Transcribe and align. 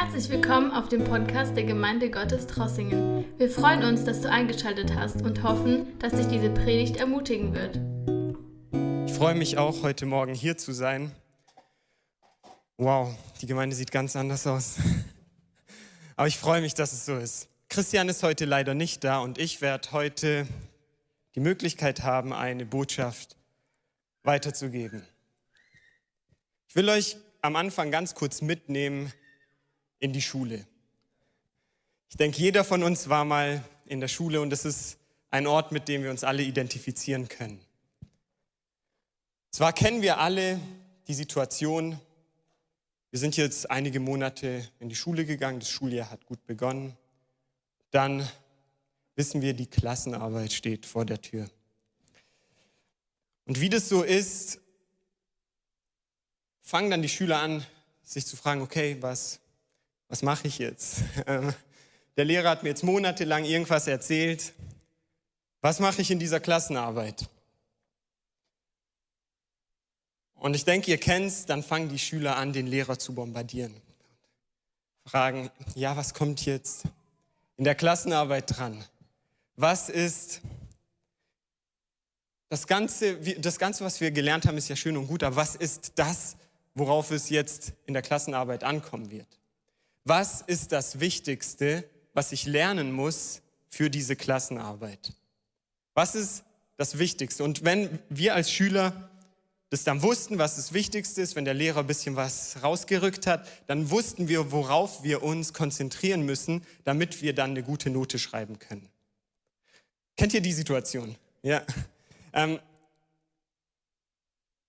Herzlich 0.00 0.28
willkommen 0.28 0.70
auf 0.70 0.88
dem 0.88 1.02
Podcast 1.02 1.56
der 1.56 1.64
Gemeinde 1.64 2.08
Gottes 2.08 2.46
Trossingen. 2.46 3.24
Wir 3.36 3.50
freuen 3.50 3.82
uns, 3.82 4.04
dass 4.04 4.20
du 4.20 4.30
eingeschaltet 4.30 4.94
hast 4.94 5.22
und 5.22 5.42
hoffen, 5.42 5.98
dass 5.98 6.12
dich 6.12 6.28
diese 6.28 6.50
Predigt 6.50 6.98
ermutigen 6.98 7.52
wird. 7.52 7.80
Ich 9.10 9.16
freue 9.16 9.34
mich 9.34 9.58
auch, 9.58 9.82
heute 9.82 10.06
Morgen 10.06 10.34
hier 10.34 10.56
zu 10.56 10.70
sein. 10.70 11.10
Wow, 12.76 13.12
die 13.40 13.46
Gemeinde 13.46 13.74
sieht 13.74 13.90
ganz 13.90 14.14
anders 14.14 14.46
aus. 14.46 14.76
Aber 16.16 16.28
ich 16.28 16.38
freue 16.38 16.60
mich, 16.60 16.74
dass 16.74 16.92
es 16.92 17.04
so 17.04 17.16
ist. 17.16 17.48
Christian 17.68 18.08
ist 18.08 18.22
heute 18.22 18.44
leider 18.44 18.74
nicht 18.74 19.02
da 19.02 19.18
und 19.18 19.36
ich 19.36 19.60
werde 19.62 19.90
heute 19.90 20.46
die 21.34 21.40
Möglichkeit 21.40 22.04
haben, 22.04 22.32
eine 22.32 22.66
Botschaft 22.66 23.34
weiterzugeben. 24.22 25.02
Ich 26.68 26.76
will 26.76 26.88
euch 26.88 27.16
am 27.42 27.56
Anfang 27.56 27.90
ganz 27.90 28.14
kurz 28.14 28.42
mitnehmen 28.42 29.12
in 30.00 30.12
die 30.12 30.22
Schule. 30.22 30.66
Ich 32.08 32.16
denke, 32.16 32.38
jeder 32.38 32.64
von 32.64 32.82
uns 32.82 33.08
war 33.08 33.24
mal 33.24 33.64
in 33.86 34.00
der 34.00 34.08
Schule 34.08 34.40
und 34.40 34.52
es 34.52 34.64
ist 34.64 34.98
ein 35.30 35.46
Ort, 35.46 35.72
mit 35.72 35.88
dem 35.88 36.02
wir 36.02 36.10
uns 36.10 36.24
alle 36.24 36.42
identifizieren 36.42 37.28
können. 37.28 37.60
Zwar 39.50 39.72
kennen 39.72 40.02
wir 40.02 40.18
alle 40.18 40.60
die 41.06 41.14
Situation, 41.14 41.98
wir 43.10 43.18
sind 43.18 43.36
jetzt 43.36 43.70
einige 43.70 44.00
Monate 44.00 44.68
in 44.78 44.88
die 44.88 44.94
Schule 44.94 45.24
gegangen, 45.24 45.60
das 45.60 45.70
Schuljahr 45.70 46.10
hat 46.10 46.26
gut 46.26 46.44
begonnen, 46.46 46.96
dann 47.90 48.28
wissen 49.16 49.40
wir, 49.40 49.54
die 49.54 49.66
Klassenarbeit 49.66 50.52
steht 50.52 50.86
vor 50.86 51.04
der 51.04 51.20
Tür. 51.20 51.48
Und 53.46 53.60
wie 53.60 53.70
das 53.70 53.88
so 53.88 54.02
ist, 54.02 54.60
fangen 56.60 56.90
dann 56.90 57.00
die 57.00 57.08
Schüler 57.08 57.40
an, 57.40 57.64
sich 58.02 58.26
zu 58.26 58.36
fragen, 58.36 58.60
okay, 58.60 58.98
was, 59.00 59.40
was 60.08 60.22
mache 60.22 60.48
ich 60.48 60.58
jetzt? 60.58 61.02
Ähm, 61.26 61.54
der 62.16 62.24
Lehrer 62.24 62.50
hat 62.50 62.64
mir 62.64 62.70
jetzt 62.70 62.82
monatelang 62.82 63.44
irgendwas 63.44 63.86
erzählt. 63.86 64.52
Was 65.60 65.78
mache 65.78 66.02
ich 66.02 66.10
in 66.10 66.18
dieser 66.18 66.40
Klassenarbeit? 66.40 67.28
Und 70.34 70.54
ich 70.54 70.64
denke, 70.64 70.90
ihr 70.90 70.98
kennt's, 70.98 71.46
dann 71.46 71.62
fangen 71.62 71.88
die 71.88 71.98
Schüler 71.98 72.36
an, 72.36 72.52
den 72.52 72.66
Lehrer 72.66 72.98
zu 72.98 73.14
bombardieren. 73.14 73.74
Fragen, 75.06 75.50
ja, 75.76 75.96
was 75.96 76.12
kommt 76.12 76.44
jetzt 76.44 76.84
in 77.56 77.64
der 77.64 77.76
Klassenarbeit 77.76 78.56
dran? 78.56 78.84
Was 79.54 79.88
ist 79.88 80.40
das 82.48 82.66
Ganze, 82.66 83.16
das 83.38 83.58
Ganze, 83.58 83.84
was 83.84 84.00
wir 84.00 84.10
gelernt 84.10 84.46
haben, 84.46 84.58
ist 84.58 84.68
ja 84.68 84.76
schön 84.76 84.96
und 84.96 85.06
gut, 85.06 85.22
aber 85.22 85.36
was 85.36 85.54
ist 85.54 85.92
das, 85.96 86.36
worauf 86.74 87.10
es 87.10 87.28
jetzt 87.28 87.74
in 87.86 87.94
der 87.94 88.02
Klassenarbeit 88.02 88.64
ankommen 88.64 89.10
wird? 89.10 89.37
Was 90.08 90.40
ist 90.40 90.72
das 90.72 91.00
Wichtigste, 91.00 91.84
was 92.14 92.32
ich 92.32 92.46
lernen 92.46 92.92
muss 92.92 93.42
für 93.68 93.90
diese 93.90 94.16
Klassenarbeit? 94.16 95.12
Was 95.92 96.14
ist 96.14 96.44
das 96.78 96.96
Wichtigste? 96.96 97.44
Und 97.44 97.62
wenn 97.62 97.98
wir 98.08 98.34
als 98.34 98.50
Schüler 98.50 99.10
das 99.68 99.84
dann 99.84 100.00
wussten, 100.00 100.38
was 100.38 100.56
das 100.56 100.72
Wichtigste 100.72 101.20
ist, 101.20 101.36
wenn 101.36 101.44
der 101.44 101.52
Lehrer 101.52 101.80
ein 101.80 101.86
bisschen 101.86 102.16
was 102.16 102.62
rausgerückt 102.62 103.26
hat, 103.26 103.46
dann 103.66 103.90
wussten 103.90 104.28
wir, 104.28 104.50
worauf 104.50 105.02
wir 105.02 105.22
uns 105.22 105.52
konzentrieren 105.52 106.22
müssen, 106.22 106.64
damit 106.84 107.20
wir 107.20 107.34
dann 107.34 107.50
eine 107.50 107.62
gute 107.62 107.90
Note 107.90 108.18
schreiben 108.18 108.58
können. 108.58 108.88
Kennt 110.16 110.32
ihr 110.32 110.40
die 110.40 110.54
Situation? 110.54 111.16
Ja. 111.42 111.66
Ähm, 112.32 112.58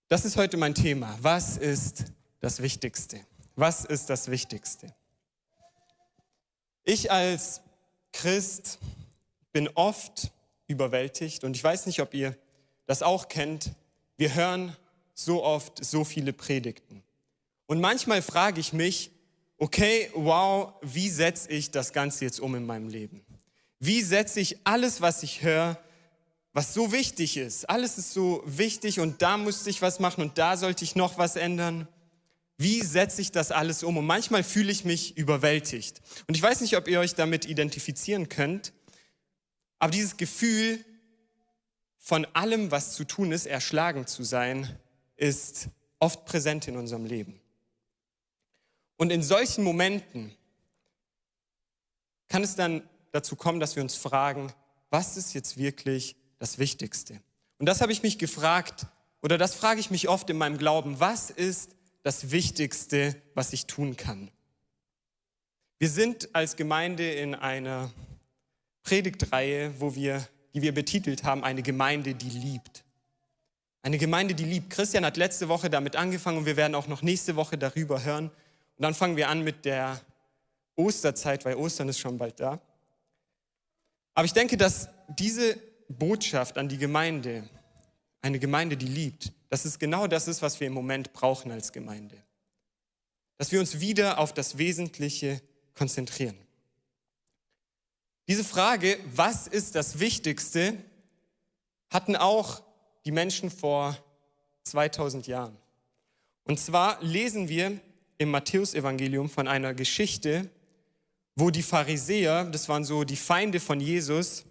das 0.09 0.25
ist 0.25 0.35
heute 0.35 0.57
mein 0.57 0.75
Thema. 0.75 1.17
Was 1.21 1.55
ist 1.55 2.03
das 2.41 2.61
Wichtigste? 2.61 3.21
Was 3.55 3.85
ist 3.85 4.09
das 4.09 4.29
Wichtigste? 4.29 4.93
Ich 6.83 7.11
als 7.11 7.61
Christ 8.11 8.79
bin 9.51 9.69
oft 9.75 10.31
überwältigt 10.67 11.43
und 11.43 11.55
ich 11.55 11.63
weiß 11.63 11.85
nicht, 11.85 12.01
ob 12.01 12.13
ihr 12.13 12.37
das 12.85 13.03
auch 13.03 13.27
kennt. 13.27 13.71
Wir 14.17 14.33
hören 14.35 14.75
so 15.13 15.43
oft 15.43 15.83
so 15.83 16.03
viele 16.03 16.33
Predigten. 16.33 17.03
Und 17.67 17.81
manchmal 17.81 18.21
frage 18.21 18.59
ich 18.59 18.73
mich, 18.73 19.11
okay, 19.57 20.09
wow, 20.13 20.73
wie 20.81 21.09
setze 21.09 21.49
ich 21.49 21.71
das 21.71 21.93
Ganze 21.93 22.25
jetzt 22.25 22.39
um 22.39 22.55
in 22.55 22.65
meinem 22.65 22.89
Leben? 22.89 23.23
Wie 23.79 24.01
setze 24.01 24.39
ich 24.39 24.57
alles, 24.65 25.01
was 25.01 25.23
ich 25.23 25.41
höre, 25.41 25.77
was 26.53 26.73
so 26.73 26.91
wichtig 26.91 27.37
ist? 27.37 27.69
Alles 27.69 27.97
ist 27.97 28.13
so 28.13 28.41
wichtig 28.45 28.99
und 28.99 29.21
da 29.21 29.37
musste 29.37 29.69
ich 29.69 29.81
was 29.81 29.99
machen 29.99 30.21
und 30.21 30.37
da 30.37 30.57
sollte 30.57 30.83
ich 30.83 30.95
noch 30.95 31.17
was 31.17 31.35
ändern. 31.35 31.87
Wie 32.59 32.81
setze 32.81 33.21
ich 33.21 33.31
das 33.31 33.53
alles 33.53 33.83
um? 33.83 33.95
Und 33.95 34.05
manchmal 34.05 34.43
fühle 34.43 34.69
ich 34.69 34.83
mich 34.83 35.15
überwältigt. 35.15 36.01
Und 36.27 36.35
ich 36.35 36.43
weiß 36.43 36.59
nicht, 36.59 36.75
ob 36.75 36.89
ihr 36.89 36.99
euch 36.99 37.15
damit 37.15 37.45
identifizieren 37.45 38.27
könnt, 38.27 38.73
aber 39.79 39.91
dieses 39.91 40.17
Gefühl 40.17 40.83
von 41.97 42.25
allem, 42.33 42.69
was 42.69 42.95
zu 42.95 43.05
tun 43.05 43.31
ist, 43.31 43.45
erschlagen 43.45 44.07
zu 44.07 44.23
sein, 44.23 44.77
ist 45.15 45.69
oft 45.99 46.25
präsent 46.25 46.67
in 46.67 46.75
unserem 46.75 47.05
Leben. 47.05 47.39
Und 48.97 49.13
in 49.13 49.23
solchen 49.23 49.63
Momenten 49.63 50.35
kann 52.27 52.43
es 52.43 52.57
dann 52.57 52.83
dazu 53.13 53.37
kommen, 53.37 53.61
dass 53.61 53.77
wir 53.77 53.83
uns 53.83 53.95
fragen, 53.95 54.51
was 54.89 55.15
ist 55.15 55.33
jetzt 55.33 55.55
wirklich 55.55 56.17
das 56.39 56.59
Wichtigste? 56.59 57.21
Und 57.57 57.67
das 57.67 57.79
habe 57.79 57.93
ich 57.93 58.03
mich 58.03 58.17
gefragt, 58.17 58.85
oder 59.21 59.37
das 59.37 59.55
frage 59.55 59.79
ich 59.79 59.91
mich 59.91 60.09
oft 60.09 60.29
in 60.29 60.37
meinem 60.37 60.57
Glauben, 60.57 60.99
was 60.99 61.29
ist 61.29 61.78
das 62.03 62.31
Wichtigste, 62.31 63.15
was 63.33 63.53
ich 63.53 63.65
tun 63.65 63.97
kann. 63.97 64.31
Wir 65.79 65.89
sind 65.89 66.33
als 66.33 66.55
Gemeinde 66.55 67.09
in 67.11 67.35
einer 67.35 67.91
Predigtreihe, 68.83 69.73
wo 69.79 69.95
wir, 69.95 70.27
die 70.53 70.61
wir 70.61 70.73
betitelt 70.73 71.23
haben, 71.23 71.43
eine 71.43 71.61
Gemeinde, 71.61 72.15
die 72.15 72.29
liebt. 72.29 72.83
Eine 73.81 73.97
Gemeinde, 73.97 74.35
die 74.35 74.43
liebt. 74.43 74.69
Christian 74.69 75.05
hat 75.05 75.15
letzte 75.15 75.47
Woche 75.47 75.69
damit 75.69 75.95
angefangen 75.95 76.39
und 76.39 76.45
wir 76.45 76.57
werden 76.57 76.75
auch 76.75 76.87
noch 76.87 77.01
nächste 77.01 77.35
Woche 77.35 77.57
darüber 77.57 78.03
hören. 78.03 78.25
Und 78.27 78.83
dann 78.83 78.93
fangen 78.93 79.15
wir 79.15 79.29
an 79.29 79.43
mit 79.43 79.63
der 79.63 80.01
Osterzeit, 80.75 81.45
weil 81.45 81.55
Ostern 81.55 81.89
ist 81.89 81.99
schon 81.99 82.17
bald 82.17 82.39
da. 82.39 82.59
Aber 84.13 84.25
ich 84.25 84.33
denke, 84.33 84.57
dass 84.57 84.89
diese 85.07 85.57
Botschaft 85.87 86.57
an 86.57 86.67
die 86.67 86.77
Gemeinde, 86.77 87.47
eine 88.21 88.39
Gemeinde, 88.39 88.75
die 88.75 88.87
liebt, 88.87 89.31
dass 89.49 89.65
es 89.65 89.79
genau 89.79 90.07
das 90.07 90.27
ist, 90.27 90.41
was 90.41 90.59
wir 90.59 90.67
im 90.67 90.73
Moment 90.73 91.13
brauchen 91.13 91.51
als 91.51 91.71
Gemeinde. 91.71 92.23
Dass 93.37 93.51
wir 93.51 93.59
uns 93.59 93.79
wieder 93.79 94.19
auf 94.19 94.33
das 94.33 94.57
Wesentliche 94.57 95.41
konzentrieren. 95.73 96.37
Diese 98.27 98.43
Frage, 98.43 98.99
was 99.15 99.47
ist 99.47 99.75
das 99.75 99.99
Wichtigste, 99.99 100.77
hatten 101.89 102.15
auch 102.15 102.61
die 103.05 103.11
Menschen 103.11 103.49
vor 103.49 103.97
2000 104.63 105.25
Jahren. 105.25 105.57
Und 106.43 106.59
zwar 106.59 107.01
lesen 107.01 107.49
wir 107.49 107.79
im 108.19 108.29
Matthäusevangelium 108.31 109.29
von 109.29 109.47
einer 109.47 109.73
Geschichte, 109.73 110.49
wo 111.35 111.49
die 111.49 111.63
Pharisäer, 111.63 112.45
das 112.45 112.69
waren 112.69 112.83
so 112.83 113.03
die 113.03 113.15
Feinde 113.15 113.59
von 113.59 113.79
Jesus, 113.79 114.45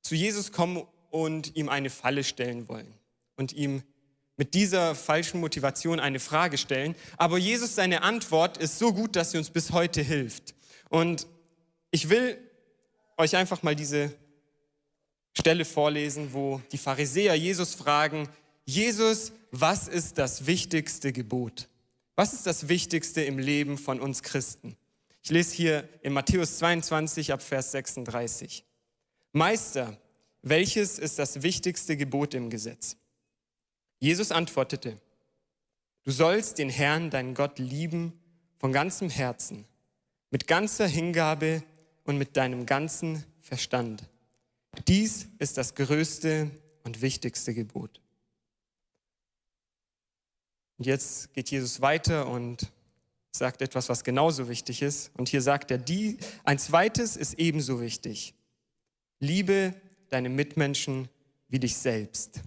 zu 0.00 0.14
Jesus 0.14 0.50
kommen 0.50 0.82
und 1.10 1.54
ihm 1.54 1.68
eine 1.68 1.90
Falle 1.90 2.24
stellen 2.24 2.68
wollen 2.68 2.92
und 3.36 3.52
ihm 3.52 3.82
mit 4.36 4.54
dieser 4.54 4.94
falschen 4.94 5.40
Motivation 5.40 6.00
eine 6.00 6.20
Frage 6.20 6.58
stellen. 6.58 6.94
Aber 7.16 7.38
Jesus, 7.38 7.74
seine 7.74 8.02
Antwort 8.02 8.58
ist 8.58 8.78
so 8.78 8.92
gut, 8.92 9.16
dass 9.16 9.30
sie 9.30 9.38
uns 9.38 9.50
bis 9.50 9.70
heute 9.70 10.02
hilft. 10.02 10.54
Und 10.88 11.26
ich 11.90 12.08
will 12.08 12.38
euch 13.16 13.36
einfach 13.36 13.62
mal 13.62 13.76
diese 13.76 14.12
Stelle 15.36 15.64
vorlesen, 15.64 16.32
wo 16.32 16.60
die 16.72 16.78
Pharisäer 16.78 17.34
Jesus 17.34 17.74
fragen, 17.74 18.28
Jesus, 18.64 19.32
was 19.50 19.88
ist 19.88 20.18
das 20.18 20.46
wichtigste 20.46 21.12
Gebot? 21.12 21.68
Was 22.16 22.32
ist 22.32 22.46
das 22.46 22.68
Wichtigste 22.68 23.22
im 23.22 23.38
Leben 23.38 23.76
von 23.76 24.00
uns 24.00 24.22
Christen? 24.22 24.76
Ich 25.22 25.30
lese 25.30 25.54
hier 25.54 25.88
in 26.02 26.12
Matthäus 26.12 26.58
22 26.58 27.32
ab 27.32 27.42
Vers 27.42 27.72
36. 27.72 28.64
Meister, 29.32 29.98
welches 30.42 30.98
ist 30.98 31.18
das 31.18 31.42
wichtigste 31.42 31.96
Gebot 31.96 32.34
im 32.34 32.50
Gesetz? 32.50 32.96
Jesus 34.04 34.32
antwortete, 34.32 35.00
du 36.02 36.10
sollst 36.10 36.58
den 36.58 36.68
Herrn, 36.68 37.08
deinen 37.08 37.32
Gott, 37.32 37.58
lieben 37.58 38.12
von 38.58 38.70
ganzem 38.70 39.08
Herzen, 39.08 39.64
mit 40.28 40.46
ganzer 40.46 40.86
Hingabe 40.86 41.62
und 42.04 42.18
mit 42.18 42.36
deinem 42.36 42.66
ganzen 42.66 43.24
Verstand. 43.40 44.04
Dies 44.88 45.28
ist 45.38 45.56
das 45.56 45.74
größte 45.74 46.50
und 46.82 47.00
wichtigste 47.00 47.54
Gebot. 47.54 48.02
Und 50.76 50.84
jetzt 50.84 51.32
geht 51.32 51.50
Jesus 51.50 51.80
weiter 51.80 52.28
und 52.28 52.70
sagt 53.30 53.62
etwas, 53.62 53.88
was 53.88 54.04
genauso 54.04 54.50
wichtig 54.50 54.82
ist. 54.82 55.12
Und 55.16 55.30
hier 55.30 55.40
sagt 55.40 55.70
er, 55.70 55.78
die, 55.78 56.18
ein 56.44 56.58
zweites 56.58 57.16
ist 57.16 57.38
ebenso 57.38 57.80
wichtig. 57.80 58.34
Liebe 59.18 59.72
deine 60.10 60.28
Mitmenschen 60.28 61.08
wie 61.48 61.58
dich 61.58 61.78
selbst. 61.78 62.42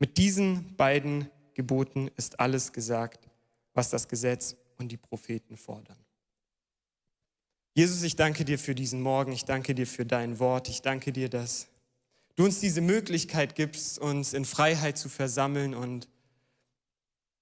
Mit 0.00 0.16
diesen 0.16 0.74
beiden 0.76 1.30
Geboten 1.54 2.10
ist 2.16 2.40
alles 2.40 2.72
gesagt, 2.72 3.28
was 3.74 3.90
das 3.90 4.08
Gesetz 4.08 4.56
und 4.78 4.90
die 4.90 4.96
Propheten 4.96 5.58
fordern. 5.58 5.98
Jesus, 7.74 8.02
ich 8.02 8.16
danke 8.16 8.44
dir 8.46 8.58
für 8.58 8.74
diesen 8.74 9.02
Morgen, 9.02 9.30
ich 9.30 9.44
danke 9.44 9.74
dir 9.74 9.86
für 9.86 10.06
dein 10.06 10.38
Wort, 10.38 10.68
ich 10.70 10.82
danke 10.82 11.12
dir, 11.12 11.28
dass 11.28 11.68
du 12.34 12.44
uns 12.44 12.60
diese 12.60 12.80
Möglichkeit 12.80 13.54
gibst, 13.54 13.98
uns 13.98 14.32
in 14.32 14.46
Freiheit 14.46 14.96
zu 14.96 15.10
versammeln 15.10 15.74
und 15.74 16.08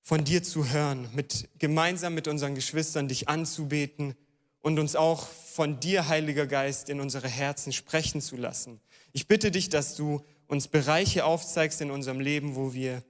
von 0.03 0.25
dir 0.25 0.43
zu 0.43 0.69
hören, 0.69 1.09
mit, 1.15 1.49
gemeinsam 1.59 2.15
mit 2.15 2.27
unseren 2.27 2.57
Geschwistern 2.57 3.07
dich 3.07 3.29
anzubeten 3.29 4.17
und 4.61 4.81
uns 4.81 4.97
auch 4.97 5.29
von 5.29 5.79
dir, 5.79 6.09
Heiliger 6.09 6.47
Geist, 6.47 6.89
in 6.89 7.01
unsere 7.01 7.29
Herzen 7.29 7.73
sprechen 7.73 8.21
zu 8.21 8.37
lassen. 8.37 8.81
Ich 9.13 9.29
bitte 9.29 9.51
dich, 9.51 9.69
dass 9.69 9.95
du 9.95 10.25
uns 10.49 10.67
Bereiche 10.67 11.25
aufzeigst 11.25 11.81
in 11.81 11.91
unserem 11.91 12.21
Leben, 12.21 12.57
wo 12.57 12.73
wir 12.73 13.03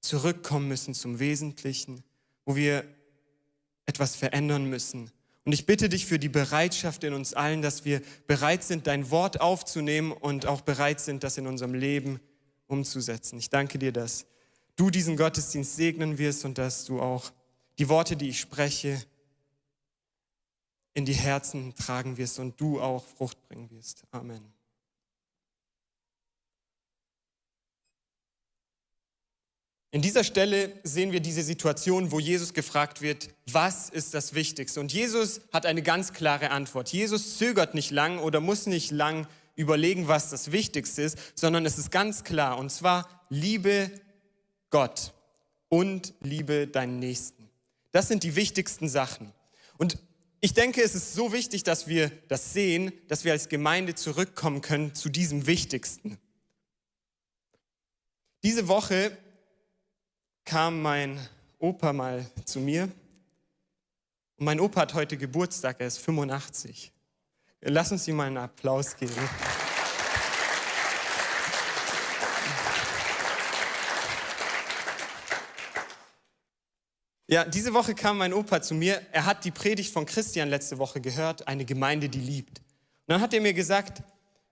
zurückkommen 0.00 0.68
müssen 0.68 0.94
zum 0.94 1.18
Wesentlichen, 1.18 2.02
wo 2.46 2.56
wir 2.56 2.84
etwas 3.86 4.16
verändern 4.16 4.64
müssen. 4.64 5.10
Und 5.44 5.52
ich 5.52 5.66
bitte 5.66 5.88
dich 5.88 6.06
für 6.06 6.18
die 6.18 6.28
Bereitschaft 6.28 7.02
in 7.04 7.12
uns 7.12 7.34
allen, 7.34 7.60
dass 7.60 7.84
wir 7.84 8.00
bereit 8.26 8.62
sind, 8.62 8.86
dein 8.86 9.10
Wort 9.10 9.40
aufzunehmen 9.40 10.12
und 10.12 10.46
auch 10.46 10.60
bereit 10.60 11.00
sind, 11.00 11.24
das 11.24 11.38
in 11.38 11.46
unserem 11.46 11.74
Leben 11.74 12.20
umzusetzen. 12.66 13.38
Ich 13.38 13.50
danke 13.50 13.78
dir, 13.78 13.92
dass 13.92 14.26
du 14.76 14.90
diesen 14.90 15.16
Gottesdienst 15.16 15.76
segnen 15.76 16.18
wirst 16.18 16.44
und 16.44 16.56
dass 16.58 16.84
du 16.84 17.00
auch 17.00 17.32
die 17.78 17.88
Worte, 17.88 18.16
die 18.16 18.28
ich 18.28 18.40
spreche, 18.40 19.02
in 20.94 21.04
die 21.04 21.14
Herzen 21.14 21.74
tragen 21.74 22.16
wirst 22.16 22.38
und 22.38 22.60
du 22.60 22.80
auch 22.80 23.04
Frucht 23.04 23.40
bringen 23.48 23.70
wirst. 23.70 24.04
Amen. 24.10 24.59
In 29.92 30.02
dieser 30.02 30.22
Stelle 30.22 30.72
sehen 30.84 31.10
wir 31.10 31.18
diese 31.20 31.42
Situation, 31.42 32.12
wo 32.12 32.20
Jesus 32.20 32.54
gefragt 32.54 33.02
wird, 33.02 33.30
was 33.50 33.90
ist 33.90 34.14
das 34.14 34.34
Wichtigste? 34.34 34.78
Und 34.78 34.92
Jesus 34.92 35.40
hat 35.52 35.66
eine 35.66 35.82
ganz 35.82 36.12
klare 36.12 36.50
Antwort. 36.50 36.90
Jesus 36.90 37.38
zögert 37.38 37.74
nicht 37.74 37.90
lang 37.90 38.20
oder 38.20 38.40
muss 38.40 38.66
nicht 38.66 38.92
lang 38.92 39.26
überlegen, 39.56 40.06
was 40.06 40.30
das 40.30 40.52
Wichtigste 40.52 41.02
ist, 41.02 41.18
sondern 41.34 41.66
es 41.66 41.76
ist 41.76 41.90
ganz 41.90 42.22
klar. 42.22 42.56
Und 42.58 42.70
zwar 42.70 43.26
liebe 43.30 43.90
Gott 44.70 45.12
und 45.68 46.14
liebe 46.20 46.68
deinen 46.68 47.00
Nächsten. 47.00 47.50
Das 47.90 48.06
sind 48.06 48.22
die 48.22 48.36
wichtigsten 48.36 48.88
Sachen. 48.88 49.32
Und 49.76 49.98
ich 50.40 50.54
denke, 50.54 50.82
es 50.82 50.94
ist 50.94 51.14
so 51.14 51.32
wichtig, 51.32 51.64
dass 51.64 51.88
wir 51.88 52.10
das 52.28 52.52
sehen, 52.52 52.92
dass 53.08 53.24
wir 53.24 53.32
als 53.32 53.48
Gemeinde 53.48 53.96
zurückkommen 53.96 54.62
können 54.62 54.94
zu 54.94 55.08
diesem 55.08 55.48
Wichtigsten. 55.48 56.16
Diese 58.44 58.68
Woche 58.68 59.16
kam 60.44 60.82
mein 60.82 61.20
Opa 61.58 61.92
mal 61.92 62.26
zu 62.44 62.60
mir. 62.60 62.84
Und 64.36 64.44
mein 64.46 64.60
Opa 64.60 64.82
hat 64.82 64.94
heute 64.94 65.16
Geburtstag, 65.16 65.76
er 65.80 65.86
ist 65.86 65.98
85. 65.98 66.92
Lass 67.62 67.92
uns 67.92 68.08
ihm 68.08 68.16
mal 68.16 68.26
einen 68.26 68.38
Applaus 68.38 68.96
geben. 68.96 69.12
Ja, 77.28 77.44
diese 77.44 77.72
Woche 77.74 77.94
kam 77.94 78.18
mein 78.18 78.32
Opa 78.32 78.60
zu 78.60 78.74
mir. 78.74 79.02
Er 79.12 79.24
hat 79.24 79.44
die 79.44 79.52
Predigt 79.52 79.92
von 79.92 80.04
Christian 80.04 80.48
letzte 80.48 80.78
Woche 80.78 81.00
gehört, 81.00 81.46
eine 81.46 81.64
Gemeinde, 81.64 82.08
die 82.08 82.18
liebt. 82.18 82.58
Und 82.58 82.64
dann 83.06 83.20
hat 83.20 83.32
er 83.32 83.40
mir 83.40 83.54
gesagt, 83.54 84.02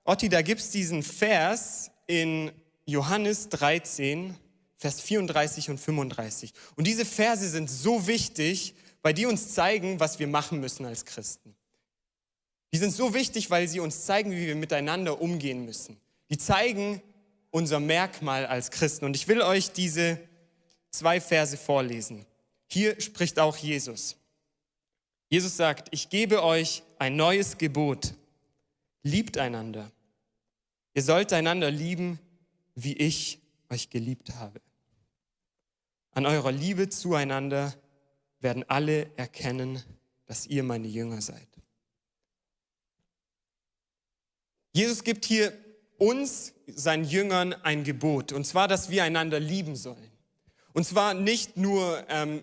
Otti, 0.04 0.28
da 0.28 0.42
gibt 0.42 0.60
es 0.60 0.70
diesen 0.70 1.02
Vers 1.02 1.90
in 2.06 2.52
Johannes 2.86 3.48
13, 3.48 4.36
Vers 4.78 5.00
34 5.00 5.70
und 5.70 5.78
35. 5.78 6.52
Und 6.76 6.86
diese 6.86 7.04
Verse 7.04 7.48
sind 7.48 7.68
so 7.68 8.06
wichtig, 8.06 8.74
weil 9.02 9.12
die 9.12 9.26
uns 9.26 9.52
zeigen, 9.52 10.00
was 10.00 10.18
wir 10.18 10.28
machen 10.28 10.60
müssen 10.60 10.86
als 10.86 11.04
Christen. 11.04 11.54
Die 12.72 12.78
sind 12.78 12.92
so 12.92 13.12
wichtig, 13.12 13.50
weil 13.50 13.66
sie 13.66 13.80
uns 13.80 14.04
zeigen, 14.04 14.30
wie 14.30 14.46
wir 14.46 14.54
miteinander 14.54 15.20
umgehen 15.20 15.64
müssen. 15.64 15.96
Die 16.30 16.38
zeigen 16.38 17.02
unser 17.50 17.80
Merkmal 17.80 18.46
als 18.46 18.70
Christen. 18.70 19.04
Und 19.04 19.16
ich 19.16 19.26
will 19.26 19.42
euch 19.42 19.72
diese 19.72 20.18
zwei 20.90 21.20
Verse 21.20 21.56
vorlesen. 21.56 22.24
Hier 22.68 23.00
spricht 23.00 23.38
auch 23.38 23.56
Jesus. 23.56 24.16
Jesus 25.28 25.56
sagt, 25.56 25.88
ich 25.90 26.08
gebe 26.08 26.42
euch 26.42 26.82
ein 26.98 27.16
neues 27.16 27.58
Gebot. 27.58 28.14
Liebt 29.02 29.38
einander. 29.38 29.90
Ihr 30.94 31.02
sollt 31.02 31.32
einander 31.32 31.70
lieben, 31.70 32.18
wie 32.74 32.94
ich 32.94 33.40
euch 33.70 33.90
geliebt 33.90 34.34
habe. 34.36 34.60
An 36.18 36.26
eurer 36.26 36.50
Liebe 36.50 36.88
zueinander 36.88 37.72
werden 38.40 38.64
alle 38.66 39.08
erkennen, 39.16 39.80
dass 40.26 40.48
ihr 40.48 40.64
meine 40.64 40.88
Jünger 40.88 41.20
seid. 41.20 41.46
Jesus 44.72 45.04
gibt 45.04 45.24
hier 45.24 45.52
uns, 45.96 46.54
seinen 46.66 47.04
Jüngern, 47.04 47.52
ein 47.52 47.84
Gebot, 47.84 48.32
und 48.32 48.44
zwar, 48.48 48.66
dass 48.66 48.90
wir 48.90 49.04
einander 49.04 49.38
lieben 49.38 49.76
sollen. 49.76 50.10
Und 50.72 50.82
zwar 50.82 51.14
nicht 51.14 51.56
nur 51.56 52.04
ähm, 52.08 52.42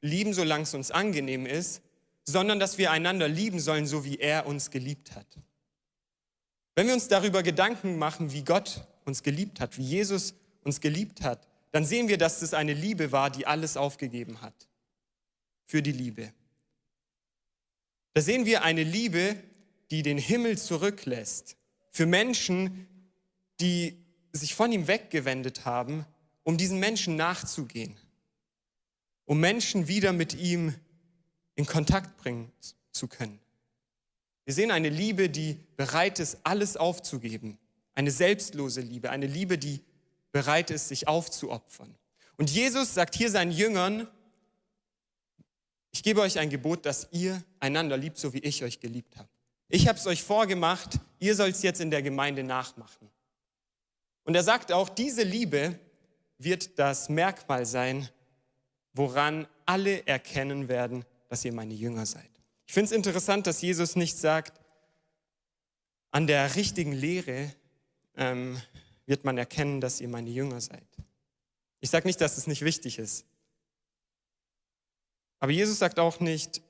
lieben, 0.00 0.34
solange 0.34 0.64
es 0.64 0.74
uns 0.74 0.90
angenehm 0.90 1.46
ist, 1.46 1.82
sondern 2.24 2.58
dass 2.58 2.78
wir 2.78 2.90
einander 2.90 3.28
lieben 3.28 3.60
sollen, 3.60 3.86
so 3.86 4.04
wie 4.04 4.16
er 4.16 4.44
uns 4.44 4.72
geliebt 4.72 5.14
hat. 5.14 5.28
Wenn 6.74 6.88
wir 6.88 6.94
uns 6.94 7.06
darüber 7.06 7.44
Gedanken 7.44 7.96
machen, 7.96 8.32
wie 8.32 8.42
Gott 8.42 8.84
uns 9.04 9.22
geliebt 9.22 9.60
hat, 9.60 9.78
wie 9.78 9.84
Jesus 9.84 10.34
uns 10.64 10.80
geliebt 10.80 11.20
hat, 11.20 11.46
dann 11.74 11.84
sehen 11.84 12.06
wir, 12.06 12.18
dass 12.18 12.40
es 12.40 12.54
eine 12.54 12.72
Liebe 12.72 13.10
war, 13.10 13.30
die 13.30 13.48
alles 13.48 13.76
aufgegeben 13.76 14.42
hat. 14.42 14.54
Für 15.64 15.82
die 15.82 15.90
Liebe. 15.90 16.32
Da 18.12 18.20
sehen 18.20 18.46
wir 18.46 18.62
eine 18.62 18.84
Liebe, 18.84 19.42
die 19.90 20.04
den 20.04 20.16
Himmel 20.16 20.56
zurücklässt. 20.56 21.56
Für 21.90 22.06
Menschen, 22.06 22.86
die 23.58 24.04
sich 24.32 24.54
von 24.54 24.70
ihm 24.70 24.86
weggewendet 24.86 25.64
haben, 25.64 26.06
um 26.44 26.56
diesen 26.56 26.78
Menschen 26.78 27.16
nachzugehen. 27.16 27.96
Um 29.24 29.40
Menschen 29.40 29.88
wieder 29.88 30.12
mit 30.12 30.32
ihm 30.32 30.76
in 31.56 31.66
Kontakt 31.66 32.16
bringen 32.18 32.52
zu 32.92 33.08
können. 33.08 33.40
Wir 34.44 34.54
sehen 34.54 34.70
eine 34.70 34.90
Liebe, 34.90 35.28
die 35.28 35.58
bereit 35.76 36.20
ist, 36.20 36.38
alles 36.44 36.76
aufzugeben. 36.76 37.58
Eine 37.94 38.12
selbstlose 38.12 38.80
Liebe, 38.80 39.10
eine 39.10 39.26
Liebe, 39.26 39.58
die 39.58 39.80
bereit 40.34 40.72
ist, 40.72 40.88
sich 40.88 41.06
aufzuopfern. 41.06 41.94
Und 42.36 42.50
Jesus 42.50 42.92
sagt 42.92 43.14
hier 43.14 43.30
seinen 43.30 43.52
Jüngern, 43.52 44.08
ich 45.92 46.02
gebe 46.02 46.20
euch 46.20 46.40
ein 46.40 46.50
Gebot, 46.50 46.84
dass 46.86 47.06
ihr 47.12 47.40
einander 47.60 47.96
liebt, 47.96 48.18
so 48.18 48.34
wie 48.34 48.40
ich 48.40 48.64
euch 48.64 48.80
geliebt 48.80 49.16
habe. 49.16 49.28
Ich 49.68 49.86
habe 49.86 49.96
es 49.96 50.08
euch 50.08 50.24
vorgemacht, 50.24 50.98
ihr 51.20 51.36
sollt 51.36 51.54
es 51.54 51.62
jetzt 51.62 51.80
in 51.80 51.92
der 51.92 52.02
Gemeinde 52.02 52.42
nachmachen. 52.42 53.08
Und 54.24 54.34
er 54.34 54.42
sagt 54.42 54.72
auch, 54.72 54.88
diese 54.88 55.22
Liebe 55.22 55.78
wird 56.38 56.80
das 56.80 57.08
Merkmal 57.08 57.64
sein, 57.64 58.08
woran 58.92 59.46
alle 59.66 60.04
erkennen 60.04 60.66
werden, 60.66 61.04
dass 61.28 61.44
ihr 61.44 61.52
meine 61.52 61.74
Jünger 61.74 62.06
seid. 62.06 62.30
Ich 62.66 62.74
finde 62.74 62.86
es 62.86 62.92
interessant, 62.92 63.46
dass 63.46 63.62
Jesus 63.62 63.94
nicht 63.94 64.18
sagt, 64.18 64.60
an 66.10 66.26
der 66.26 66.56
richtigen 66.56 66.92
Lehre 66.92 67.54
ähm, 68.16 68.60
wird 69.06 69.24
man 69.24 69.38
erkennen, 69.38 69.80
dass 69.80 70.00
ihr 70.00 70.08
meine 70.08 70.30
Jünger 70.30 70.60
seid. 70.60 70.86
Ich 71.80 71.90
sage 71.90 72.06
nicht, 72.06 72.20
dass 72.20 72.38
es 72.38 72.46
nicht 72.46 72.62
wichtig 72.62 72.98
ist. 72.98 73.26
Aber 75.40 75.52
Jesus 75.52 75.78
sagt 75.78 75.98
auch 75.98 76.20
nicht, 76.20 76.62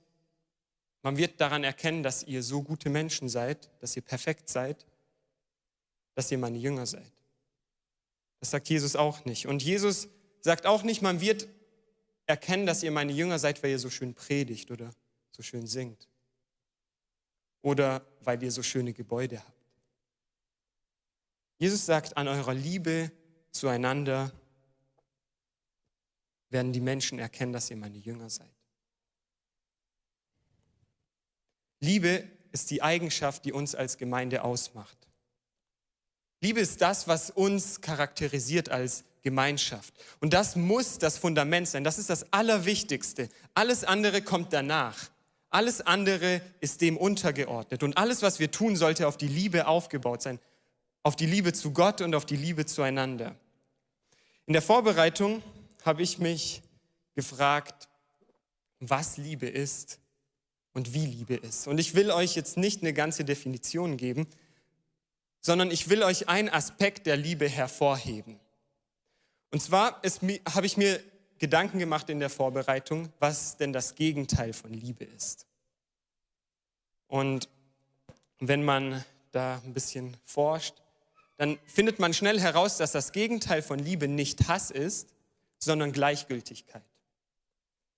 man 1.02 1.16
wird 1.16 1.40
daran 1.40 1.64
erkennen, 1.64 2.02
dass 2.02 2.24
ihr 2.24 2.42
so 2.42 2.62
gute 2.62 2.90
Menschen 2.90 3.28
seid, 3.28 3.70
dass 3.80 3.94
ihr 3.94 4.02
perfekt 4.02 4.48
seid, 4.48 4.86
dass 6.14 6.30
ihr 6.32 6.38
meine 6.38 6.58
Jünger 6.58 6.86
seid. 6.86 7.12
Das 8.40 8.50
sagt 8.50 8.68
Jesus 8.68 8.96
auch 8.96 9.24
nicht. 9.24 9.46
Und 9.46 9.62
Jesus 9.62 10.08
sagt 10.40 10.66
auch 10.66 10.82
nicht, 10.82 11.02
man 11.02 11.20
wird 11.20 11.46
erkennen, 12.26 12.66
dass 12.66 12.82
ihr 12.82 12.90
meine 12.90 13.12
Jünger 13.12 13.38
seid, 13.38 13.62
weil 13.62 13.70
ihr 13.70 13.78
so 13.78 13.90
schön 13.90 14.14
predigt 14.14 14.70
oder 14.70 14.90
so 15.30 15.42
schön 15.42 15.66
singt. 15.66 16.08
Oder 17.62 18.04
weil 18.20 18.42
ihr 18.42 18.50
so 18.50 18.62
schöne 18.62 18.92
Gebäude 18.92 19.38
habt. 19.38 19.53
Jesus 21.58 21.86
sagt, 21.86 22.16
an 22.16 22.28
eurer 22.28 22.54
Liebe 22.54 23.12
zueinander 23.50 24.32
werden 26.50 26.72
die 26.72 26.80
Menschen 26.80 27.18
erkennen, 27.18 27.52
dass 27.52 27.70
ihr 27.70 27.76
meine 27.76 27.98
Jünger 27.98 28.30
seid. 28.30 28.50
Liebe 31.80 32.28
ist 32.52 32.70
die 32.70 32.82
Eigenschaft, 32.82 33.44
die 33.44 33.52
uns 33.52 33.74
als 33.74 33.98
Gemeinde 33.98 34.42
ausmacht. 34.42 34.96
Liebe 36.40 36.60
ist 36.60 36.80
das, 36.80 37.08
was 37.08 37.30
uns 37.30 37.80
charakterisiert 37.80 38.68
als 38.68 39.04
Gemeinschaft. 39.22 39.94
Und 40.20 40.34
das 40.34 40.56
muss 40.56 40.98
das 40.98 41.18
Fundament 41.18 41.68
sein. 41.68 41.84
Das 41.84 41.98
ist 41.98 42.10
das 42.10 42.32
Allerwichtigste. 42.32 43.28
Alles 43.54 43.82
andere 43.84 44.22
kommt 44.22 44.52
danach. 44.52 45.10
Alles 45.50 45.80
andere 45.80 46.40
ist 46.60 46.80
dem 46.80 46.96
untergeordnet. 46.96 47.82
Und 47.82 47.96
alles, 47.96 48.22
was 48.22 48.38
wir 48.38 48.50
tun, 48.50 48.76
sollte 48.76 49.08
auf 49.08 49.16
die 49.16 49.28
Liebe 49.28 49.66
aufgebaut 49.66 50.22
sein 50.22 50.38
auf 51.04 51.14
die 51.14 51.26
Liebe 51.26 51.52
zu 51.52 51.70
Gott 51.72 52.00
und 52.00 52.14
auf 52.14 52.26
die 52.26 52.36
Liebe 52.36 52.66
zueinander. 52.66 53.36
In 54.46 54.54
der 54.54 54.62
Vorbereitung 54.62 55.42
habe 55.84 56.02
ich 56.02 56.18
mich 56.18 56.62
gefragt, 57.14 57.88
was 58.80 59.18
Liebe 59.18 59.46
ist 59.46 60.00
und 60.72 60.92
wie 60.94 61.06
Liebe 61.06 61.34
ist. 61.34 61.68
Und 61.68 61.78
ich 61.78 61.94
will 61.94 62.10
euch 62.10 62.34
jetzt 62.34 62.56
nicht 62.56 62.82
eine 62.82 62.92
ganze 62.92 63.24
Definition 63.24 63.96
geben, 63.96 64.26
sondern 65.40 65.70
ich 65.70 65.90
will 65.90 66.02
euch 66.02 66.28
einen 66.28 66.48
Aspekt 66.48 67.06
der 67.06 67.18
Liebe 67.18 67.48
hervorheben. 67.48 68.40
Und 69.50 69.62
zwar 69.62 70.00
habe 70.54 70.66
ich 70.66 70.76
mir 70.76 71.00
Gedanken 71.38 71.78
gemacht 71.78 72.08
in 72.08 72.18
der 72.18 72.30
Vorbereitung, 72.30 73.12
was 73.20 73.58
denn 73.58 73.74
das 73.74 73.94
Gegenteil 73.94 74.54
von 74.54 74.72
Liebe 74.72 75.04
ist. 75.04 75.46
Und 77.08 77.48
wenn 78.40 78.64
man 78.64 79.04
da 79.32 79.60
ein 79.64 79.74
bisschen 79.74 80.16
forscht, 80.24 80.83
dann 81.36 81.58
findet 81.66 81.98
man 81.98 82.14
schnell 82.14 82.40
heraus, 82.40 82.76
dass 82.76 82.92
das 82.92 83.12
Gegenteil 83.12 83.62
von 83.62 83.78
Liebe 83.78 84.08
nicht 84.08 84.48
Hass 84.48 84.70
ist, 84.70 85.14
sondern 85.58 85.92
Gleichgültigkeit. 85.92 86.84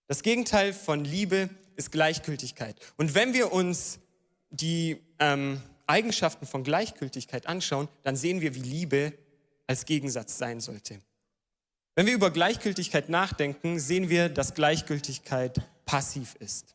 Das 0.06 0.22
Gegenteil 0.22 0.72
von 0.72 1.04
Liebe 1.04 1.50
ist 1.76 1.92
Gleichgültigkeit. 1.92 2.76
Und 2.96 3.14
wenn 3.14 3.34
wir 3.34 3.52
uns 3.52 3.98
die 4.50 5.00
ähm, 5.18 5.60
Eigenschaften 5.86 6.46
von 6.46 6.64
Gleichgültigkeit 6.64 7.46
anschauen, 7.46 7.88
dann 8.02 8.16
sehen 8.16 8.40
wir, 8.40 8.54
wie 8.54 8.60
Liebe 8.60 9.12
als 9.66 9.84
Gegensatz 9.84 10.38
sein 10.38 10.60
sollte. 10.60 11.00
Wenn 11.94 12.06
wir 12.06 12.14
über 12.14 12.30
Gleichgültigkeit 12.30 13.08
nachdenken, 13.08 13.80
sehen 13.80 14.08
wir, 14.08 14.28
dass 14.28 14.54
Gleichgültigkeit 14.54 15.60
passiv 15.86 16.34
ist. 16.38 16.74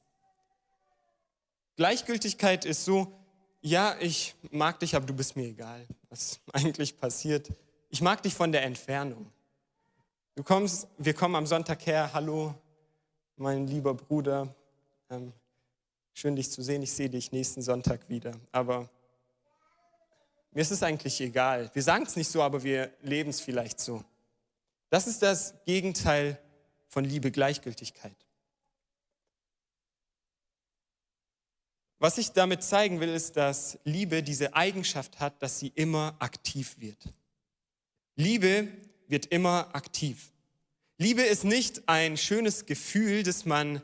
Gleichgültigkeit 1.75 2.65
ist 2.65 2.85
so, 2.85 3.20
ja, 3.61 3.95
ich 3.99 4.35
mag 4.49 4.79
dich, 4.79 4.95
aber 4.95 5.05
du 5.05 5.13
bist 5.13 5.35
mir 5.35 5.47
egal, 5.47 5.85
was 6.09 6.39
eigentlich 6.53 6.97
passiert. 6.99 7.49
Ich 7.89 8.01
mag 8.01 8.21
dich 8.23 8.33
von 8.33 8.51
der 8.51 8.63
Entfernung. 8.63 9.31
Du 10.35 10.43
kommst, 10.43 10.87
wir 10.97 11.13
kommen 11.13 11.35
am 11.35 11.45
Sonntag 11.45 11.85
her, 11.85 12.11
hallo, 12.13 12.55
mein 13.35 13.67
lieber 13.67 13.93
Bruder, 13.93 14.47
ähm, 15.09 15.33
schön 16.13 16.35
dich 16.35 16.49
zu 16.49 16.61
sehen, 16.61 16.81
ich 16.81 16.91
sehe 16.91 17.09
dich 17.09 17.31
nächsten 17.31 17.61
Sonntag 17.61 18.07
wieder. 18.09 18.31
Aber 18.51 18.89
mir 20.51 20.61
ist 20.61 20.71
es 20.71 20.83
eigentlich 20.83 21.19
egal. 21.21 21.69
Wir 21.73 21.83
sagen 21.83 22.05
es 22.05 22.15
nicht 22.15 22.29
so, 22.29 22.41
aber 22.41 22.63
wir 22.63 22.93
leben 23.01 23.29
es 23.29 23.41
vielleicht 23.41 23.79
so. 23.79 24.03
Das 24.89 25.07
ist 25.07 25.21
das 25.21 25.53
Gegenteil 25.65 26.37
von 26.87 27.05
Liebe, 27.05 27.31
Gleichgültigkeit. 27.31 28.15
Was 32.01 32.17
ich 32.17 32.31
damit 32.31 32.63
zeigen 32.63 32.99
will, 32.99 33.09
ist, 33.09 33.37
dass 33.37 33.77
Liebe 33.83 34.23
diese 34.23 34.55
Eigenschaft 34.55 35.19
hat, 35.19 35.39
dass 35.43 35.59
sie 35.59 35.71
immer 35.75 36.15
aktiv 36.17 36.77
wird. 36.79 36.97
Liebe 38.15 38.69
wird 39.07 39.27
immer 39.27 39.69
aktiv. 39.75 40.31
Liebe 40.97 41.21
ist 41.21 41.43
nicht 41.43 41.87
ein 41.87 42.17
schönes 42.17 42.65
Gefühl, 42.65 43.21
das 43.21 43.45
man 43.45 43.83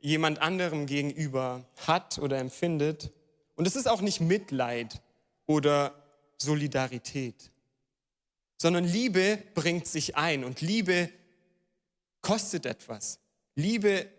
jemand 0.00 0.42
anderem 0.42 0.84
gegenüber 0.84 1.64
hat 1.86 2.18
oder 2.18 2.36
empfindet. 2.36 3.10
Und 3.54 3.66
es 3.66 3.74
ist 3.74 3.88
auch 3.88 4.02
nicht 4.02 4.20
Mitleid 4.20 5.00
oder 5.46 5.94
Solidarität, 6.36 7.52
sondern 8.58 8.84
Liebe 8.84 9.42
bringt 9.54 9.86
sich 9.86 10.16
ein 10.16 10.44
und 10.44 10.60
Liebe 10.60 11.08
kostet 12.20 12.66
etwas. 12.66 13.18
Liebe 13.54 14.10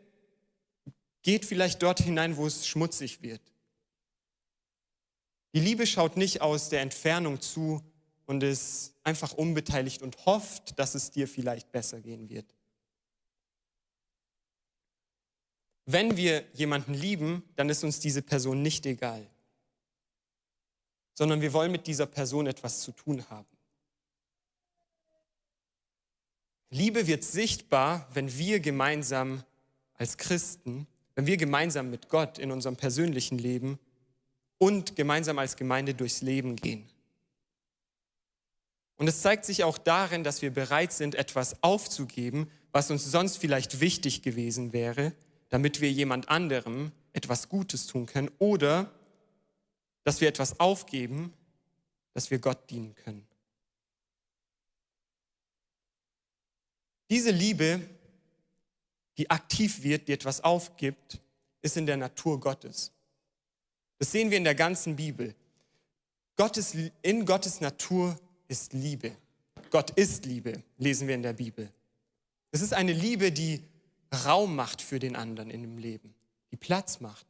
geht 1.27 1.45
vielleicht 1.45 1.83
dort 1.83 1.99
hinein, 1.99 2.37
wo 2.37 2.47
es 2.47 2.65
schmutzig 2.65 3.21
wird. 3.21 3.41
Die 5.53 5.59
Liebe 5.59 5.85
schaut 5.85 6.15
nicht 6.15 6.39
aus 6.39 6.69
der 6.69 6.79
Entfernung 6.79 7.41
zu 7.41 7.83
und 8.25 8.43
ist 8.43 8.93
einfach 9.03 9.33
unbeteiligt 9.33 10.01
und 10.01 10.25
hofft, 10.25 10.79
dass 10.79 10.95
es 10.95 11.11
dir 11.11 11.27
vielleicht 11.27 11.69
besser 11.73 11.99
gehen 11.99 12.29
wird. 12.29 12.55
Wenn 15.85 16.15
wir 16.15 16.45
jemanden 16.53 16.93
lieben, 16.93 17.43
dann 17.57 17.67
ist 17.67 17.83
uns 17.83 17.99
diese 17.99 18.21
Person 18.21 18.61
nicht 18.61 18.85
egal, 18.85 19.29
sondern 21.13 21.41
wir 21.41 21.51
wollen 21.51 21.73
mit 21.73 21.87
dieser 21.87 22.05
Person 22.05 22.47
etwas 22.47 22.79
zu 22.79 22.93
tun 22.93 23.29
haben. 23.29 23.49
Liebe 26.69 27.05
wird 27.05 27.25
sichtbar, 27.25 28.07
wenn 28.13 28.37
wir 28.37 28.61
gemeinsam 28.61 29.43
als 29.95 30.15
Christen, 30.15 30.87
wenn 31.17 31.25
wir 31.25 31.37
gemeinsam 31.37 31.89
mit 31.89 32.09
Gott 32.09 32.37
in 32.37 32.51
unserem 32.51 32.75
persönlichen 32.75 33.39
Leben 33.39 33.79
und 34.59 34.95
gemeinsam 34.95 35.39
als 35.39 35.55
Gemeinde 35.55 35.95
durchs 35.95 36.21
Leben 36.21 36.55
gehen. 36.55 36.87
Und 38.97 39.07
es 39.07 39.23
zeigt 39.23 39.43
sich 39.43 39.63
auch 39.63 39.79
darin, 39.79 40.23
dass 40.23 40.43
wir 40.43 40.53
bereit 40.53 40.93
sind, 40.93 41.15
etwas 41.15 41.63
aufzugeben, 41.63 42.51
was 42.71 42.91
uns 42.91 43.03
sonst 43.03 43.37
vielleicht 43.37 43.79
wichtig 43.79 44.21
gewesen 44.21 44.73
wäre, 44.73 45.11
damit 45.49 45.81
wir 45.81 45.91
jemand 45.91 46.29
anderem 46.29 46.91
etwas 47.13 47.49
Gutes 47.49 47.87
tun 47.87 48.05
können 48.05 48.29
oder 48.37 48.91
dass 50.03 50.21
wir 50.21 50.27
etwas 50.27 50.59
aufgeben, 50.59 51.33
dass 52.13 52.29
wir 52.29 52.37
Gott 52.37 52.69
dienen 52.69 52.93
können. 52.93 53.27
Diese 57.09 57.31
Liebe, 57.31 57.81
die 59.17 59.29
aktiv 59.29 59.83
wird, 59.83 60.07
die 60.07 60.13
etwas 60.13 60.43
aufgibt, 60.43 61.21
ist 61.61 61.77
in 61.77 61.85
der 61.85 61.97
Natur 61.97 62.39
Gottes. 62.39 62.91
Das 63.99 64.11
sehen 64.11 64.29
wir 64.29 64.37
in 64.37 64.43
der 64.43 64.55
ganzen 64.55 64.95
Bibel. 64.95 65.35
Gottes, 66.35 66.75
in 67.01 67.25
Gottes 67.25 67.61
Natur 67.61 68.15
ist 68.47 68.73
Liebe. 68.73 69.15
Gott 69.71 69.89
ist 69.91 70.25
Liebe, 70.25 70.63
lesen 70.77 71.07
wir 71.07 71.15
in 71.15 71.23
der 71.23 71.33
Bibel. 71.33 71.71
Es 72.51 72.61
ist 72.61 72.73
eine 72.73 72.93
Liebe, 72.93 73.31
die 73.31 73.63
Raum 74.25 74.55
macht 74.55 74.81
für 74.81 74.99
den 74.99 75.15
anderen 75.15 75.49
in 75.49 75.61
dem 75.61 75.77
Leben, 75.77 76.13
die 76.51 76.55
Platz 76.55 76.99
macht, 76.99 77.27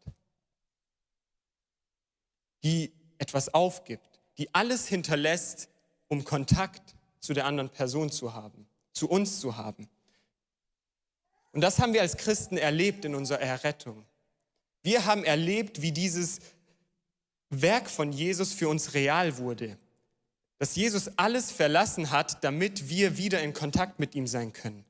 die 2.64 2.92
etwas 3.18 3.54
aufgibt, 3.54 4.20
die 4.38 4.54
alles 4.54 4.88
hinterlässt, 4.88 5.70
um 6.08 6.24
Kontakt 6.24 6.96
zu 7.20 7.34
der 7.34 7.46
anderen 7.46 7.70
Person 7.70 8.12
zu 8.12 8.34
haben, 8.34 8.68
zu 8.94 9.10
uns 9.10 9.40
zu 9.40 9.58
haben. 9.58 9.90
Und 11.58 11.62
das 11.62 11.80
haben 11.80 11.94
wir 11.94 12.02
als 12.02 12.18
Christen 12.18 12.56
erlebt 12.56 13.04
in 13.04 13.16
unserer 13.16 13.42
Errettung. 13.42 14.06
Wir 14.84 15.06
haben 15.06 15.24
erlebt, 15.24 15.82
wie 15.82 15.92
dieses 15.92 16.38
Werk 17.50 17.90
von 17.90 18.12
Jesus 18.12 18.54
für 18.54 18.70
uns 18.70 18.94
real 18.94 19.40
wurde. 19.40 19.76
Dass 20.60 20.76
Jesus 20.76 21.10
alles 21.18 21.52
verlassen 21.52 22.12
hat, 22.12 22.44
damit 22.44 22.90
wir 22.90 23.18
wieder 23.18 23.42
in 23.42 23.54
Kontakt 23.54 24.00
mit 24.00 24.14
ihm 24.14 24.28
sein 24.28 24.54
können. 24.54 24.86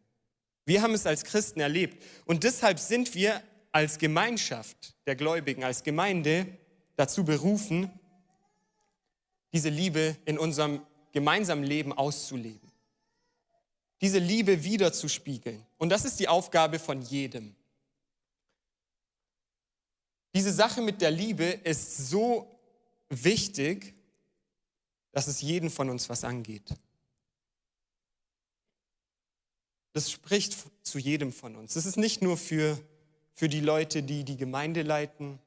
Wir 0.65 0.81
haben 0.81 0.93
es 0.93 1.05
als 1.05 1.23
Christen 1.23 1.61
erlebt. 1.61 2.03
Und 2.25 2.43
deshalb 2.43 2.79
sind 2.79 3.15
wir 3.15 3.41
als 3.71 3.97
Gemeinschaft 3.97 4.93
der 5.05 5.15
Gläubigen, 5.15 5.63
als 5.63 5.83
Gemeinde 5.83 6.47
dazu 6.97 7.23
berufen, 7.23 7.89
diese 9.53 9.69
Liebe 9.69 10.17
in 10.25 10.37
unserem 10.37 10.81
gemeinsamen 11.13 11.63
Leben 11.63 11.93
auszuleben. 11.93 12.66
Diese 14.01 14.19
Liebe 14.19 14.63
wiederzuspiegeln. 14.63 15.65
Und 15.77 15.89
das 15.89 16.05
ist 16.05 16.19
die 16.19 16.27
Aufgabe 16.27 16.79
von 16.79 17.01
jedem. 17.01 17.55
Diese 20.35 20.53
Sache 20.53 20.81
mit 20.81 21.01
der 21.01 21.09
Liebe 21.09 21.45
ist 21.45 22.09
so 22.09 22.59
wichtig, 23.09 23.95
dass 25.11 25.27
es 25.27 25.41
jeden 25.41 25.69
von 25.71 25.89
uns 25.89 26.09
was 26.09 26.23
angeht. 26.23 26.75
Das 29.93 30.11
spricht 30.11 30.55
zu 30.83 30.99
jedem 30.99 31.33
von 31.33 31.55
uns. 31.55 31.73
Das 31.73 31.87
ist 31.87 31.97
nicht 31.97 32.21
nur 32.21 32.37
für, 32.37 32.79
für 33.33 33.49
die 33.49 33.61
Leute, 33.61 34.03
die 34.03 34.23
die 34.23 34.37
Gemeinde 34.37 34.83
leiten 34.83 35.39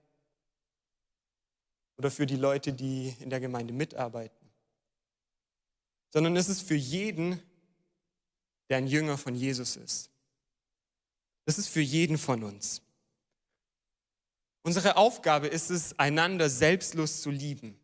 oder 1.98 2.10
für 2.10 2.26
die 2.26 2.34
Leute, 2.34 2.72
die 2.72 3.14
in 3.20 3.30
der 3.30 3.38
Gemeinde 3.38 3.72
mitarbeiten, 3.72 4.50
sondern 6.08 6.36
es 6.36 6.48
ist 6.48 6.62
für 6.62 6.74
jeden, 6.74 7.40
der 8.70 8.78
ein 8.78 8.86
Jünger 8.86 9.18
von 9.18 9.34
Jesus 9.34 9.76
ist. 9.76 10.10
Das 11.44 11.58
ist 11.58 11.68
für 11.68 11.80
jeden 11.80 12.16
von 12.16 12.44
uns. 12.44 12.80
Unsere 14.62 14.96
Aufgabe 14.96 15.48
ist 15.48 15.70
es, 15.70 15.98
einander 15.98 16.48
selbstlos 16.48 17.20
zu 17.20 17.30
lieben. 17.30 17.78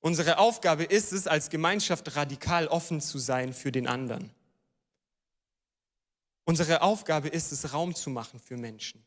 Unsere 0.00 0.38
Aufgabe 0.38 0.84
ist 0.84 1.12
es, 1.12 1.26
als 1.26 1.50
Gemeinschaft 1.50 2.14
radikal 2.14 2.68
offen 2.68 3.00
zu 3.00 3.18
sein 3.18 3.52
für 3.52 3.72
den 3.72 3.86
anderen. 3.86 4.30
Unsere 6.44 6.82
Aufgabe 6.82 7.28
ist 7.28 7.52
es, 7.52 7.72
Raum 7.72 7.94
zu 7.94 8.10
machen 8.10 8.38
für 8.38 8.56
Menschen 8.56 9.04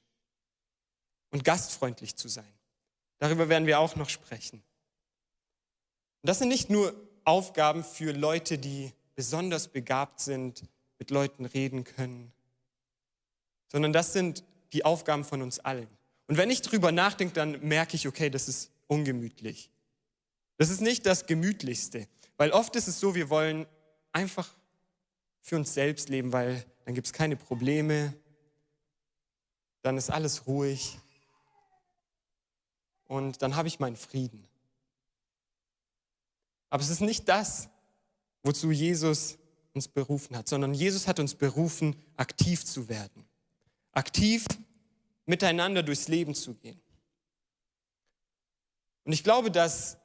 und 1.30 1.44
gastfreundlich 1.44 2.16
zu 2.16 2.28
sein. 2.28 2.52
Darüber 3.20 3.48
werden 3.48 3.68
wir 3.68 3.80
auch 3.80 3.96
noch 3.96 4.10
sprechen. 4.10 4.64
Und 6.22 6.30
das 6.30 6.40
sind 6.40 6.50
nicht 6.50 6.70
nur 6.70 6.94
Aufgaben 7.24 7.84
für 7.84 8.12
Leute, 8.12 8.58
die 8.58 8.92
besonders 9.16 9.68
begabt 9.68 10.20
sind, 10.20 10.64
mit 11.00 11.12
Leuten 11.12 11.46
reden 11.46 11.84
können, 11.84 12.32
sondern 13.72 13.94
das 13.94 14.14
sind 14.14 14.44
die 14.74 14.86
Aufgaben 14.86 15.24
von 15.24 15.42
uns 15.42 15.60
allen. 15.60 15.88
Und 16.28 16.38
wenn 16.38 16.50
ich 16.50 16.62
drüber 16.62 16.92
nachdenke, 16.92 17.34
dann 17.34 17.62
merke 17.62 17.96
ich, 17.96 18.08
okay, 18.08 18.30
das 18.30 18.48
ist 18.48 18.72
ungemütlich. 18.88 19.70
Das 20.58 20.70
ist 20.70 20.82
nicht 20.82 21.06
das 21.06 21.26
Gemütlichste, 21.26 22.08
weil 22.38 22.52
oft 22.52 22.76
ist 22.76 22.88
es 22.88 23.00
so, 23.00 23.16
wir 23.16 23.30
wollen 23.30 23.66
einfach 24.12 24.56
für 25.42 25.56
uns 25.56 25.74
selbst 25.74 26.10
leben, 26.10 26.34
weil 26.34 26.66
dann 26.86 26.96
gibt 26.96 27.08
es 27.08 27.14
keine 27.14 27.36
Probleme, 27.36 28.14
dann 29.82 29.98
ist 29.98 30.10
alles 30.10 30.48
ruhig. 30.48 30.98
und 33.06 33.42
dann 33.42 33.56
habe 33.56 33.70
ich 33.70 33.80
meinen 33.80 33.96
Frieden. 33.96 34.46
Aber 36.70 36.84
es 36.84 36.90
ist 36.90 37.00
nicht 37.00 37.30
das, 37.30 37.70
wozu 38.44 38.72
Jesus 38.72 39.38
uns 39.78 39.88
berufen 39.88 40.36
hat, 40.36 40.48
sondern 40.48 40.74
Jesus 40.74 41.08
hat 41.08 41.20
uns 41.20 41.36
berufen, 41.36 41.96
aktiv 42.16 42.66
zu 42.66 42.90
werden. 42.90 43.26
Aktiv 43.92 44.46
miteinander 45.26 45.84
durchs 45.84 46.08
Leben 46.08 46.34
zu 46.34 46.56
gehen. 46.56 46.82
Und 49.04 49.14
ich 49.14 49.24
glaube, 49.24 49.52
dass 49.52 49.98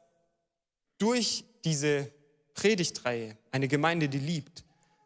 durch 0.98 1.44
diese 1.64 2.12
Predigtreihe, 2.54 3.36
eine 3.50 3.66
Gemeinde, 3.66 4.08
die 4.08 4.18
liebt, 4.18 4.64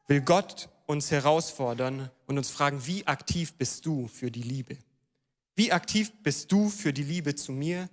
will 0.09 0.21
Gott 0.21 0.69
uns 0.87 1.11
herausfordern 1.11 2.11
und 2.27 2.39
uns 2.39 2.51
fragen, 2.51 2.85
wie 2.87 3.07
aktiv 3.07 3.55
bist 3.55 3.87
du 3.87 4.09
für 4.09 4.31
die 4.31 4.43
Liebe? 4.43 4.77
Wie 5.55 5.73
aktiv 5.73 6.13
bist 6.23 6.51
du 6.53 6.69
für 6.69 6.93
die 6.93 7.05
Liebe 7.05 7.35
zu 7.35 7.53
mir 7.53 7.89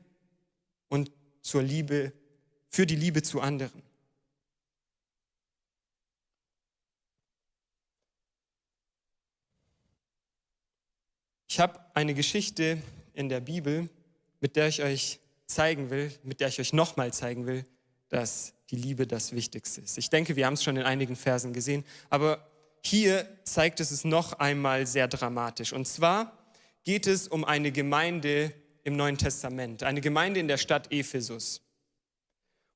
und 0.90 1.12
zur 1.42 1.62
Liebe, 1.62 2.14
für 2.68 2.86
die 2.86 2.96
Liebe 2.96 3.22
zu 3.22 3.42
anderen? 3.42 3.83
Ich 11.54 11.60
habe 11.60 11.80
eine 11.94 12.16
Geschichte 12.16 12.82
in 13.14 13.30
der 13.30 13.40
Bibel, 13.40 13.88
mit 14.40 14.56
der 14.56 14.70
ich 14.70 14.82
euch 14.82 15.20
zeigen 15.46 15.92
will, 15.92 16.12
mit 16.24 16.40
der 16.40 16.48
ich 16.48 16.60
euch 16.60 16.74
nochmal 16.74 17.14
zeigen 17.14 17.46
will, 17.46 17.64
dass 18.10 18.56
die 18.72 18.76
Liebe 18.76 19.06
das 19.06 19.34
Wichtigste 19.34 19.82
ist. 19.82 20.00
Ich 20.00 20.10
denke, 20.10 20.36
wir 20.36 20.48
haben 20.48 20.56
es 20.56 20.64
schon 20.64 20.78
in 20.78 20.82
einigen 20.82 21.16
Versen 21.16 21.54
gesehen, 21.54 21.84
aber 22.10 22.50
hier 22.82 23.28
zeigt 23.44 23.82
es 23.82 23.92
es 23.92 24.04
noch 24.04 24.34
einmal 24.40 24.88
sehr 24.88 25.08
dramatisch. 25.08 25.74
Und 25.74 25.88
zwar 25.88 26.36
geht 26.86 27.06
es 27.06 27.28
um 27.28 27.46
eine 27.46 27.72
Gemeinde 27.72 28.52
im 28.84 28.96
Neuen 28.96 29.20
Testament, 29.20 29.84
eine 29.84 30.02
Gemeinde 30.02 30.40
in 30.40 30.48
der 30.48 30.58
Stadt 30.58 30.92
Ephesus. 30.92 31.62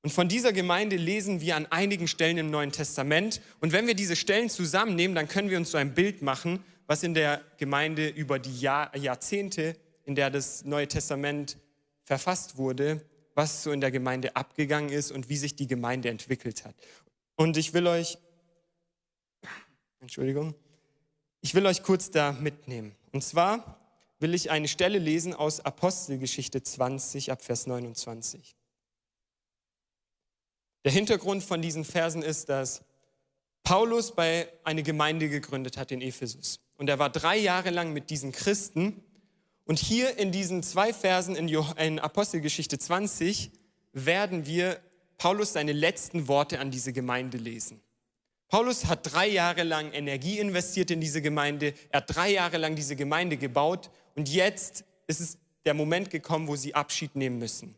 Und 0.03 0.11
von 0.11 0.29
dieser 0.29 0.53
Gemeinde 0.53 0.97
lesen 0.97 1.41
wir 1.41 1.55
an 1.55 1.65
einigen 1.65 2.07
Stellen 2.07 2.37
im 2.37 2.51
Neuen 2.51 2.71
Testament. 2.71 3.41
Und 3.59 3.71
wenn 3.71 3.87
wir 3.87 3.95
diese 3.95 4.15
Stellen 4.15 4.51
zusammennehmen, 4.51 5.15
dann 5.15 5.27
können 5.27 5.49
wir 5.49 5.57
uns 5.57 5.71
so 5.71 5.79
ein 5.79 5.95
Bild 5.95 6.21
machen, 6.21 6.63
was 6.87 7.03
in 7.03 7.13
der 7.13 7.43
Gemeinde 7.57 8.07
über 8.07 8.39
die 8.39 8.59
Jahr, 8.59 8.95
Jahrzehnte, 8.95 9.75
in 10.05 10.15
der 10.15 10.29
das 10.29 10.63
Neue 10.63 10.87
Testament 10.87 11.57
verfasst 12.03 12.57
wurde, 12.57 13.05
was 13.35 13.61
so 13.61 13.71
in 13.71 13.81
der 13.81 13.91
Gemeinde 13.91 14.35
abgegangen 14.35 14.89
ist 14.89 15.11
und 15.11 15.29
wie 15.29 15.37
sich 15.37 15.55
die 15.55 15.67
Gemeinde 15.67 16.09
entwickelt 16.09 16.65
hat. 16.65 16.75
Und 17.35 17.57
ich 17.57 17.73
will 17.73 17.85
euch, 17.85 18.17
Entschuldigung, 19.99 20.55
ich 21.41 21.53
will 21.53 21.65
euch 21.65 21.83
kurz 21.83 22.09
da 22.09 22.31
mitnehmen. 22.31 22.95
Und 23.11 23.23
zwar 23.23 23.79
will 24.19 24.33
ich 24.33 24.49
eine 24.49 24.67
Stelle 24.67 24.97
lesen 24.97 25.33
aus 25.33 25.59
Apostelgeschichte 25.59 26.63
20 26.63 27.31
ab 27.31 27.43
Vers 27.43 27.67
29. 27.67 28.55
Der 30.83 30.91
Hintergrund 30.91 31.43
von 31.43 31.61
diesen 31.61 31.83
Versen 31.83 32.23
ist, 32.23 32.49
dass 32.49 32.81
Paulus 33.63 34.15
bei 34.15 34.47
eine 34.63 34.83
Gemeinde 34.83 35.27
gegründet 35.29 35.77
hat 35.77 35.91
in 35.91 36.01
Ephesus. 36.01 36.61
Und 36.77 36.89
er 36.89 36.99
war 36.99 37.09
drei 37.09 37.37
Jahre 37.37 37.71
lang 37.71 37.93
mit 37.93 38.09
diesen 38.09 38.31
Christen. 38.31 39.03
Und 39.65 39.79
hier 39.79 40.17
in 40.17 40.31
diesen 40.31 40.63
zwei 40.63 40.93
Versen 40.93 41.35
in 41.35 41.99
Apostelgeschichte 41.99 42.79
20 42.79 43.51
werden 43.93 44.45
wir 44.45 44.79
Paulus 45.17 45.53
seine 45.53 45.73
letzten 45.73 46.27
Worte 46.27 46.59
an 46.59 46.71
diese 46.71 46.93
Gemeinde 46.93 47.37
lesen. 47.37 47.81
Paulus 48.47 48.85
hat 48.85 49.11
drei 49.13 49.27
Jahre 49.27 49.63
lang 49.63 49.91
Energie 49.91 50.39
investiert 50.39 50.89
in 50.91 51.01
diese 51.01 51.21
Gemeinde. 51.21 51.73
Er 51.89 52.01
hat 52.01 52.15
drei 52.15 52.31
Jahre 52.31 52.57
lang 52.57 52.75
diese 52.75 52.95
Gemeinde 52.95 53.35
gebaut. 53.35 53.89
Und 54.15 54.29
jetzt 54.29 54.85
ist 55.07 55.19
es 55.19 55.37
der 55.65 55.73
Moment 55.73 56.09
gekommen, 56.11 56.47
wo 56.47 56.55
sie 56.55 56.73
Abschied 56.73 57.15
nehmen 57.15 57.39
müssen. 57.39 57.75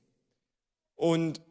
Und 0.96 1.42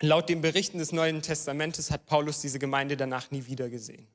laut 0.00 0.28
den 0.28 0.40
Berichten 0.40 0.78
des 0.78 0.90
Neuen 0.90 1.22
Testamentes 1.22 1.92
hat 1.92 2.06
Paulus 2.06 2.40
diese 2.40 2.58
Gemeinde 2.58 2.96
danach 2.96 3.30
nie 3.30 3.46
wieder 3.46 3.68
gesehen. 3.68 4.08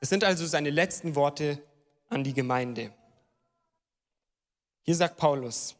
Es 0.00 0.08
sind 0.08 0.24
also 0.24 0.46
seine 0.46 0.70
letzten 0.70 1.14
Worte 1.14 1.62
an 2.08 2.24
die 2.24 2.34
Gemeinde. 2.34 2.92
Hier 4.82 4.94
sagt 4.94 5.16
Paulus, 5.16 5.76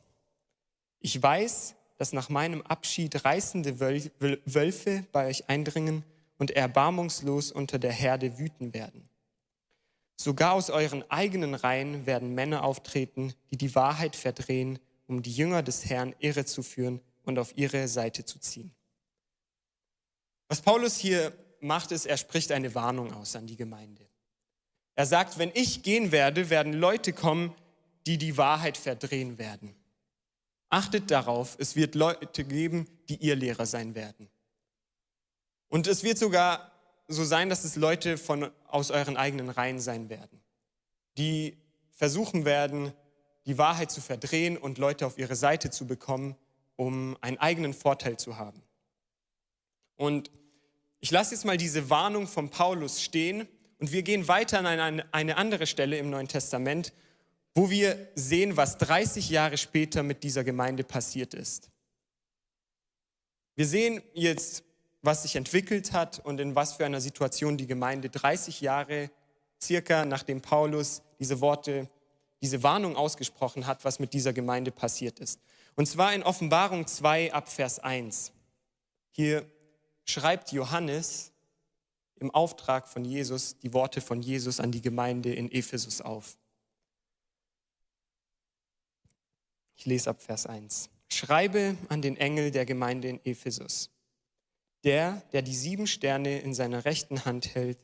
ich 1.00 1.22
weiß, 1.22 1.74
dass 1.96 2.12
nach 2.12 2.28
meinem 2.28 2.62
Abschied 2.62 3.24
reißende 3.24 3.81
Wölfe 3.81 5.04
bei 5.12 5.28
euch 5.28 5.48
eindringen 5.48 6.04
und 6.38 6.50
erbarmungslos 6.50 7.52
unter 7.52 7.78
der 7.78 7.92
Herde 7.92 8.38
wüten 8.38 8.74
werden. 8.74 9.09
Sogar 10.16 10.52
aus 10.54 10.68
euren 10.70 11.09
eigenen 11.11 11.54
Reihen 11.54 12.07
werden 12.07 12.35
Männer 12.35 12.64
auftreten, 12.64 13.35
die 13.50 13.57
die 13.57 13.74
Wahrheit 13.74 14.16
verdrehen, 14.16 14.81
um 15.07 15.22
die 15.22 15.33
Jünger 15.33 15.62
des 15.62 15.88
Herrn 15.88 16.14
irre 16.18 16.44
zu 16.44 16.62
führen 16.62 17.00
und 17.24 17.38
auf 17.38 17.57
ihre 17.57 17.87
Seite 17.87 18.24
zu 18.24 18.38
ziehen. 18.40 18.74
Was 20.48 20.61
Paulus 20.61 20.96
hier 20.96 21.33
macht, 21.61 21.92
ist, 21.92 22.07
er 22.07 22.16
spricht 22.16 22.50
eine 22.52 22.74
Warnung 22.74 23.12
aus 23.12 23.37
an 23.37 23.46
die 23.46 23.57
Gemeinde. 23.57 24.08
Er 24.98 25.06
sagt, 25.06 25.38
wenn 25.38 25.52
ich 25.54 25.84
gehen 25.84 26.11
werde, 26.11 26.50
werden 26.50 26.72
Leute 26.72 27.12
kommen, 27.12 27.54
die 28.08 28.18
die 28.18 28.37
Wahrheit 28.37 28.76
verdrehen 28.76 29.38
werden. 29.38 29.72
Achtet 30.70 31.12
darauf, 31.12 31.54
es 31.61 31.76
wird 31.76 31.94
Leute 31.94 32.42
geben, 32.42 32.88
die 33.08 33.14
ihr 33.14 33.37
Lehrer 33.37 33.64
sein 33.64 33.94
werden. 33.94 34.28
Und 35.68 35.87
es 35.87 36.02
wird 36.02 36.18
sogar 36.18 36.72
so 37.06 37.22
sein, 37.22 37.48
dass 37.48 37.62
es 37.62 37.76
Leute 37.76 38.18
von, 38.18 38.50
aus 38.66 38.90
euren 38.90 39.16
eigenen 39.16 39.50
Reihen 39.50 39.78
sein 39.78 40.08
werden, 40.08 40.40
die 41.16 41.56
versuchen 41.92 42.44
werden, 42.44 42.92
die 43.46 43.56
Wahrheit 43.56 43.92
zu 43.92 44.00
verdrehen 44.00 44.58
und 44.58 44.78
Leute 44.78 45.06
auf 45.06 45.16
ihre 45.16 45.37
Seite 45.37 45.70
zu 45.70 45.87
bekommen, 45.87 46.34
um 46.74 47.16
einen 47.20 47.38
eigenen 47.38 47.72
Vorteil 47.72 48.16
zu 48.16 48.37
haben. 48.37 48.64
Und 49.94 50.32
ich 50.98 51.12
lasse 51.12 51.37
jetzt 51.37 51.44
mal 51.44 51.56
diese 51.56 51.88
Warnung 51.88 52.26
von 52.26 52.50
Paulus 52.50 53.00
stehen 53.00 53.46
und 53.79 53.93
wir 53.93 54.03
gehen 54.03 54.29
weiter 54.29 54.59
an 54.59 55.03
eine, 55.12 55.37
andere 55.37 55.67
Stelle 55.67 55.99
im 55.99 56.11
Neuen 56.11 56.29
Testament, 56.29 56.93
wo 57.55 57.71
wir 57.71 58.09
sehen, 58.14 58.57
was 58.57 58.79
30 58.79 59.31
Jahre 59.31 59.57
später 59.57 60.03
mit 60.03 60.23
dieser 60.23 60.45
Gemeinde 60.45 60.85
passiert 60.85 61.35
ist. 61.35 61.71
Wir 63.55 63.67
sehen 63.67 64.03
jetzt, 64.14 64.64
was 65.03 65.23
sich 65.23 65.37
entwickelt 65.37 65.93
hat 65.93 66.19
und 66.21 66.41
in 66.41 66.55
was 66.55 66.75
für 66.75 66.87
einer 66.87 67.01
Situation 67.01 67.57
die 67.57 67.67
Gemeinde 67.67 68.11
30 68.11 68.61
Jahre 68.61 69.11
circa 69.61 70.05
nachdem 70.05 70.41
Paulus 70.41 71.03
diese 71.19 71.41
Worte, 71.41 71.88
diese 72.41 72.62
Warnung 72.62 72.97
ausgesprochen 72.97 73.67
hat, 73.67 73.85
was 73.85 73.99
mit 73.99 74.12
dieser 74.12 74.33
Gemeinde 74.33 74.71
passiert 74.71 75.19
ist. 75.19 75.41
Und 75.75 75.87
zwar 75.87 76.12
in 76.12 76.23
Offenbarung 76.23 76.87
2 76.87 77.33
ab 77.33 77.49
Vers 77.49 77.79
1. 77.79 78.33
Hier 79.11 79.45
schreibt 80.05 80.53
Johannes 80.53 81.33
im 82.20 82.31
Auftrag 82.31 82.88
von 82.88 83.04
Jesus 83.04 83.59
die 83.59 83.72
Worte 83.72 84.00
von 84.00 84.22
Jesus 84.22 84.61
an 84.61 84.72
die 84.72 84.83
Gemeinde 84.83 85.33
in 85.35 85.50
Ephesus 85.50 86.00
auf. 86.00 86.37
Ich 89.76 89.87
lese 89.87 90.11
ab 90.11 90.20
Vers 90.20 90.46
1. 90.46 90.90
Schreibe 91.09 91.76
an 91.88 92.02
den 92.02 92.16
Engel 92.16 92.50
der 92.50 92.66
Gemeinde 92.66 93.09
in 93.09 93.24
Ephesus. 93.24 93.90
Der, 94.85 95.22
der 95.33 95.42
die 95.42 95.54
sieben 95.54 95.87
Sterne 95.87 96.40
in 96.40 96.54
seiner 96.54 96.85
rechten 96.85 97.24
Hand 97.24 97.54
hält 97.54 97.78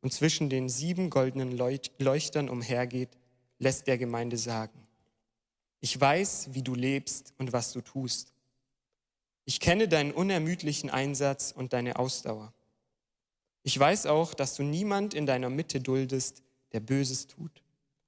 und 0.00 0.12
zwischen 0.12 0.50
den 0.50 0.68
sieben 0.68 1.10
goldenen 1.10 1.56
Leuchtern 1.56 2.48
umhergeht, 2.48 3.10
lässt 3.58 3.86
der 3.86 3.98
Gemeinde 3.98 4.36
sagen, 4.36 4.86
ich 5.80 6.00
weiß, 6.00 6.48
wie 6.52 6.62
du 6.62 6.74
lebst 6.74 7.34
und 7.38 7.52
was 7.52 7.72
du 7.72 7.80
tust. 7.80 8.32
Ich 9.44 9.60
kenne 9.60 9.88
deinen 9.88 10.12
unermüdlichen 10.12 10.90
Einsatz 10.90 11.52
und 11.52 11.72
deine 11.72 11.98
Ausdauer. 11.98 12.52
Ich 13.68 13.78
weiß 13.78 14.06
auch, 14.06 14.32
dass 14.32 14.54
du 14.54 14.62
niemand 14.62 15.12
in 15.12 15.26
deiner 15.26 15.50
Mitte 15.50 15.78
duldest, 15.78 16.42
der 16.72 16.80
Böses 16.80 17.26
tut, 17.26 17.62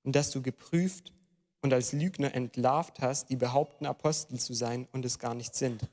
und 0.05 0.17
dass 0.17 0.31
du 0.31 0.41
geprüft 0.41 1.13
und 1.61 1.75
als 1.75 1.93
Lügner 1.93 2.35
entlarvt 2.35 3.01
hast, 3.01 3.29
die 3.29 3.37
behaupten, 3.37 3.85
Apostel 3.85 4.41
zu 4.41 4.55
sein 4.55 4.89
und 4.93 5.05
es 5.05 5.19
gar 5.19 5.35
nicht 5.35 5.55
sind. 5.55 5.87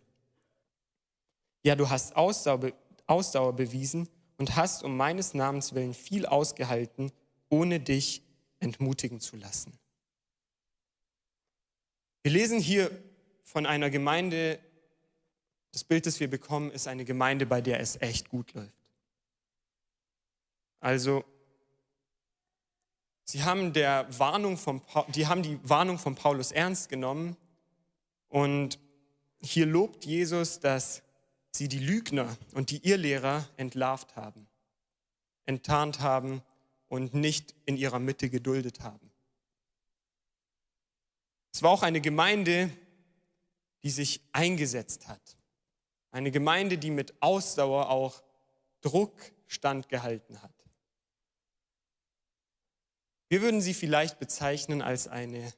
Ja, 1.63 1.75
du 1.75 1.89
hast 1.89 2.15
Ausdauer, 2.15 2.71
Ausdauer 3.08 3.58
bewiesen 3.58 4.08
und 4.38 4.56
hast 4.56 4.84
um 4.84 4.95
meines 4.95 5.34
Namens 5.34 5.75
willen 5.75 5.93
viel 5.93 6.25
ausgehalten, 6.25 7.12
ohne 7.49 7.82
dich 7.82 8.23
entmutigen 8.62 9.19
zu 9.19 9.36
lassen. 9.36 9.77
Wir 12.23 12.32
lesen 12.32 12.62
hier 12.62 12.89
von 13.43 13.65
einer 13.65 13.89
Gemeinde, 13.89 14.60
das 15.73 15.84
Bild, 15.84 16.06
das 16.06 16.21
wir 16.21 16.30
bekommen, 16.30 16.71
ist 16.71 16.88
eine 16.88 17.03
Gemeinde, 17.03 17.45
bei 17.45 17.60
der 17.60 17.82
es 17.82 18.01
echt 18.01 18.30
gut 18.30 18.53
läuft. 18.53 18.76
Also, 20.88 21.26
sie 23.26 23.43
haben, 23.43 23.73
der 23.73 24.08
Warnung 24.17 24.56
von, 24.56 24.82
die 25.10 25.28
haben 25.28 25.43
die 25.43 25.60
Warnung 25.67 26.00
von 26.00 26.15
Paulus 26.15 26.54
ernst 26.54 26.88
genommen 26.88 27.36
und 28.30 28.80
hier 29.41 29.65
lobt 29.65 30.06
Jesus, 30.06 30.62
dass 30.62 31.04
sie 31.52 31.67
die 31.67 31.80
Lügner 31.80 32.38
und 32.54 32.69
die 32.69 32.88
Irrlehrer 32.88 33.50
entlarvt 33.58 34.15
haben, 34.15 34.47
enttarnt 35.45 36.00
haben 36.00 36.41
und 36.88 37.13
nicht 37.13 37.54
in 37.65 37.76
ihrer 37.76 38.00
Mitte 38.00 38.30
geduldet 38.30 38.80
haben. 38.80 39.12
Es 41.52 41.62
war 41.63 41.71
auch 41.71 41.84
eine 41.84 42.00
Gemeinde, 42.00 42.71
die 43.84 43.89
sich 43.89 44.21
eingesetzt 44.32 45.10
hat. 45.10 45.36
Eine 46.12 46.32
Gemeinde, 46.32 46.78
die 46.78 46.91
mit 46.91 47.21
Ausdauer 47.21 47.89
auch 47.89 48.23
Druck 48.80 49.34
standgehalten 49.47 50.41
hat. 50.41 50.56
Wir 53.29 53.41
würden 53.41 53.61
sie 53.61 53.73
vielleicht 53.73 54.19
bezeichnen 54.19 54.81
als 54.81 55.07
eine 55.07 55.53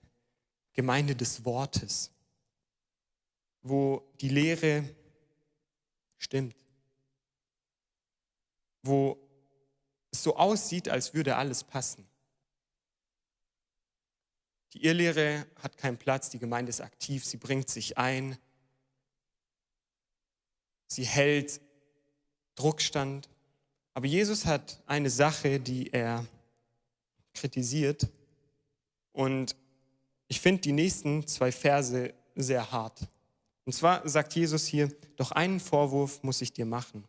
Gemeinde 0.73 1.15
des 1.15 1.45
Wortes, 1.45 2.11
wo 3.61 4.11
die 4.21 4.29
Lehre 4.29 4.83
stimmt, 6.17 6.55
wo 8.81 9.17
es 10.11 10.23
so 10.23 10.35
aussieht, 10.35 10.89
als 10.89 11.13
würde 11.13 11.35
alles 11.35 11.63
passen. 11.63 12.07
Die 14.73 14.83
Irrlehre 14.83 15.47
hat 15.61 15.77
keinen 15.77 15.97
Platz, 15.97 16.29
die 16.29 16.39
Gemeinde 16.39 16.69
ist 16.69 16.81
aktiv, 16.81 17.25
sie 17.25 17.37
bringt 17.37 17.69
sich 17.69 17.97
ein, 17.97 18.37
sie 20.87 21.05
hält 21.05 21.59
Druckstand. 22.55 23.29
Aber 23.93 24.05
Jesus 24.05 24.45
hat 24.45 24.81
eine 24.85 25.09
Sache, 25.09 25.59
die 25.59 25.91
er 25.91 26.25
kritisiert. 27.39 28.07
Und 29.13 29.55
ich 30.27 30.39
finde 30.39 30.61
die 30.61 30.71
nächsten 30.71 31.25
zwei 31.25 31.51
Verse 31.51 32.13
sehr 32.35 32.71
hart. 32.71 33.07
Und 33.65 33.73
zwar 33.73 34.07
sagt 34.07 34.33
Jesus 34.33 34.65
hier, 34.65 34.91
doch 35.15 35.31
einen 35.31 35.59
Vorwurf 35.59 36.23
muss 36.23 36.41
ich 36.41 36.53
dir 36.53 36.65
machen. 36.65 37.03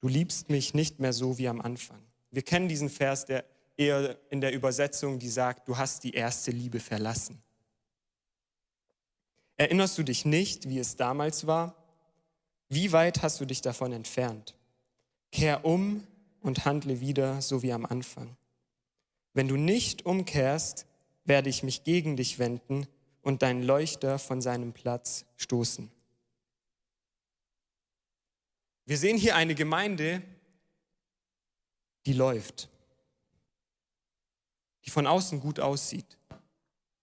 Du 0.00 0.08
liebst 0.08 0.50
mich 0.50 0.74
nicht 0.74 1.00
mehr 1.00 1.12
so 1.12 1.38
wie 1.38 1.48
am 1.48 1.60
Anfang. 1.60 2.00
Wir 2.30 2.42
kennen 2.42 2.68
diesen 2.68 2.90
Vers, 2.90 3.26
der 3.26 3.44
eher 3.76 4.18
in 4.30 4.40
der 4.40 4.52
Übersetzung, 4.52 5.18
die 5.18 5.28
sagt, 5.28 5.68
du 5.68 5.76
hast 5.76 6.04
die 6.04 6.12
erste 6.12 6.50
Liebe 6.50 6.80
verlassen. 6.80 7.42
Erinnerst 9.56 9.98
du 9.98 10.04
dich 10.04 10.24
nicht, 10.24 10.68
wie 10.68 10.78
es 10.78 10.96
damals 10.96 11.46
war? 11.46 11.74
Wie 12.68 12.92
weit 12.92 13.22
hast 13.22 13.40
du 13.40 13.44
dich 13.44 13.60
davon 13.60 13.92
entfernt? 13.92 14.54
Kehr 15.32 15.64
um 15.64 16.06
und 16.40 16.64
handle 16.64 17.00
wieder 17.00 17.42
so 17.42 17.62
wie 17.62 17.72
am 17.72 17.84
Anfang. 17.84 18.36
Wenn 19.34 19.48
du 19.48 19.56
nicht 19.56 20.06
umkehrst, 20.06 20.86
werde 21.24 21.50
ich 21.50 21.62
mich 21.62 21.84
gegen 21.84 22.16
dich 22.16 22.38
wenden 22.38 22.86
und 23.22 23.42
deinen 23.42 23.62
Leuchter 23.62 24.18
von 24.18 24.40
seinem 24.40 24.72
Platz 24.72 25.24
stoßen. 25.36 25.90
Wir 28.86 28.96
sehen 28.96 29.18
hier 29.18 29.36
eine 29.36 29.54
Gemeinde, 29.54 30.22
die 32.06 32.14
läuft, 32.14 32.70
die 34.86 34.90
von 34.90 35.06
außen 35.06 35.40
gut 35.40 35.60
aussieht 35.60 36.16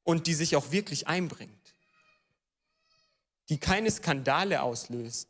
und 0.04 0.26
die 0.26 0.34
sich 0.34 0.56
auch 0.56 0.72
wirklich 0.72 1.08
einbringt, 1.08 1.76
die 3.50 3.60
keine 3.60 3.92
Skandale 3.92 4.64
auslöst. 4.64 5.30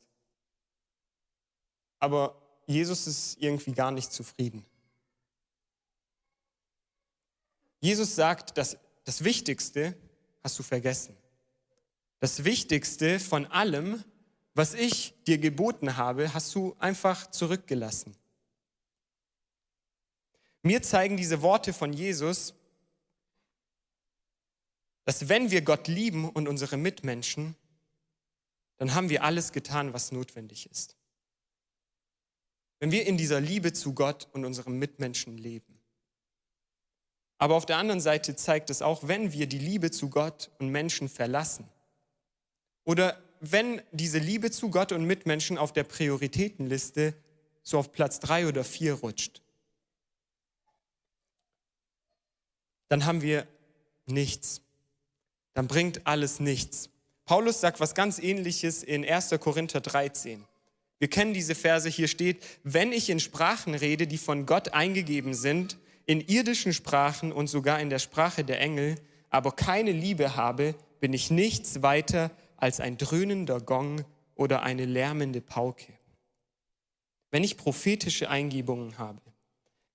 Aber 1.99 2.41
Jesus 2.67 3.05
ist 3.07 3.37
irgendwie 3.41 3.73
gar 3.73 3.91
nicht 3.91 4.13
zufrieden. 4.13 4.65
Jesus 7.85 8.15
sagt, 8.15 8.57
dass 8.57 8.77
das 9.03 9.23
Wichtigste 9.23 9.95
hast 10.43 10.57
du 10.57 10.63
vergessen. 10.63 11.15
Das 12.19 12.43
Wichtigste 12.43 13.19
von 13.19 13.45
allem, 13.45 14.03
was 14.55 14.73
ich 14.73 15.13
dir 15.27 15.37
geboten 15.37 15.95
habe, 15.95 16.33
hast 16.33 16.55
du 16.55 16.75
einfach 16.79 17.29
zurückgelassen. 17.29 18.15
Mir 20.63 20.81
zeigen 20.81 21.15
diese 21.15 21.43
Worte 21.43 21.73
von 21.73 21.93
Jesus, 21.93 22.55
dass 25.03 25.29
wenn 25.29 25.51
wir 25.51 25.61
Gott 25.61 25.87
lieben 25.87 26.27
und 26.27 26.47
unsere 26.47 26.77
Mitmenschen, 26.77 27.55
dann 28.77 28.95
haben 28.95 29.09
wir 29.09 29.23
alles 29.23 29.51
getan, 29.51 29.93
was 29.93 30.11
notwendig 30.11 30.71
ist. 30.71 30.95
Wenn 32.79 32.89
wir 32.89 33.05
in 33.05 33.15
dieser 33.15 33.39
Liebe 33.39 33.73
zu 33.73 33.93
Gott 33.93 34.27
und 34.33 34.43
unserem 34.43 34.79
Mitmenschen 34.79 35.37
leben. 35.37 35.74
Aber 37.37 37.55
auf 37.55 37.65
der 37.65 37.77
anderen 37.77 38.01
Seite 38.01 38.35
zeigt 38.35 38.69
es 38.69 38.81
auch, 38.81 39.07
wenn 39.07 39.33
wir 39.33 39.47
die 39.47 39.59
Liebe 39.59 39.91
zu 39.91 40.09
Gott 40.09 40.51
und 40.59 40.69
Menschen 40.69 41.09
verlassen 41.09 41.67
oder 42.85 43.21
wenn 43.41 43.81
diese 43.91 44.19
Liebe 44.19 44.51
zu 44.51 44.69
Gott 44.69 44.91
und 44.91 45.05
Mitmenschen 45.05 45.57
auf 45.57 45.73
der 45.73 45.83
Prioritätenliste 45.83 47.13
so 47.63 47.77
auf 47.79 47.91
Platz 47.91 48.19
drei 48.19 48.47
oder 48.47 48.63
vier 48.63 48.93
rutscht, 48.93 49.41
dann 52.87 53.05
haben 53.05 53.21
wir 53.21 53.47
nichts. 54.05 54.61
Dann 55.53 55.67
bringt 55.67 56.05
alles 56.05 56.39
nichts. 56.39 56.89
Paulus 57.25 57.59
sagt 57.59 57.79
was 57.79 57.95
ganz 57.95 58.19
ähnliches 58.19 58.83
in 58.83 59.03
1. 59.03 59.31
Korinther 59.39 59.81
13. 59.81 60.45
Wir 60.99 61.09
kennen 61.09 61.33
diese 61.33 61.55
Verse, 61.55 61.89
hier 61.89 62.07
steht, 62.07 62.43
wenn 62.63 62.93
ich 62.93 63.09
in 63.09 63.19
Sprachen 63.19 63.73
rede, 63.73 64.07
die 64.07 64.17
von 64.17 64.45
Gott 64.45 64.73
eingegeben 64.73 65.33
sind, 65.33 65.77
in 66.05 66.21
irdischen 66.21 66.73
Sprachen 66.73 67.31
und 67.31 67.47
sogar 67.47 67.79
in 67.79 67.89
der 67.89 67.99
Sprache 67.99 68.43
der 68.43 68.59
Engel, 68.61 68.95
aber 69.29 69.51
keine 69.51 69.91
Liebe 69.91 70.35
habe, 70.35 70.75
bin 70.99 71.13
ich 71.13 71.31
nichts 71.31 71.81
weiter 71.81 72.31
als 72.57 72.79
ein 72.79 72.97
dröhnender 72.97 73.59
Gong 73.59 74.05
oder 74.35 74.63
eine 74.63 74.85
lärmende 74.85 75.41
Pauke. 75.41 75.93
Wenn 77.31 77.43
ich 77.43 77.57
prophetische 77.57 78.29
Eingebungen 78.29 78.97
habe, 78.97 79.21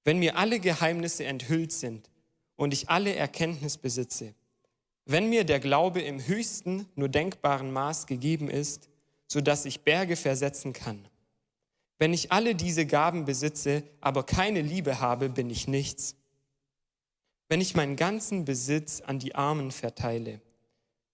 wenn 0.04 0.18
mir 0.18 0.36
alle 0.36 0.60
Geheimnisse 0.60 1.24
enthüllt 1.24 1.72
sind 1.72 2.10
und 2.56 2.72
ich 2.72 2.88
alle 2.88 3.14
Erkenntnis 3.14 3.76
besitze, 3.76 4.34
wenn 5.06 5.28
mir 5.28 5.44
der 5.44 5.60
Glaube 5.60 6.00
im 6.00 6.26
höchsten 6.26 6.86
nur 6.94 7.08
denkbaren 7.08 7.72
Maß 7.72 8.06
gegeben 8.06 8.50
ist, 8.50 8.88
so 9.26 9.40
dass 9.40 9.64
ich 9.64 9.80
Berge 9.80 10.16
versetzen 10.16 10.72
kann, 10.72 11.08
wenn 12.00 12.14
ich 12.14 12.32
alle 12.32 12.54
diese 12.54 12.86
Gaben 12.86 13.26
besitze, 13.26 13.84
aber 14.00 14.24
keine 14.24 14.62
Liebe 14.62 15.00
habe, 15.00 15.28
bin 15.28 15.50
ich 15.50 15.68
nichts. 15.68 16.16
Wenn 17.48 17.60
ich 17.60 17.74
meinen 17.74 17.96
ganzen 17.96 18.46
Besitz 18.46 19.02
an 19.02 19.18
die 19.18 19.34
Armen 19.34 19.70
verteile, 19.70 20.40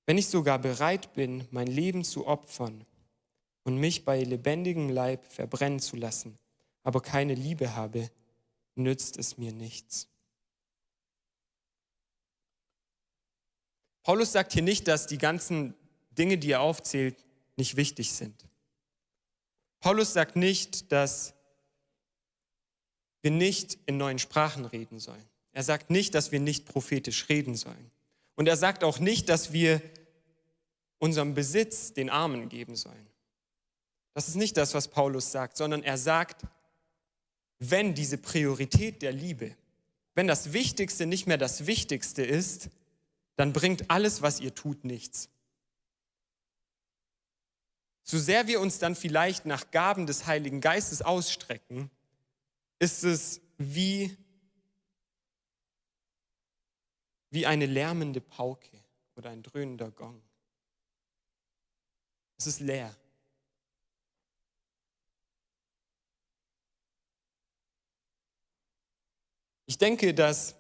wenn 0.07 0.17
ich 0.17 0.29
sogar 0.29 0.61
bereit 0.61 1.13
bin, 1.13 1.45
mein 1.51 1.67
Leben 1.67 2.05
zu 2.05 2.29
opfern 2.29 2.87
und 3.65 3.79
mich 3.79 4.05
bei 4.05 4.23
lebendigem 4.23 4.89
Leib 4.89 5.27
verbrennen 5.27 5.81
zu 5.81 5.97
lassen, 5.97 6.39
aber 6.85 7.03
keine 7.03 7.35
Liebe 7.35 7.75
habe, 7.75 8.09
nützt 8.77 9.19
es 9.19 9.39
mir 9.39 9.51
nichts. 9.51 10.07
Paulus 14.05 14.31
sagt 14.31 14.53
hier 14.53 14.63
nicht, 14.63 14.87
dass 14.87 15.09
die 15.09 15.19
ganzen 15.19 15.75
Dinge, 16.13 16.39
die 16.39 16.53
er 16.53 16.61
aufzählt, 16.61 17.17
nicht 17.57 17.75
wichtig 17.75 18.13
sind. 18.13 18.47
Paulus 19.87 20.15
sagt 20.15 20.35
nicht, 20.35 20.91
dass 20.91 21.33
wir 23.23 23.31
nicht 23.31 23.79
in 23.87 23.97
neuen 23.99 24.19
Sprachen 24.19 24.65
reden 24.65 24.99
sollen. 24.99 25.23
Er 25.53 25.63
sagt 25.63 25.91
nicht, 25.91 26.13
dass 26.17 26.33
wir 26.33 26.41
nicht 26.41 26.65
prophetisch 26.67 27.29
reden 27.29 27.55
sollen. 27.55 27.93
Und 28.35 28.49
er 28.49 28.57
sagt 28.57 28.83
auch 28.83 28.99
nicht, 28.99 29.29
dass 29.29 29.53
wir 29.53 29.81
unserem 30.99 31.35
Besitz 31.35 31.93
den 31.93 32.11
Armen 32.11 32.49
geben 32.49 32.75
sollen. 32.75 33.07
Das 34.13 34.27
ist 34.27 34.35
nicht 34.35 34.57
das, 34.57 34.75
was 34.75 34.89
Paulus 34.89 35.31
sagt, 35.31 35.57
sondern 35.57 35.85
er 35.85 35.99
sagt, 35.99 36.43
wenn 37.61 37.95
diese 37.95 38.19
Priorität 38.19 39.03
der 39.03 39.13
Liebe, 39.13 39.55
wenn 40.17 40.27
das 40.27 40.53
Wichtigste 40.53 41.07
nicht 41.07 41.29
mehr 41.29 41.39
das 41.39 41.67
Wichtigste 41.67 42.25
ist, 42.25 42.71
dann 43.37 43.53
bringt 43.53 43.89
alles, 43.89 44.21
was 44.21 44.41
ihr 44.41 44.53
tut, 44.53 44.85
nichts. 44.85 45.29
So 48.09 48.21
sehr 48.21 48.47
wir 48.47 48.61
uns 48.61 48.79
dann 48.79 48.95
vielleicht 48.95 49.47
nach 49.47 49.73
Gaben 49.73 50.07
des 50.07 50.27
Heiligen 50.27 50.61
Geistes 50.61 51.03
ausstrecken, 51.03 51.91
ist 52.79 53.03
es 53.03 53.41
wie, 53.59 54.17
wie 57.31 57.47
eine 57.47 57.67
lärmende 57.67 58.21
Pauke 58.21 58.71
oder 59.17 59.31
ein 59.31 59.43
dröhnender 59.43 59.91
Gong. 59.91 60.23
Es 62.39 62.47
ist 62.47 62.61
leer. 62.61 62.95
Ich 69.65 69.79
denke, 69.79 70.15
dass 70.15 70.55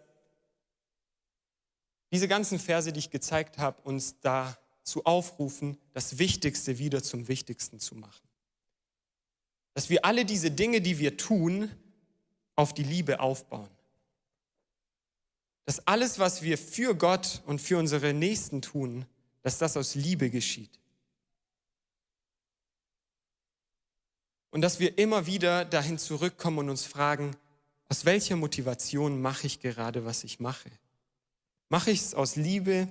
diese 2.11 2.27
ganzen 2.27 2.59
Verse, 2.59 2.93
die 2.93 2.99
ich 2.99 3.11
gezeigt 3.11 3.59
habe, 3.59 3.81
uns 3.83 4.19
da 4.19 4.59
zu 4.87 5.05
aufrufen, 5.05 5.77
das 5.93 6.19
Wichtigste 6.19 6.79
wieder 6.79 7.03
zum 7.03 7.27
Wichtigsten 7.27 7.81
zu 7.81 7.97
machen. 7.97 8.27
Dass 9.75 9.91
wir 9.91 10.05
alle 10.05 10.25
diese 10.25 10.51
Dinge, 10.51 10.81
die 10.81 10.99
wir 10.99 11.17
tun, 11.17 11.71
auf 12.55 12.73
die 12.73 12.85
Liebe 12.85 13.19
aufbauen. 13.21 13.69
Dass 15.65 15.87
alles, 15.89 16.21
was 16.21 16.43
wir 16.43 16.57
für 16.57 16.95
Gott 16.95 17.43
und 17.47 17.61
für 17.61 17.79
unsere 17.79 18.15
Nächsten 18.15 18.63
tun, 18.63 19.05
dass 19.43 19.59
das 19.59 19.77
aus 19.77 19.97
Liebe 19.97 20.31
geschieht. 20.31 20.81
Und 24.51 24.63
dass 24.63 24.79
wir 24.79 24.97
immer 24.99 25.27
wieder 25.27 25.65
dahin 25.65 25.99
zurückkommen 25.99 26.59
und 26.59 26.71
uns 26.71 26.85
fragen, 26.85 27.37
aus 27.89 28.05
welcher 28.05 28.37
Motivation 28.37 29.21
mache 29.21 29.49
ich 29.49 29.61
gerade, 29.61 30.05
was 30.05 30.23
ich 30.23 30.39
mache? 30.39 30.71
Mache 31.69 31.91
ich 31.91 32.01
es 32.01 32.15
aus 32.15 32.37
Liebe 32.37 32.89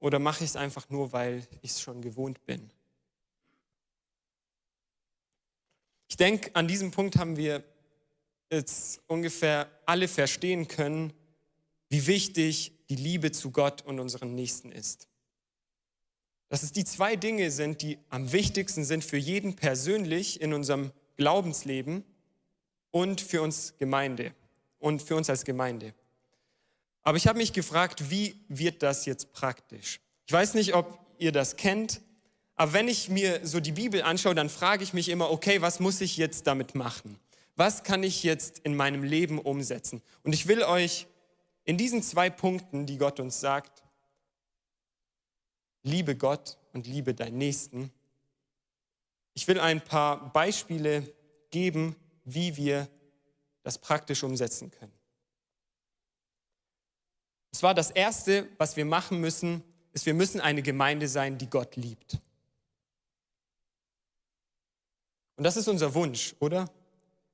Oder 0.00 0.18
mache 0.18 0.44
ich 0.44 0.50
es 0.50 0.56
einfach 0.56 0.88
nur, 0.90 1.12
weil 1.12 1.46
ich 1.62 1.72
es 1.72 1.80
schon 1.80 2.00
gewohnt 2.02 2.44
bin? 2.46 2.70
Ich 6.08 6.16
denke, 6.16 6.50
an 6.54 6.68
diesem 6.68 6.90
Punkt 6.90 7.16
haben 7.16 7.36
wir 7.36 7.64
jetzt 8.50 9.00
ungefähr 9.06 9.70
alle 9.84 10.08
verstehen 10.08 10.68
können, 10.68 11.12
wie 11.88 12.06
wichtig 12.06 12.72
die 12.88 12.96
Liebe 12.96 13.30
zu 13.32 13.50
Gott 13.50 13.82
und 13.82 14.00
unseren 14.00 14.34
Nächsten 14.34 14.72
ist. 14.72 15.08
Dass 16.48 16.62
es 16.62 16.72
die 16.72 16.84
zwei 16.84 17.16
Dinge 17.16 17.50
sind, 17.50 17.82
die 17.82 17.98
am 18.08 18.32
wichtigsten 18.32 18.84
sind 18.84 19.04
für 19.04 19.18
jeden 19.18 19.54
persönlich 19.54 20.40
in 20.40 20.54
unserem 20.54 20.92
Glaubensleben 21.16 22.04
und 22.90 23.20
für 23.20 23.42
uns 23.42 23.74
Gemeinde 23.78 24.34
und 24.78 25.02
für 25.02 25.16
uns 25.16 25.28
als 25.28 25.44
Gemeinde. 25.44 25.94
Aber 27.08 27.16
ich 27.16 27.26
habe 27.26 27.38
mich 27.38 27.54
gefragt, 27.54 28.10
wie 28.10 28.38
wird 28.48 28.82
das 28.82 29.06
jetzt 29.06 29.32
praktisch? 29.32 29.98
Ich 30.26 30.32
weiß 30.34 30.52
nicht, 30.52 30.74
ob 30.74 31.06
ihr 31.16 31.32
das 31.32 31.56
kennt, 31.56 32.02
aber 32.54 32.74
wenn 32.74 32.86
ich 32.86 33.08
mir 33.08 33.46
so 33.46 33.60
die 33.60 33.72
Bibel 33.72 34.02
anschaue, 34.02 34.34
dann 34.34 34.50
frage 34.50 34.84
ich 34.84 34.92
mich 34.92 35.08
immer, 35.08 35.30
okay, 35.30 35.62
was 35.62 35.80
muss 35.80 36.02
ich 36.02 36.18
jetzt 36.18 36.46
damit 36.46 36.74
machen? 36.74 37.18
Was 37.56 37.82
kann 37.82 38.02
ich 38.02 38.24
jetzt 38.24 38.58
in 38.58 38.76
meinem 38.76 39.04
Leben 39.04 39.38
umsetzen? 39.38 40.02
Und 40.22 40.34
ich 40.34 40.48
will 40.48 40.62
euch 40.62 41.06
in 41.64 41.78
diesen 41.78 42.02
zwei 42.02 42.28
Punkten, 42.28 42.84
die 42.84 42.98
Gott 42.98 43.20
uns 43.20 43.40
sagt, 43.40 43.82
liebe 45.84 46.14
Gott 46.14 46.58
und 46.74 46.86
liebe 46.86 47.14
deinen 47.14 47.38
Nächsten, 47.38 47.90
ich 49.32 49.48
will 49.48 49.60
ein 49.60 49.80
paar 49.80 50.30
Beispiele 50.34 51.10
geben, 51.50 51.96
wie 52.26 52.58
wir 52.58 52.86
das 53.62 53.78
praktisch 53.78 54.22
umsetzen 54.22 54.70
können. 54.70 54.97
Zwar 57.58 57.74
das 57.74 57.90
Erste, 57.90 58.48
was 58.56 58.76
wir 58.76 58.84
machen 58.84 59.20
müssen, 59.20 59.64
ist, 59.92 60.06
wir 60.06 60.14
müssen 60.14 60.40
eine 60.40 60.62
Gemeinde 60.62 61.08
sein, 61.08 61.38
die 61.38 61.50
Gott 61.50 61.74
liebt. 61.74 62.16
Und 65.34 65.42
das 65.42 65.56
ist 65.56 65.66
unser 65.66 65.92
Wunsch, 65.92 66.36
oder? 66.38 66.70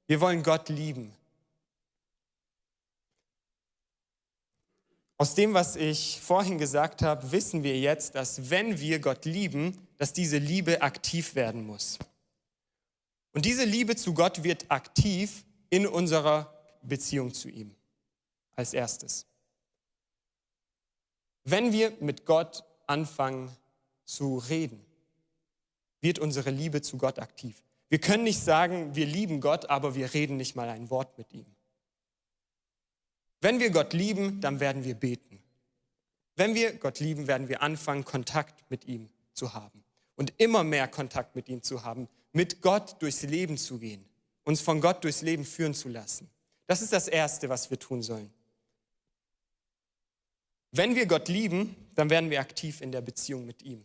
Wir 0.07 0.23
wollen 0.23 0.43
Gott 0.43 0.71
lieben. 0.71 1.13
Aus 5.19 5.35
dem, 5.35 5.53
was 5.53 5.77
ich 5.77 6.23
vorhin 6.23 6.57
gesagt 6.57 7.03
habe, 7.03 7.31
wissen 7.31 7.63
wir 7.63 7.79
jetzt, 7.79 8.15
dass 8.15 8.49
wenn 8.49 8.81
wir 8.81 9.01
Gott 9.01 9.27
lieben, 9.27 9.77
dass 9.99 10.15
diese 10.15 10.39
Liebe 10.39 10.81
aktiv 10.81 11.35
werden 11.35 11.67
muss. 11.67 11.99
Und 13.35 13.45
diese 13.45 13.65
Liebe 13.65 13.95
zu 13.95 14.15
Gott 14.15 14.43
wird 14.43 14.71
aktiv 14.71 15.45
in 15.69 15.87
unserer 15.87 16.51
Beziehung 16.81 17.35
zu 17.35 17.51
ihm 17.51 17.75
als 18.57 18.73
erstes. 18.73 19.27
Wenn 21.45 21.73
wir 21.73 21.93
mit 22.01 22.27
Gott 22.27 22.65
anfangen 22.87 23.55
zu 24.05 24.39
reden, 24.39 24.85
wird 26.01 26.19
unsere 26.19 26.51
Liebe 26.51 26.83
zu 26.83 26.99
Gott 26.99 27.19
aktiv. 27.19 27.63
Wir 27.89 27.99
können 28.01 28.25
nicht 28.25 28.43
sagen, 28.43 28.95
wir 28.95 29.07
lieben 29.07 29.41
Gott, 29.41 29.71
aber 29.71 29.95
wir 29.95 30.13
reden 30.15 30.37
nicht 30.37 30.57
mal 30.57 30.69
ein 30.69 30.91
Wort 30.91 31.17
mit 31.19 31.33
ihm. 31.33 31.47
Wenn 33.41 33.61
wir 33.61 33.71
Gott 33.71 33.93
lieben, 33.93 34.41
dann 34.41 34.59
werden 34.59 34.85
wir 34.85 34.95
beten. 34.95 35.43
Wenn 36.37 36.55
wir 36.55 36.75
Gott 36.75 36.99
lieben, 36.99 37.27
werden 37.27 37.49
wir 37.49 37.63
anfangen, 37.63 38.05
Kontakt 38.05 38.71
mit 38.71 38.87
ihm 38.87 39.11
zu 39.33 39.55
haben 39.55 39.85
und 40.17 40.33
immer 40.39 40.65
mehr 40.65 40.89
Kontakt 40.89 41.37
mit 41.37 41.49
ihm 41.49 41.63
zu 41.63 41.85
haben, 41.85 42.09
mit 42.33 42.63
Gott 42.63 43.01
durchs 43.01 43.23
Leben 43.23 43.57
zu 43.57 43.79
gehen, 43.79 44.05
uns 44.45 44.61
von 44.61 44.81
Gott 44.81 45.05
durchs 45.05 45.23
Leben 45.23 45.45
führen 45.45 45.75
zu 45.75 45.89
lassen. 45.89 46.29
Das 46.67 46.83
ist 46.83 46.93
das 46.93 47.07
Erste, 47.09 47.49
was 47.49 47.71
wir 47.71 47.79
tun 47.79 48.03
sollen. 48.03 48.33
Wenn 50.77 50.97
wir 50.97 51.07
Gott 51.07 51.29
lieben, 51.29 51.77
dann 51.95 52.11
werden 52.11 52.31
wir 52.31 52.41
aktiv 52.41 52.81
in 52.81 52.91
der 52.91 53.01
Beziehung 53.01 53.47
mit 53.47 53.63
ihm. 53.63 53.85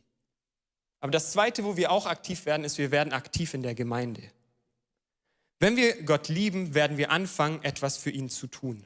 Aber 1.00 1.12
das 1.12 1.32
Zweite, 1.32 1.64
wo 1.64 1.78
wir 1.78 1.92
auch 1.92 2.08
aktiv 2.08 2.48
werden, 2.48 2.64
ist, 2.64 2.80
wir 2.80 2.90
werden 2.90 3.14
aktiv 3.14 3.54
in 3.54 3.62
der 3.62 3.76
Gemeinde. 3.76 4.24
Wenn 5.60 5.76
wir 5.76 6.02
Gott 6.02 6.30
lieben, 6.30 6.74
werden 6.74 6.98
wir 6.98 7.12
anfangen, 7.12 7.64
etwas 7.64 7.98
für 7.98 8.10
ihn 8.10 8.28
zu 8.28 8.48
tun. 8.48 8.84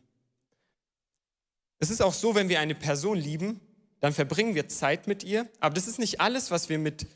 Es 1.80 1.90
ist 1.90 2.02
auch 2.02 2.14
so, 2.14 2.36
wenn 2.36 2.50
wir 2.50 2.60
eine 2.60 2.76
Person 2.76 3.18
lieben, 3.18 3.62
dann 4.02 4.12
verbringen 4.12 4.54
wir 4.54 4.68
Zeit 4.68 5.08
mit 5.08 5.24
ihr. 5.24 5.50
Aber 5.62 5.74
das 5.74 5.88
ist 5.88 5.98
nicht 5.98 6.20
alles, 6.20 6.52
was 6.52 6.68
wir 6.68 6.80
mit 6.80 7.08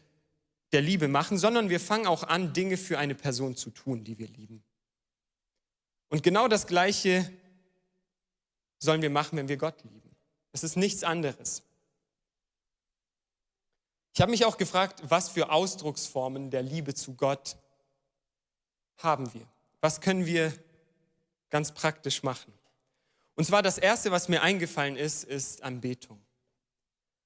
der 0.72 0.82
Liebe 0.82 1.10
machen, 1.10 1.38
sondern 1.38 1.70
wir 1.70 1.82
fangen 1.82 2.08
auch 2.08 2.24
an, 2.24 2.54
Dinge 2.54 2.78
für 2.78 2.98
eine 2.98 3.16
Person 3.16 3.58
zu 3.58 3.72
tun, 3.72 4.06
die 4.06 4.18
wir 4.20 4.28
lieben. 4.28 4.64
Und 6.08 6.24
genau 6.24 6.48
das 6.48 6.66
Gleiche 6.66 7.30
sollen 8.80 9.02
wir 9.02 9.10
machen, 9.10 9.38
wenn 9.38 9.50
wir 9.50 9.58
Gott 9.58 9.84
lieben. 9.84 10.07
Es 10.58 10.64
ist 10.64 10.76
nichts 10.76 11.04
anderes. 11.04 11.62
Ich 14.16 14.22
habe 14.22 14.32
mich 14.32 14.44
auch 14.44 14.58
gefragt, 14.58 15.04
was 15.04 15.30
für 15.30 15.52
Ausdrucksformen 15.52 16.50
der 16.50 16.64
Liebe 16.64 16.96
zu 16.96 17.14
Gott 17.14 17.58
haben 18.98 19.32
wir? 19.36 19.48
Was 19.82 20.02
können 20.02 20.26
wir 20.26 20.52
ganz 21.52 21.72
praktisch 21.72 22.24
machen? 22.24 22.52
Und 23.36 23.46
zwar 23.46 23.62
das 23.62 23.78
Erste, 23.78 24.10
was 24.10 24.30
mir 24.30 24.42
eingefallen 24.42 24.96
ist, 24.96 25.26
ist 25.26 25.62
Anbetung. 25.62 26.20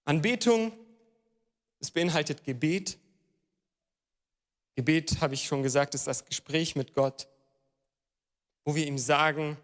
Anbetung, 0.03 0.73
es 1.79 1.89
beinhaltet 1.89 2.43
Gebet. 2.43 2.99
Gebet, 4.75 5.21
habe 5.21 5.35
ich 5.35 5.45
schon 5.45 5.63
gesagt, 5.63 5.95
ist 5.95 6.05
das 6.05 6.25
Gespräch 6.25 6.75
mit 6.75 6.93
Gott, 6.93 7.29
wo 8.65 8.75
wir 8.75 8.85
ihm 8.85 8.97
sagen, 8.97 9.57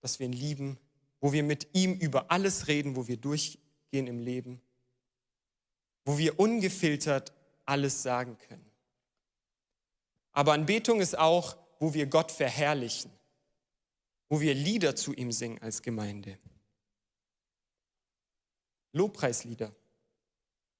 dass 0.00 0.18
wir 0.18 0.24
ihn 0.24 0.32
lieben, 0.32 0.78
wo 1.20 1.32
wir 1.32 1.42
mit 1.42 1.68
ihm 1.74 1.94
über 1.94 2.30
alles 2.30 2.66
reden, 2.68 2.96
wo 2.96 3.06
wir 3.06 3.16
durchgehen 3.16 4.06
im 4.06 4.18
Leben, 4.18 4.60
wo 6.04 6.18
wir 6.18 6.38
ungefiltert 6.38 7.32
alles 7.66 8.02
sagen 8.02 8.36
können. 8.38 8.70
Aber 10.32 10.52
Anbetung 10.52 11.00
ist 11.00 11.18
auch, 11.18 11.56
wo 11.78 11.94
wir 11.94 12.06
Gott 12.06 12.30
verherrlichen 12.30 13.10
wo 14.30 14.40
wir 14.40 14.54
Lieder 14.54 14.96
zu 14.96 15.12
ihm 15.12 15.32
singen 15.32 15.58
als 15.60 15.82
Gemeinde. 15.82 16.38
Lobpreislieder 18.92 19.74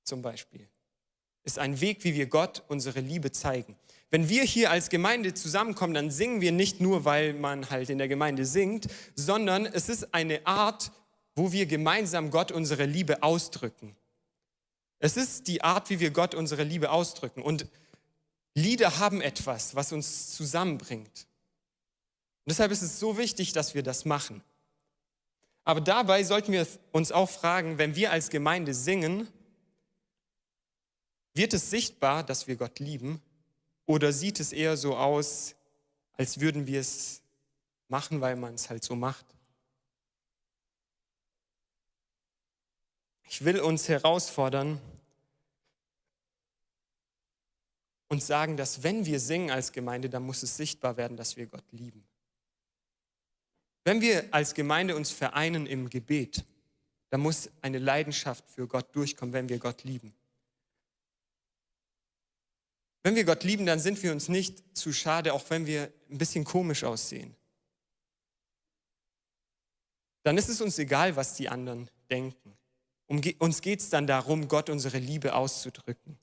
zum 0.05 0.23
Beispiel 0.23 0.69
ist 1.45 1.59
ein 1.59 1.81
Weg, 1.81 2.05
wie 2.05 2.15
wir 2.15 2.27
Gott 2.27 2.63
unsere 2.69 3.01
Liebe 3.01 3.33
zeigen. 3.33 3.77
Wenn 4.11 4.29
wir 4.29 4.43
hier 4.43 4.71
als 4.71 4.91
Gemeinde 4.91 5.35
zusammenkommen, 5.35 5.95
dann 5.95 6.11
singen 6.11 6.41
wir 6.41 6.53
nicht 6.53 6.81
nur, 6.81 7.05
weil 7.05 7.33
man 7.35 7.71
halt 7.71 7.91
in 7.91 7.99
der 7.99 8.09
Gemeinde 8.09 8.45
singt, 8.45 8.89
sondern 9.15 9.67
es 9.67 9.89
ist 9.89 10.15
eine 10.15 10.47
Art, 10.47 10.91
wo 11.37 11.53
wir 11.53 11.67
gemeinsam 11.67 12.31
Gott 12.31 12.51
unsere 12.51 12.87
Liebe 12.87 13.23
ausdrücken. 13.23 13.97
Es 14.99 15.17
ist 15.17 15.47
die 15.47 15.63
Art, 15.63 15.91
wie 15.91 16.01
wir 16.01 16.11
Gott 16.11 16.35
unsere 16.35 16.65
Liebe 16.65 16.91
ausdrücken. 16.91 17.41
Und 17.41 17.67
Lieder 18.55 18.99
haben 18.99 19.21
etwas, 19.21 19.75
was 19.75 19.93
uns 19.93 20.35
zusammenbringt. 20.35 21.27
Und 22.45 22.51
deshalb 22.51 22.73
ist 22.73 22.83
es 22.83 22.99
so 22.99 23.17
wichtig, 23.17 23.53
dass 23.53 23.75
wir 23.75 23.83
das 23.83 24.05
machen. 24.05 24.43
Aber 25.65 25.81
dabei 25.81 26.25
sollten 26.25 26.53
wir 26.53 26.67
uns 26.91 27.13
auch 27.13 27.31
fragen, 27.31 27.79
wenn 27.79 27.95
wir 27.95 28.11
als 28.11 28.29
Gemeinde 28.29 28.75
singen, 28.75 29.29
wird 31.35 31.55
es 31.55 31.71
sichtbar, 31.71 32.25
dass 32.25 32.47
wir 32.47 32.57
Gott 32.57 32.79
lieben? 32.79 33.21
Oder 33.87 34.13
sieht 34.13 34.41
es 34.41 34.53
eher 34.53 34.77
so 34.77 34.97
aus, 34.97 35.55
als 36.17 36.41
würden 36.41 36.67
wir 36.67 36.81
es 36.81 37.23
machen, 37.89 38.21
weil 38.21 38.37
man 38.37 38.55
es 38.55 38.71
halt 38.71 38.85
so 38.85 38.95
macht? 38.95 39.27
Ich 43.25 43.45
will 43.45 43.61
uns 43.61 43.89
herausfordern 43.89 44.81
und 48.09 48.23
sagen, 48.23 48.57
dass 48.57 48.83
wenn 48.83 49.07
wir 49.07 49.21
singen 49.21 49.51
als 49.51 49.71
Gemeinde, 49.71 50.11
dann 50.11 50.25
muss 50.25 50.43
es 50.43 50.57
sichtbar 50.57 50.97
werden, 50.97 51.17
dass 51.17 51.37
wir 51.37 51.47
Gott 51.47 51.65
lieben. 51.71 52.05
Wenn 53.85 54.01
wir 54.01 54.25
als 54.33 54.55
Gemeinde 54.55 54.97
uns 54.97 55.11
vereinen 55.11 55.67
im 55.67 55.89
Gebet, 55.89 56.45
dann 57.09 57.21
muss 57.21 57.51
eine 57.63 57.79
Leidenschaft 57.79 58.49
für 58.51 58.67
Gott 58.67 58.95
durchkommen, 58.95 59.33
wenn 59.33 59.49
wir 59.49 59.59
Gott 59.59 59.85
lieben. 59.85 60.13
Wenn 63.03 63.15
wir 63.15 63.25
Gott 63.25 63.45
lieben, 63.45 63.67
dann 63.67 63.81
sind 63.81 64.03
wir 64.03 64.13
uns 64.13 64.29
nicht 64.29 64.77
zu 64.77 64.93
schade, 64.93 65.33
auch 65.33 65.49
wenn 65.49 65.67
wir 65.67 65.93
ein 66.11 66.19
bisschen 66.19 66.45
komisch 66.45 66.85
aussehen. 66.85 67.35
Dann 70.23 70.37
ist 70.37 70.49
es 70.49 70.61
uns 70.61 70.79
egal, 70.79 71.17
was 71.17 71.35
die 71.35 71.49
anderen 71.49 71.89
denken. 72.11 72.57
Um, 73.07 73.21
uns 73.39 73.63
geht 73.63 73.81
es 73.81 73.89
dann 73.89 74.07
darum, 74.07 74.49
Gott 74.49 74.71
unsere 74.71 74.99
Liebe 74.99 75.35
auszudrücken. 75.35 76.19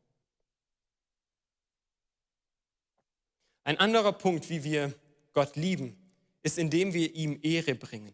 Ein 3.63 3.77
anderer 3.79 4.13
Punkt, 4.13 4.49
wie 4.49 4.63
wir 4.63 4.93
Gott 5.33 5.57
lieben, 5.57 5.97
ist, 6.43 6.57
indem 6.57 6.93
wir 6.93 7.13
ihm 7.13 7.39
Ehre 7.41 7.75
bringen. 7.75 8.13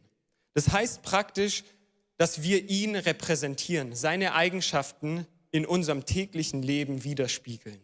Das 0.53 0.69
heißt 0.69 1.03
praktisch, 1.03 1.63
dass 2.17 2.41
wir 2.41 2.69
ihn 2.69 2.95
repräsentieren, 2.95 3.93
seine 3.93 4.33
Eigenschaften 4.33 5.27
in 5.51 5.65
unserem 5.65 6.05
täglichen 6.05 6.63
Leben 6.63 7.03
widerspiegeln. 7.03 7.79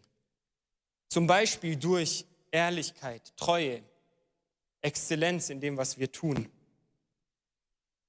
Zum 1.09 1.27
Beispiel 1.27 1.75
durch 1.75 2.25
Ehrlichkeit, 2.51 3.33
Treue, 3.35 3.83
Exzellenz 4.81 5.49
in 5.49 5.59
dem, 5.59 5.75
was 5.75 5.97
wir 5.97 6.11
tun. 6.11 6.47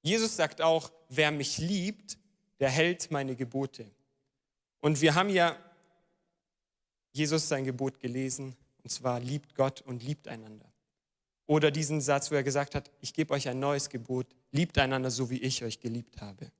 Jesus 0.02 0.36
sagt 0.36 0.60
auch, 0.60 0.92
wer 1.08 1.30
mich 1.30 1.58
liebt, 1.58 2.18
der 2.60 2.70
hält 2.70 3.10
meine 3.10 3.34
Gebote. 3.34 3.90
Und 4.80 5.00
wir 5.00 5.14
haben 5.14 5.30
ja 5.30 5.56
Jesus 7.12 7.48
sein 7.48 7.64
Gebot 7.64 7.98
gelesen, 8.00 8.54
und 8.82 8.90
zwar 8.90 9.20
liebt 9.20 9.54
Gott 9.54 9.82
und 9.82 10.02
liebt 10.02 10.28
einander. 10.28 10.70
Oder 11.46 11.70
diesen 11.70 12.00
Satz, 12.00 12.30
wo 12.30 12.36
er 12.36 12.42
gesagt 12.42 12.74
hat, 12.74 12.90
ich 13.00 13.12
gebe 13.12 13.34
euch 13.34 13.48
ein 13.48 13.58
neues 13.58 13.88
Gebot, 13.88 14.26
liebt 14.52 14.78
einander 14.78 15.10
so, 15.10 15.28
wie 15.30 15.40
ich 15.40 15.64
euch 15.64 15.80
geliebt 15.80 16.20
habe. 16.20 16.52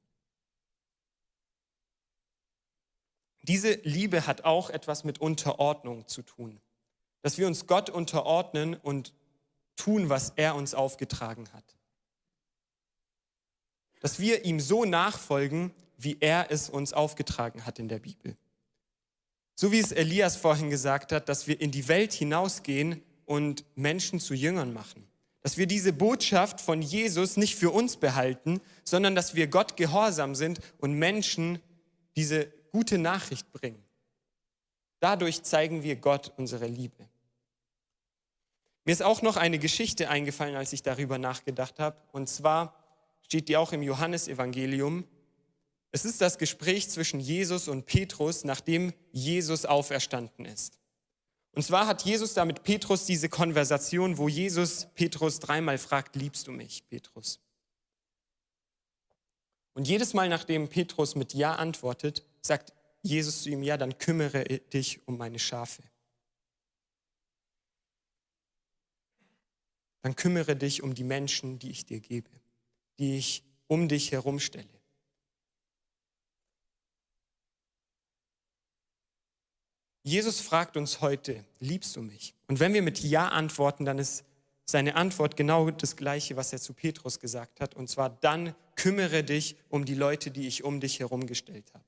Diese 3.42 3.72
Liebe 3.83 4.26
hat 4.26 4.44
auch 4.44 4.70
etwas 4.70 5.05
mit 5.05 5.20
Unterordnung 5.20 6.07
zu 6.07 6.22
tun. 6.22 6.61
Dass 7.22 7.38
wir 7.38 7.46
uns 7.46 7.66
Gott 7.66 7.90
unterordnen 7.90 8.74
und 8.74 9.12
tun, 9.76 10.09
was 10.09 10.33
er 10.37 10.55
uns 10.55 10.74
aufgetragen 10.74 11.48
hat. 11.53 11.64
Dass 14.00 14.18
wir 14.18 14.44
ihm 14.44 14.61
so 14.61 14.85
nachfolgen, 14.85 15.72
wie 15.96 16.16
er 16.20 16.50
es 16.50 16.70
uns 16.70 16.92
aufgetragen 16.92 17.66
hat 17.66 17.79
in 17.79 17.88
der 17.88 17.98
Bibel. 17.98 18.37
So 19.55 19.72
wie 19.72 19.79
es 19.79 19.92
Elias 19.92 20.37
vorhin 20.37 20.70
gesagt 20.70 21.12
hat, 21.12 21.29
dass 21.29 21.46
wir 21.46 21.61
in 21.61 21.70
die 21.70 21.88
Welt 21.88 22.12
hinausgehen 22.12 23.03
und 23.26 23.64
Menschen 23.74 24.18
zu 24.18 24.35
Jüngern 24.35 24.72
machen. 24.72 25.07
Dass 25.42 25.57
wir 25.57 25.66
diese 25.66 25.92
Botschaft 25.92 26.61
von 26.61 26.83
Jesus 26.83 27.37
nicht 27.37 27.57
für 27.57 27.70
uns 27.70 27.96
behalten, 27.96 28.61
sondern 28.85 29.14
dass 29.14 29.35
wir 29.35 29.46
Gott 29.46 29.76
gehorsam 29.76 30.35
sind 30.35 30.61
und 30.79 30.94
Menschen 30.94 31.61
diese 32.16 32.50
gute 32.70 32.98
Nachricht 32.98 33.52
bringen. 33.52 33.83
Dadurch 35.00 35.42
zeigen 35.42 35.83
wir 35.83 35.96
Gott 35.96 36.33
unsere 36.37 36.66
Liebe. 36.66 37.09
Mir 38.85 38.92
ist 38.92 39.02
auch 39.02 39.22
noch 39.22 39.37
eine 39.37 39.59
Geschichte 39.59 40.09
eingefallen, 40.09 40.56
als 40.56 40.72
ich 40.72 40.83
darüber 40.83 41.18
nachgedacht 41.18 41.78
habe. 41.78 41.96
Und 42.12 42.28
zwar 42.28 42.74
steht 43.22 43.48
die 43.48 43.56
auch 43.56 43.72
im 43.72 43.83
Johannesevangelium. 43.83 45.04
Es 45.92 46.04
ist 46.04 46.20
das 46.20 46.38
Gespräch 46.38 46.88
zwischen 46.88 47.20
Jesus 47.20 47.68
und 47.68 47.87
Petrus, 47.87 48.44
nachdem 48.44 48.92
Jesus 49.12 49.66
auferstanden 49.66 50.44
ist. 50.44 50.78
Und 51.52 51.62
zwar 51.62 51.87
hat 51.87 52.02
Jesus 52.02 52.35
da 52.35 52.44
mit 52.44 52.62
Petrus 52.62 53.06
diese 53.06 53.28
Konversation, 53.28 54.18
wo 54.18 54.28
Jesus 54.28 54.87
Petrus 54.94 55.40
dreimal 55.40 55.78
fragt, 55.78 56.14
liebst 56.14 56.46
du 56.46 56.52
mich, 56.52 56.88
Petrus? 56.88 57.40
Und 59.74 59.88
jedes 59.88 60.14
Mal, 60.14 60.28
nachdem 60.28 60.68
Petrus 60.68 61.14
mit 61.16 61.35
Ja 61.35 61.54
antwortet, 61.54 62.24
sagt 62.42 62.72
Jesus 63.03 63.42
zu 63.42 63.50
ihm, 63.50 63.62
ja, 63.62 63.76
dann 63.76 63.96
kümmere 63.98 64.44
dich 64.44 65.07
um 65.07 65.16
meine 65.16 65.38
Schafe. 65.38 65.83
Dann 70.03 70.16
kümmere 70.16 70.57
dich 70.57 70.83
um 70.83 70.94
die 70.94 71.05
Menschen, 71.05 71.59
die 71.59 71.70
ich 71.70 71.87
dir 71.87 72.00
gebe, 72.00 72.31
die 72.98 73.18
ich 73.18 73.44
um 73.66 73.88
dich 73.88 74.12
herumstelle. 74.12 74.68
Jesus 80.03 80.40
fragt 80.40 80.76
uns 80.76 81.03
heute, 81.03 81.44
liebst 81.59 81.94
du 81.96 82.03
mich? 82.03 82.35
Und 82.48 82.59
wenn 82.59 82.72
wir 82.72 82.83
mit 82.83 83.00
Ja 83.00 83.29
antworten, 83.29 83.85
dann 83.85 83.98
ist 83.98 84.24
seine 84.64 84.96
Antwort 84.96 85.37
genau 85.37 85.70
das 85.70 85.96
gleiche, 85.96 86.37
was 86.37 86.53
er 86.53 86.61
zu 86.61 86.72
Petrus 86.72 87.20
gesagt 87.20 87.61
hat. 87.61 87.74
Und 87.74 87.88
zwar, 87.88 88.09
dann 88.09 88.55
kümmere 88.76 89.22
dich 89.22 89.57
um 89.68 89.85
die 89.85 89.94
Leute, 89.94 90.31
die 90.31 90.46
ich 90.46 90.64
um 90.64 90.81
dich 90.81 91.00
herumgestellt 91.00 91.72
habe 91.74 91.85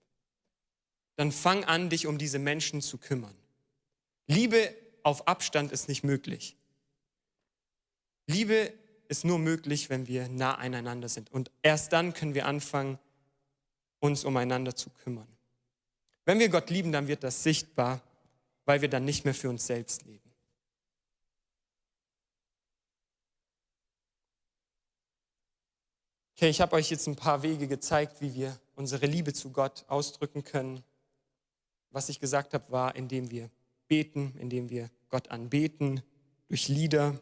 dann 1.17 1.33
fang 1.33 1.65
an, 1.65 1.91
dich 1.91 2.07
um 2.07 2.19
diese 2.19 2.39
Menschen 2.39 2.81
zu 2.81 2.99
kümmern. 2.99 3.37
Liebe 4.27 4.75
auf 5.03 5.29
Abstand 5.29 5.73
ist 5.73 5.89
nicht 5.89 6.05
möglich. 6.05 6.57
Liebe 8.27 8.73
ist 9.09 9.25
nur 9.25 9.39
möglich, 9.39 9.91
wenn 9.91 10.07
wir 10.07 10.29
nah 10.29 10.55
aneinander 10.55 11.09
sind. 11.09 11.31
Und 11.31 11.51
erst 11.63 11.93
dann 11.93 12.15
können 12.15 12.35
wir 12.35 12.47
anfangen, 12.47 12.99
uns 14.01 14.25
umeinander 14.25 14.75
zu 14.75 14.91
kümmern. 14.91 15.29
Wenn 16.25 16.39
wir 16.39 16.49
Gott 16.49 16.71
lieben, 16.71 16.93
dann 16.93 17.09
wird 17.09 17.25
das 17.25 17.43
sichtbar, 17.43 18.01
weil 18.65 18.81
wir 18.81 18.89
dann 18.89 19.05
nicht 19.05 19.25
mehr 19.25 19.35
für 19.35 19.51
uns 19.51 19.67
selbst 19.67 20.05
leben. 20.05 20.33
Okay, 26.37 26.49
ich 26.49 26.61
habe 26.61 26.75
euch 26.75 26.91
jetzt 26.91 27.07
ein 27.07 27.17
paar 27.17 27.43
Wege 27.43 27.69
gezeigt, 27.69 28.21
wie 28.21 28.35
wir 28.35 28.59
unsere 28.75 29.07
Liebe 29.07 29.33
zu 29.33 29.51
Gott 29.51 29.85
ausdrücken 29.89 30.43
können 30.43 30.83
was 31.93 32.09
ich 32.09 32.21
gesagt 32.21 32.55
habe, 32.55 32.71
war, 32.71 32.97
indem 32.97 33.31
wir 33.31 33.51
beten, 33.89 34.35
indem 34.39 34.71
wir 34.71 34.91
Gott 35.09 35.31
anbeten, 35.31 36.03
durch 36.49 36.69
Lieder, 36.69 37.21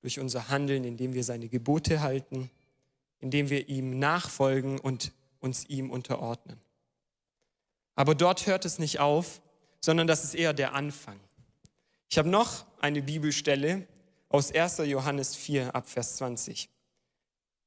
durch 0.00 0.18
unser 0.18 0.48
Handeln, 0.48 0.84
indem 0.84 1.12
wir 1.14 1.24
seine 1.24 1.48
Gebote 1.48 2.00
halten, 2.00 2.50
indem 3.18 3.50
wir 3.50 3.68
ihm 3.68 3.98
nachfolgen 3.98 4.78
und 4.78 5.12
uns 5.40 5.66
ihm 5.66 5.90
unterordnen. 5.90 6.58
Aber 7.94 8.14
dort 8.14 8.46
hört 8.46 8.64
es 8.64 8.78
nicht 8.78 8.98
auf, 8.98 9.42
sondern 9.80 10.06
das 10.06 10.24
ist 10.24 10.34
eher 10.34 10.54
der 10.54 10.74
Anfang. 10.74 11.20
Ich 12.08 12.18
habe 12.18 12.28
noch 12.28 12.64
eine 12.80 13.02
Bibelstelle 13.02 13.86
aus 14.28 14.52
1. 14.52 14.78
Johannes 14.78 15.36
4 15.36 15.74
ab 15.74 15.88
Vers 15.88 16.16
20. 16.16 16.68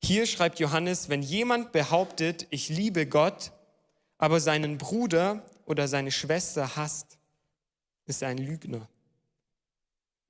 Hier 0.04 0.26
schreibt 0.26 0.60
Johannes, 0.60 1.10
wenn 1.10 1.22
jemand 1.22 1.72
behauptet, 1.72 2.48
ich 2.50 2.70
liebe 2.70 3.06
Gott, 3.06 3.52
aber 4.18 4.40
seinen 4.40 4.78
Bruder 4.78 5.46
oder 5.66 5.88
seine 5.88 6.12
Schwester 6.12 6.76
hasst, 6.76 7.18
ist 8.06 8.24
ein 8.24 8.38
Lügner. 8.38 8.88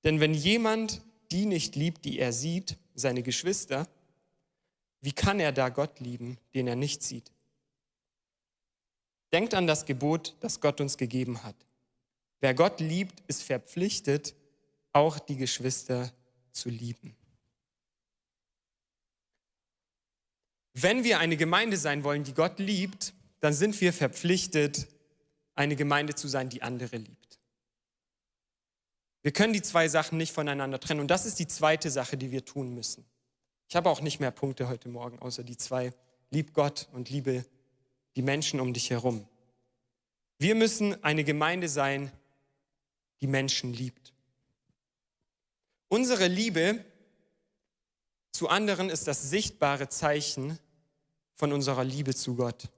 Denn 0.04 0.20
wenn 0.20 0.34
jemand 0.34 1.02
die 1.32 1.46
nicht 1.46 1.76
liebt, 1.76 2.06
die 2.06 2.20
er 2.20 2.34
sieht, 2.34 2.78
seine 2.94 3.24
Geschwister, 3.24 3.88
wie 5.02 5.12
kann 5.12 5.40
er 5.40 5.52
da 5.52 5.70
Gott 5.70 6.00
lieben, 6.00 6.38
den 6.54 6.68
er 6.68 6.76
nicht 6.76 7.04
sieht? 7.04 7.32
Denkt 9.32 9.54
an 9.54 9.66
das 9.66 9.86
Gebot, 9.86 10.36
das 10.42 10.62
Gott 10.62 10.80
uns 10.80 10.98
gegeben 10.98 11.44
hat. 11.44 11.56
Wer 12.40 12.54
Gott 12.54 12.80
liebt, 12.80 13.24
ist 13.28 13.44
verpflichtet, 13.44 14.36
auch 14.92 15.18
die 15.18 15.38
Geschwister 15.38 16.14
zu 16.52 16.70
lieben. 16.70 17.16
Wenn 20.74 21.04
wir 21.04 21.20
eine 21.20 21.38
Gemeinde 21.38 21.78
sein 21.78 22.04
wollen, 22.04 22.24
die 22.24 22.34
Gott 22.34 22.60
liebt, 22.60 23.14
dann 23.40 23.54
sind 23.54 23.80
wir 23.82 23.94
verpflichtet, 23.94 24.88
eine 25.56 25.76
Gemeinde 25.76 26.16
zu 26.16 26.28
sein, 26.28 26.50
die 26.50 26.62
andere 26.62 26.98
liebt. 26.98 27.40
Wir 29.22 29.32
können 29.32 29.54
die 29.54 29.62
zwei 29.62 29.88
Sachen 29.88 30.18
nicht 30.18 30.34
voneinander 30.34 30.80
trennen. 30.80 31.00
Und 31.00 31.08
das 31.08 31.26
ist 31.26 31.40
die 31.40 31.48
zweite 31.48 31.90
Sache, 31.90 32.18
die 32.18 32.32
wir 32.32 32.44
tun 32.44 32.74
müssen. 32.74 33.06
Ich 33.70 33.76
habe 33.76 33.90
auch 33.90 34.02
nicht 34.02 34.20
mehr 34.20 34.32
Punkte 34.32 34.68
heute 34.68 34.90
Morgen, 34.90 35.20
außer 35.20 35.44
die 35.44 35.58
zwei. 35.58 35.92
Lieb 36.30 36.54
Gott 36.54 36.90
und 36.92 37.10
liebe 37.10 37.46
die 38.16 38.22
Menschen 38.22 38.60
um 38.60 38.74
dich 38.74 38.90
herum. 38.90 39.28
Wir 40.40 40.56
müssen 40.56 41.02
eine 41.04 41.24
Gemeinde 41.24 41.70
sein, 41.70 42.12
die 43.22 43.28
Menschen 43.28 43.74
liebt. 43.74 44.14
Unsere 45.88 46.28
Liebe 46.28 46.84
zu 48.32 48.50
anderen 48.50 48.90
ist 48.90 49.08
das 49.08 49.30
sichtbare 49.30 49.88
Zeichen 49.90 50.60
von 51.36 51.54
unserer 51.54 51.84
Liebe 51.84 52.14
zu 52.14 52.36
Gott. 52.36 52.70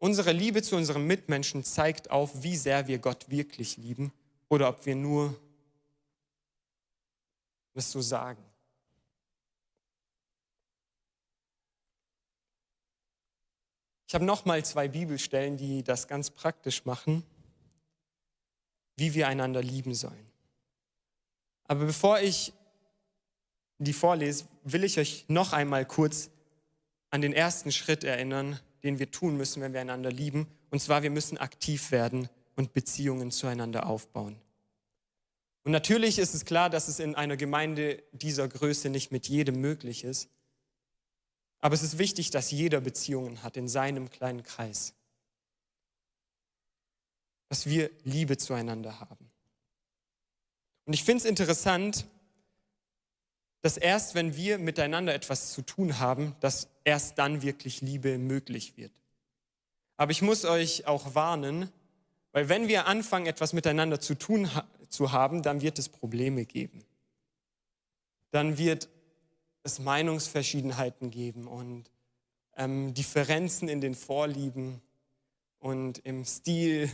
Unsere 0.00 0.32
Liebe 0.32 0.62
zu 0.62 0.76
unseren 0.76 1.06
Mitmenschen 1.06 1.62
zeigt 1.62 2.10
auf, 2.10 2.42
wie 2.42 2.56
sehr 2.56 2.88
wir 2.88 2.98
Gott 2.98 3.28
wirklich 3.28 3.76
lieben 3.76 4.12
oder 4.48 4.70
ob 4.70 4.86
wir 4.86 4.96
nur 4.96 5.38
das 7.74 7.92
so 7.92 8.00
sagen. 8.00 8.42
Ich 14.08 14.14
habe 14.14 14.24
noch 14.24 14.46
mal 14.46 14.64
zwei 14.64 14.88
Bibelstellen, 14.88 15.58
die 15.58 15.84
das 15.84 16.08
ganz 16.08 16.30
praktisch 16.30 16.86
machen, 16.86 17.22
wie 18.96 19.12
wir 19.12 19.28
einander 19.28 19.62
lieben 19.62 19.94
sollen. 19.94 20.30
Aber 21.64 21.84
bevor 21.84 22.20
ich 22.20 22.54
die 23.78 23.92
vorlese, 23.92 24.46
will 24.64 24.82
ich 24.82 24.98
euch 24.98 25.26
noch 25.28 25.52
einmal 25.52 25.84
kurz 25.84 26.30
an 27.10 27.20
den 27.20 27.34
ersten 27.34 27.70
Schritt 27.70 28.02
erinnern, 28.02 28.58
den 28.82 28.98
wir 28.98 29.10
tun 29.10 29.36
müssen, 29.36 29.62
wenn 29.62 29.72
wir 29.72 29.80
einander 29.80 30.10
lieben. 30.10 30.46
Und 30.70 30.80
zwar, 30.80 31.02
wir 31.02 31.10
müssen 31.10 31.38
aktiv 31.38 31.90
werden 31.90 32.28
und 32.56 32.72
Beziehungen 32.72 33.30
zueinander 33.30 33.86
aufbauen. 33.86 34.36
Und 35.64 35.72
natürlich 35.72 36.18
ist 36.18 36.34
es 36.34 36.44
klar, 36.44 36.70
dass 36.70 36.88
es 36.88 37.00
in 37.00 37.14
einer 37.14 37.36
Gemeinde 37.36 38.02
dieser 38.12 38.48
Größe 38.48 38.88
nicht 38.88 39.12
mit 39.12 39.28
jedem 39.28 39.60
möglich 39.60 40.04
ist. 40.04 40.28
Aber 41.60 41.74
es 41.74 41.82
ist 41.82 41.98
wichtig, 41.98 42.30
dass 42.30 42.50
jeder 42.50 42.80
Beziehungen 42.80 43.42
hat 43.42 43.56
in 43.56 43.68
seinem 43.68 44.10
kleinen 44.10 44.42
Kreis. 44.42 44.94
Dass 47.48 47.66
wir 47.66 47.90
Liebe 48.04 48.38
zueinander 48.38 49.00
haben. 49.00 49.30
Und 50.86 50.94
ich 50.94 51.04
finde 51.04 51.24
es 51.24 51.28
interessant, 51.28 52.06
dass 53.62 53.76
erst 53.76 54.14
wenn 54.14 54.36
wir 54.36 54.58
miteinander 54.58 55.14
etwas 55.14 55.52
zu 55.52 55.62
tun 55.62 55.98
haben, 55.98 56.34
dass 56.40 56.68
erst 56.84 57.18
dann 57.18 57.42
wirklich 57.42 57.80
Liebe 57.80 58.18
möglich 58.18 58.76
wird. 58.76 58.92
Aber 59.96 60.12
ich 60.12 60.22
muss 60.22 60.44
euch 60.44 60.86
auch 60.86 61.14
warnen, 61.14 61.70
weil 62.32 62.48
wenn 62.48 62.68
wir 62.68 62.86
anfangen, 62.86 63.26
etwas 63.26 63.52
miteinander 63.52 64.00
zu 64.00 64.14
tun 64.14 64.54
ha 64.54 64.66
zu 64.88 65.12
haben, 65.12 65.42
dann 65.42 65.60
wird 65.60 65.78
es 65.78 65.88
Probleme 65.88 66.44
geben. 66.44 66.84
Dann 68.32 68.58
wird 68.58 68.88
es 69.62 69.78
Meinungsverschiedenheiten 69.78 71.12
geben 71.12 71.46
und 71.46 71.88
ähm, 72.56 72.92
Differenzen 72.92 73.68
in 73.68 73.80
den 73.80 73.94
Vorlieben 73.94 74.80
und 75.60 75.98
im 75.98 76.24
Stil, 76.24 76.90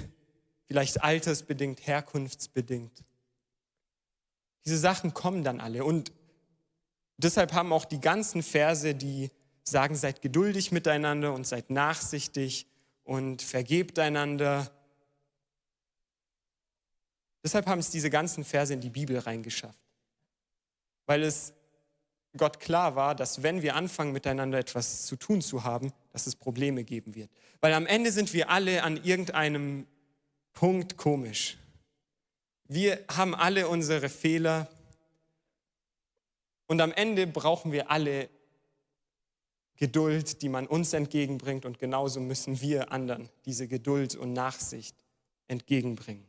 vielleicht 0.66 1.02
altersbedingt, 1.02 1.86
herkunftsbedingt. 1.86 3.04
Diese 4.66 4.78
Sachen 4.78 5.14
kommen 5.14 5.42
dann 5.42 5.60
alle. 5.60 5.84
Und 5.84 6.12
deshalb 7.16 7.52
haben 7.52 7.72
auch 7.72 7.84
die 7.84 8.00
ganzen 8.00 8.42
Verse, 8.42 8.94
die 8.94 9.30
sagen, 9.62 9.96
seid 9.96 10.22
geduldig 10.22 10.72
miteinander 10.72 11.32
und 11.32 11.46
seid 11.46 11.70
nachsichtig 11.70 12.66
und 13.04 13.42
vergebt 13.42 13.98
einander. 13.98 14.70
Deshalb 17.42 17.66
haben 17.66 17.78
es 17.78 17.90
diese 17.90 18.10
ganzen 18.10 18.44
Verse 18.44 18.72
in 18.72 18.80
die 18.80 18.90
Bibel 18.90 19.18
reingeschafft. 19.18 19.78
Weil 21.06 21.22
es 21.22 21.52
Gott 22.36 22.60
klar 22.60 22.96
war, 22.96 23.14
dass 23.14 23.42
wenn 23.42 23.62
wir 23.62 23.76
anfangen, 23.76 24.12
miteinander 24.12 24.58
etwas 24.58 25.06
zu 25.06 25.16
tun 25.16 25.40
zu 25.40 25.64
haben, 25.64 25.92
dass 26.12 26.26
es 26.26 26.36
Probleme 26.36 26.84
geben 26.84 27.14
wird. 27.14 27.30
Weil 27.60 27.72
am 27.72 27.86
Ende 27.86 28.12
sind 28.12 28.32
wir 28.32 28.50
alle 28.50 28.82
an 28.82 29.02
irgendeinem 29.02 29.86
Punkt 30.52 30.96
komisch. 30.96 31.56
Wir 32.68 33.04
haben 33.08 33.34
alle 33.34 33.68
unsere 33.68 34.08
Fehler 34.08 34.68
und 36.66 36.80
am 36.80 36.92
Ende 36.92 37.26
brauchen 37.26 37.72
wir 37.72 37.90
alle 37.90 38.28
Geduld, 39.76 40.40
die 40.42 40.48
man 40.48 40.66
uns 40.66 40.92
entgegenbringt 40.92 41.64
und 41.64 41.78
genauso 41.78 42.20
müssen 42.20 42.60
wir 42.60 42.92
anderen 42.92 43.28
diese 43.44 43.68
Geduld 43.68 44.16
und 44.16 44.32
Nachsicht 44.32 44.96
entgegenbringen. 45.48 46.26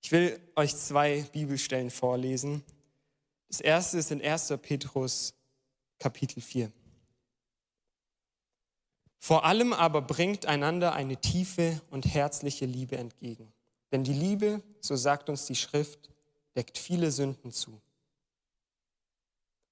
Ich 0.00 0.12
will 0.12 0.40
euch 0.56 0.74
zwei 0.76 1.22
Bibelstellen 1.32 1.90
vorlesen. 1.90 2.64
Das 3.48 3.60
erste 3.60 3.98
ist 3.98 4.10
in 4.10 4.22
1. 4.22 4.54
Petrus 4.62 5.34
Kapitel 5.98 6.40
4. 6.40 6.72
Vor 9.18 9.44
allem 9.44 9.72
aber 9.72 10.00
bringt 10.00 10.46
einander 10.46 10.94
eine 10.94 11.20
tiefe 11.20 11.82
und 11.90 12.06
herzliche 12.06 12.64
Liebe 12.64 12.96
entgegen. 12.96 13.52
Denn 13.90 14.04
die 14.04 14.12
Liebe, 14.12 14.62
so 14.80 14.96
sagt 14.96 15.28
uns 15.28 15.46
die 15.46 15.56
Schrift, 15.56 16.10
deckt 16.56 16.78
viele 16.78 17.10
Sünden 17.10 17.52
zu. 17.52 17.80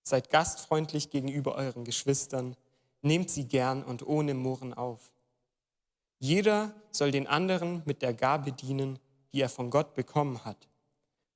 Seid 0.08 0.30
gastfreundlich 0.30 1.10
gegenüber 1.10 1.56
euren 1.56 1.84
Geschwistern, 1.84 2.54
nehmt 3.02 3.28
sie 3.28 3.48
gern 3.48 3.82
und 3.82 4.06
ohne 4.06 4.34
Murren 4.34 4.72
auf. 4.72 5.10
Jeder 6.20 6.72
soll 6.92 7.10
den 7.10 7.26
anderen 7.26 7.82
mit 7.86 8.02
der 8.02 8.14
Gabe 8.14 8.52
dienen, 8.52 9.00
die 9.32 9.40
er 9.40 9.48
von 9.48 9.68
Gott 9.68 9.94
bekommen 9.94 10.44
hat. 10.44 10.68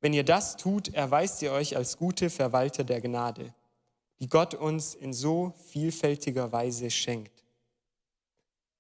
Wenn 0.00 0.12
ihr 0.12 0.22
das 0.22 0.56
tut, 0.56 0.94
erweist 0.94 1.42
ihr 1.42 1.50
euch 1.50 1.76
als 1.76 1.96
gute 1.96 2.30
Verwalter 2.30 2.84
der 2.84 3.00
Gnade, 3.00 3.52
die 4.20 4.28
Gott 4.28 4.54
uns 4.54 4.94
in 4.94 5.12
so 5.12 5.52
vielfältiger 5.66 6.52
Weise 6.52 6.92
schenkt. 6.92 7.42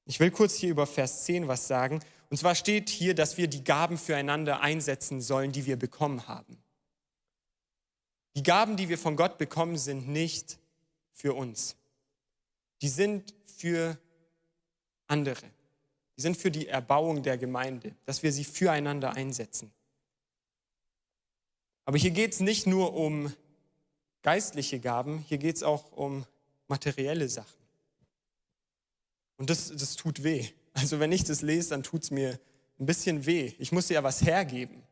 Ich 0.04 0.20
will 0.20 0.30
kurz 0.30 0.54
hier 0.54 0.70
über 0.70 0.86
Vers 0.86 1.24
10 1.24 1.48
was 1.48 1.66
sagen. 1.66 1.98
Und 2.30 2.36
zwar 2.36 2.54
steht 2.54 2.90
hier, 2.90 3.16
dass 3.16 3.38
wir 3.38 3.48
die 3.48 3.64
Gaben 3.64 3.98
füreinander 3.98 4.60
einsetzen 4.60 5.20
sollen, 5.20 5.50
die 5.50 5.66
wir 5.66 5.76
bekommen 5.76 6.28
haben. 6.28 6.59
Die 8.40 8.44
Gaben, 8.44 8.78
die 8.78 8.88
wir 8.88 8.96
von 8.96 9.16
Gott 9.16 9.36
bekommen, 9.36 9.76
sind 9.76 10.08
nicht 10.08 10.58
für 11.12 11.34
uns. 11.34 11.76
Die 12.80 12.88
sind 12.88 13.34
für 13.44 13.98
andere. 15.08 15.44
Die 16.16 16.22
sind 16.22 16.38
für 16.38 16.50
die 16.50 16.66
Erbauung 16.66 17.22
der 17.22 17.36
Gemeinde, 17.36 17.94
dass 18.06 18.22
wir 18.22 18.32
sie 18.32 18.44
füreinander 18.44 19.12
einsetzen. 19.12 19.70
Aber 21.84 21.98
hier 21.98 22.12
geht 22.12 22.32
es 22.32 22.40
nicht 22.40 22.66
nur 22.66 22.94
um 22.94 23.30
geistliche 24.22 24.80
Gaben, 24.80 25.18
hier 25.28 25.36
geht 25.36 25.56
es 25.56 25.62
auch 25.62 25.92
um 25.92 26.24
materielle 26.66 27.28
Sachen. 27.28 27.60
Und 29.36 29.50
das, 29.50 29.68
das 29.68 29.96
tut 29.96 30.22
weh. 30.22 30.48
Also 30.72 30.98
wenn 30.98 31.12
ich 31.12 31.24
das 31.24 31.42
lese, 31.42 31.68
dann 31.68 31.82
tut 31.82 32.04
es 32.04 32.10
mir 32.10 32.40
ein 32.78 32.86
bisschen 32.86 33.26
weh. 33.26 33.52
Ich 33.58 33.70
muss 33.70 33.90
ja 33.90 34.02
was 34.02 34.22
hergeben. 34.22 34.82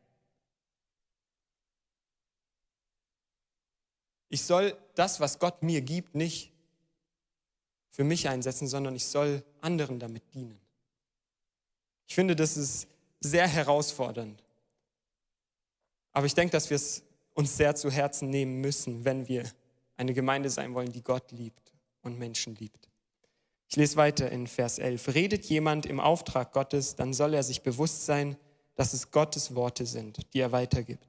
Ich 4.29 4.43
soll 4.43 4.77
das, 4.95 5.19
was 5.19 5.39
Gott 5.39 5.63
mir 5.63 5.81
gibt, 5.81 6.15
nicht 6.15 6.51
für 7.89 8.03
mich 8.03 8.29
einsetzen, 8.29 8.67
sondern 8.67 8.95
ich 8.95 9.05
soll 9.05 9.43
anderen 9.61 9.99
damit 9.99 10.23
dienen. 10.33 10.59
Ich 12.07 12.15
finde, 12.15 12.35
das 12.35 12.55
ist 12.55 12.87
sehr 13.19 13.47
herausfordernd. 13.47 14.41
Aber 16.11 16.25
ich 16.25 16.33
denke, 16.33 16.51
dass 16.51 16.69
wir 16.69 16.75
es 16.75 17.03
uns 17.33 17.57
sehr 17.57 17.75
zu 17.75 17.91
Herzen 17.91 18.29
nehmen 18.29 18.61
müssen, 18.61 19.05
wenn 19.05 19.27
wir 19.27 19.43
eine 19.97 20.13
Gemeinde 20.13 20.49
sein 20.49 20.73
wollen, 20.73 20.91
die 20.91 21.03
Gott 21.03 21.31
liebt 21.31 21.73
und 22.01 22.17
Menschen 22.17 22.55
liebt. 22.55 22.89
Ich 23.67 23.75
lese 23.75 23.97
weiter 23.97 24.31
in 24.31 24.47
Vers 24.47 24.79
11. 24.79 25.13
Redet 25.13 25.45
jemand 25.45 25.85
im 25.85 25.99
Auftrag 25.99 26.53
Gottes, 26.53 26.95
dann 26.95 27.13
soll 27.13 27.33
er 27.33 27.43
sich 27.43 27.61
bewusst 27.61 28.05
sein, 28.05 28.35
dass 28.75 28.93
es 28.93 29.11
Gottes 29.11 29.53
Worte 29.53 29.85
sind, 29.85 30.33
die 30.33 30.39
er 30.39 30.51
weitergibt. 30.51 31.08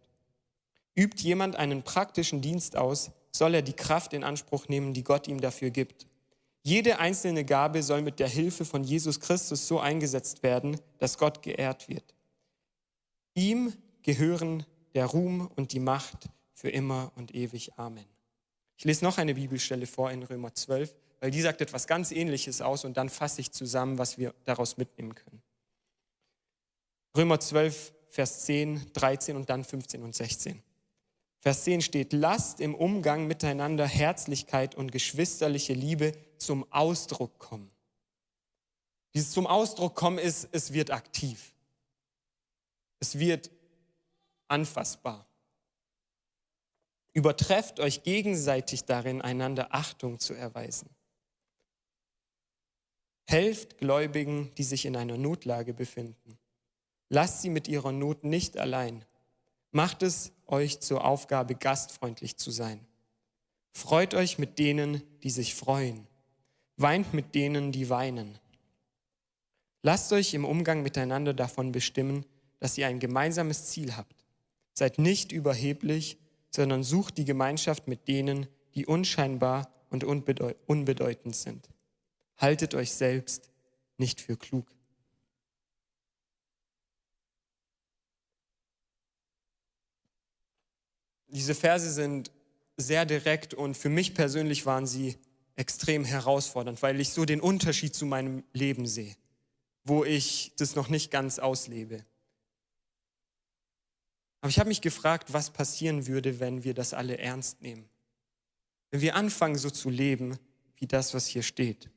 Übt 0.95 1.23
jemand 1.23 1.57
einen 1.57 1.83
praktischen 1.83 2.43
Dienst 2.43 2.77
aus, 2.77 3.11
soll 3.33 3.55
er 3.55 3.63
die 3.63 3.73
Kraft 3.73 4.13
in 4.13 4.25
Anspruch 4.25 4.69
nehmen, 4.69 4.93
die 4.93 5.05
Gott 5.05 5.29
ihm 5.29 5.41
dafür 5.41 5.71
gibt. 5.71 6.07
Jede 6.63 6.99
einzelne 6.99 7.45
Gabe 7.45 7.83
soll 7.83 8.03
mit 8.03 8.19
der 8.19 8.29
Hilfe 8.29 8.65
von 8.65 8.85
Jesus 8.85 9.21
Christus 9.21 9.67
so 9.67 9.81
eingesetzt 9.81 10.43
werden, 10.43 10.79
dass 10.99 11.17
Gott 11.17 11.43
geehrt 11.43 11.89
wird. 11.89 12.15
Ihm 13.35 13.73
gehören 14.03 14.67
der 14.95 15.07
Ruhm 15.07 15.51
und 15.57 15.73
die 15.73 15.81
Macht 15.81 16.29
für 16.53 16.69
immer 16.69 17.13
und 17.17 17.35
ewig. 17.35 17.73
Amen. 17.79 18.05
Ich 18.77 18.85
lese 18.85 19.05
noch 19.05 19.19
eine 19.19 19.35
Bibelstelle 19.35 19.87
vor 19.87 20.11
in 20.11 20.23
Römer 20.23 20.55
12, 20.55 20.95
weil 21.21 21.31
die 21.31 21.41
sagt 21.41 21.61
etwas 21.61 21.87
ganz 21.87 22.11
Ähnliches 22.13 22.61
aus 22.61 22.85
und 22.85 22.97
dann 22.97 23.09
fasse 23.09 23.41
ich 23.41 23.53
zusammen, 23.53 23.99
was 23.99 24.19
wir 24.19 24.35
daraus 24.45 24.77
mitnehmen 24.77 25.15
können. 25.15 25.43
Römer 27.17 27.41
12, 27.41 27.93
Vers 28.11 28.45
10, 28.45 28.93
13 28.93 29.37
und 29.37 29.49
dann 29.49 29.65
15 29.65 30.03
und 30.03 30.15
16. 30.15 30.63
Vers 31.41 31.65
10 31.65 31.81
steht, 31.81 32.13
lasst 32.13 32.61
im 32.61 32.75
Umgang 32.75 33.27
miteinander 33.27 33.87
Herzlichkeit 33.87 34.75
und 34.75 34.93
geschwisterliche 34.93 35.73
Liebe 35.73 36.13
zum 36.37 36.71
Ausdruck 36.71 37.39
kommen. 37.39 37.71
Dieses 39.15 39.33
zum 39.33 39.47
Ausdruck 39.47 39.95
kommen 39.95 40.19
ist, 40.19 40.49
es 40.53 40.73
wird 40.73 40.91
aktiv. 40.91 41.55
Es 43.01 43.19
wird 43.19 43.51
anfassbar. 44.49 45.27
Übertrefft 47.15 47.81
euch 47.81 48.03
gegenseitig 48.03 48.85
darin, 48.85 49.23
einander 49.23 49.75
Achtung 49.75 50.21
zu 50.21 50.35
erweisen. 50.35 50.91
Helft 53.27 53.79
Gläubigen, 53.79 54.53
die 54.57 54.63
sich 54.63 54.85
in 54.85 54.97
einer 54.97 55.17
Notlage 55.17 55.73
befinden. 55.73 56.39
Lasst 57.09 57.43
sie 57.43 57.51
mit 57.51 57.67
ihrer 57.67 57.93
Not 57.93 58.25
nicht 58.25 58.59
allein. 58.59 59.05
Macht 59.73 60.03
es 60.03 60.33
euch 60.47 60.81
zur 60.81 61.05
Aufgabe, 61.05 61.55
gastfreundlich 61.55 62.37
zu 62.37 62.51
sein. 62.51 62.87
Freut 63.73 64.15
euch 64.15 64.39
mit 64.39 64.59
denen, 64.59 65.03
die 65.23 65.31
sich 65.31 65.55
freuen. 65.55 66.07
Weint 66.77 67.15
mit 67.15 67.35
denen, 67.35 67.73
die 67.73 67.89
weinen. 67.89 68.39
Lasst 69.83 70.13
euch 70.13 70.35
im 70.35 70.45
Umgang 70.45 70.83
miteinander 70.83 71.33
davon 71.35 71.73
bestimmen, 71.73 72.27
dass 72.59 72.77
ihr 72.77 72.87
ein 72.87 72.99
gemeinsames 72.99 73.67
Ziel 73.67 73.97
habt. 73.97 74.25
Seid 74.75 74.99
nicht 74.99 75.33
überheblich, 75.33 76.19
sondern 76.51 76.83
sucht 76.83 77.17
die 77.17 77.25
Gemeinschaft 77.25 77.87
mit 77.87 78.09
denen, 78.09 78.47
die 78.75 78.87
unscheinbar 78.87 79.73
und 79.89 80.05
unbedeutend 80.05 81.37
sind. 81.37 81.69
Haltet 82.37 82.75
euch 82.75 82.93
selbst 82.93 83.51
nicht 83.99 84.21
für 84.21 84.37
klug. 84.37 84.67
Diese 91.31 91.55
Verse 91.55 91.91
sind 91.91 92.33
sehr 92.77 93.07
direkt 93.07 93.55
und 93.55 93.77
für 93.77 93.89
mich 93.89 94.15
persönlich 94.15 94.67
waren 94.67 94.87
sie 94.87 95.17
extrem 95.57 96.05
herausfordernd, 96.05 96.83
weil 96.83 97.01
ich 97.01 97.11
so 97.11 97.25
den 97.25 97.41
Unterschied 97.41 97.95
zu 97.95 98.07
meinem 98.07 98.43
Leben 98.53 98.87
sehe, 98.87 99.15
wo 99.85 100.05
ich 100.05 100.53
das 100.57 100.75
noch 100.75 100.89
nicht 100.89 101.11
ganz 101.11 101.39
auslebe. 101.39 102.05
Aber 104.41 104.49
ich 104.49 104.59
habe 104.59 104.69
mich 104.69 104.81
gefragt, 104.81 105.33
was 105.33 105.51
passieren 105.51 106.07
würde, 106.07 106.41
wenn 106.41 106.65
wir 106.65 106.75
das 106.75 106.95
alle 106.95 107.19
ernst 107.19 107.61
nehmen. 107.61 107.89
Wenn 108.91 109.03
wir 109.03 109.15
anfangen, 109.15 109.59
so 109.59 109.71
zu 109.71 109.91
leben, 109.91 110.39
wie 110.79 110.87
das, 110.87 111.13
was 111.13 111.27
hier 111.27 111.43
steht. 111.43 111.91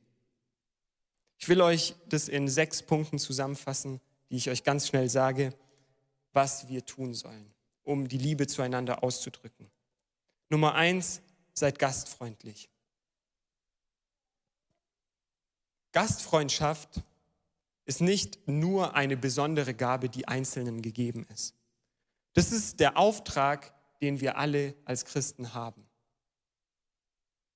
Ich 1.38 1.48
will 1.48 1.62
euch 1.62 1.94
das 2.06 2.28
in 2.28 2.48
sechs 2.48 2.82
Punkten 2.82 3.18
zusammenfassen, 3.18 4.00
die 4.30 4.36
ich 4.36 4.50
euch 4.50 4.62
ganz 4.62 4.86
schnell 4.86 5.08
sage, 5.08 5.54
was 6.32 6.68
wir 6.68 6.84
tun 6.84 7.14
sollen 7.14 7.53
um 7.84 8.08
die 8.08 8.18
Liebe 8.18 8.46
zueinander 8.46 9.02
auszudrücken. 9.04 9.70
Nummer 10.48 10.74
eins, 10.74 11.22
seid 11.52 11.78
gastfreundlich. 11.78 12.68
Gastfreundschaft 15.92 17.02
ist 17.84 18.00
nicht 18.00 18.48
nur 18.48 18.94
eine 18.94 19.16
besondere 19.16 19.74
Gabe, 19.74 20.08
die 20.08 20.26
Einzelnen 20.26 20.82
gegeben 20.82 21.26
ist. 21.32 21.54
Das 22.32 22.50
ist 22.50 22.80
der 22.80 22.96
Auftrag, 22.96 23.72
den 24.00 24.20
wir 24.20 24.36
alle 24.36 24.74
als 24.84 25.04
Christen 25.04 25.54
haben. 25.54 25.86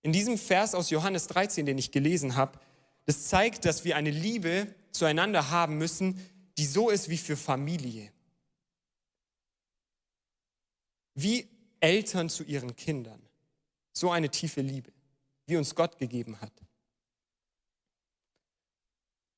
In 0.03 0.13
diesem 0.13 0.39
Vers 0.39 0.75
aus 0.75 0.91
Johannes 0.91 1.27
13, 1.27 1.67
den 1.67 1.79
ich 1.79 1.91
gelesen 1.91 2.37
habe, 2.37 2.61
das 3.07 3.27
zeigt, 3.27 3.65
dass 3.65 3.85
wir 3.85 3.97
eine 3.97 4.11
Liebe 4.11 4.73
zueinander 4.93 5.51
haben 5.51 5.79
müssen, 5.79 6.21
die 6.57 6.67
so 6.67 6.91
ist 6.91 7.09
wie 7.09 7.19
für 7.19 7.37
Familie. 7.37 8.13
Wie 11.21 11.49
Eltern 11.81 12.29
zu 12.29 12.45
ihren 12.45 12.77
Kindern. 12.77 13.21
So 13.93 14.13
eine 14.13 14.29
tiefe 14.29 14.61
Liebe, 14.61 14.93
wie 15.47 15.57
uns 15.57 15.75
Gott 15.75 15.99
gegeben 15.99 16.41
hat. 16.41 16.53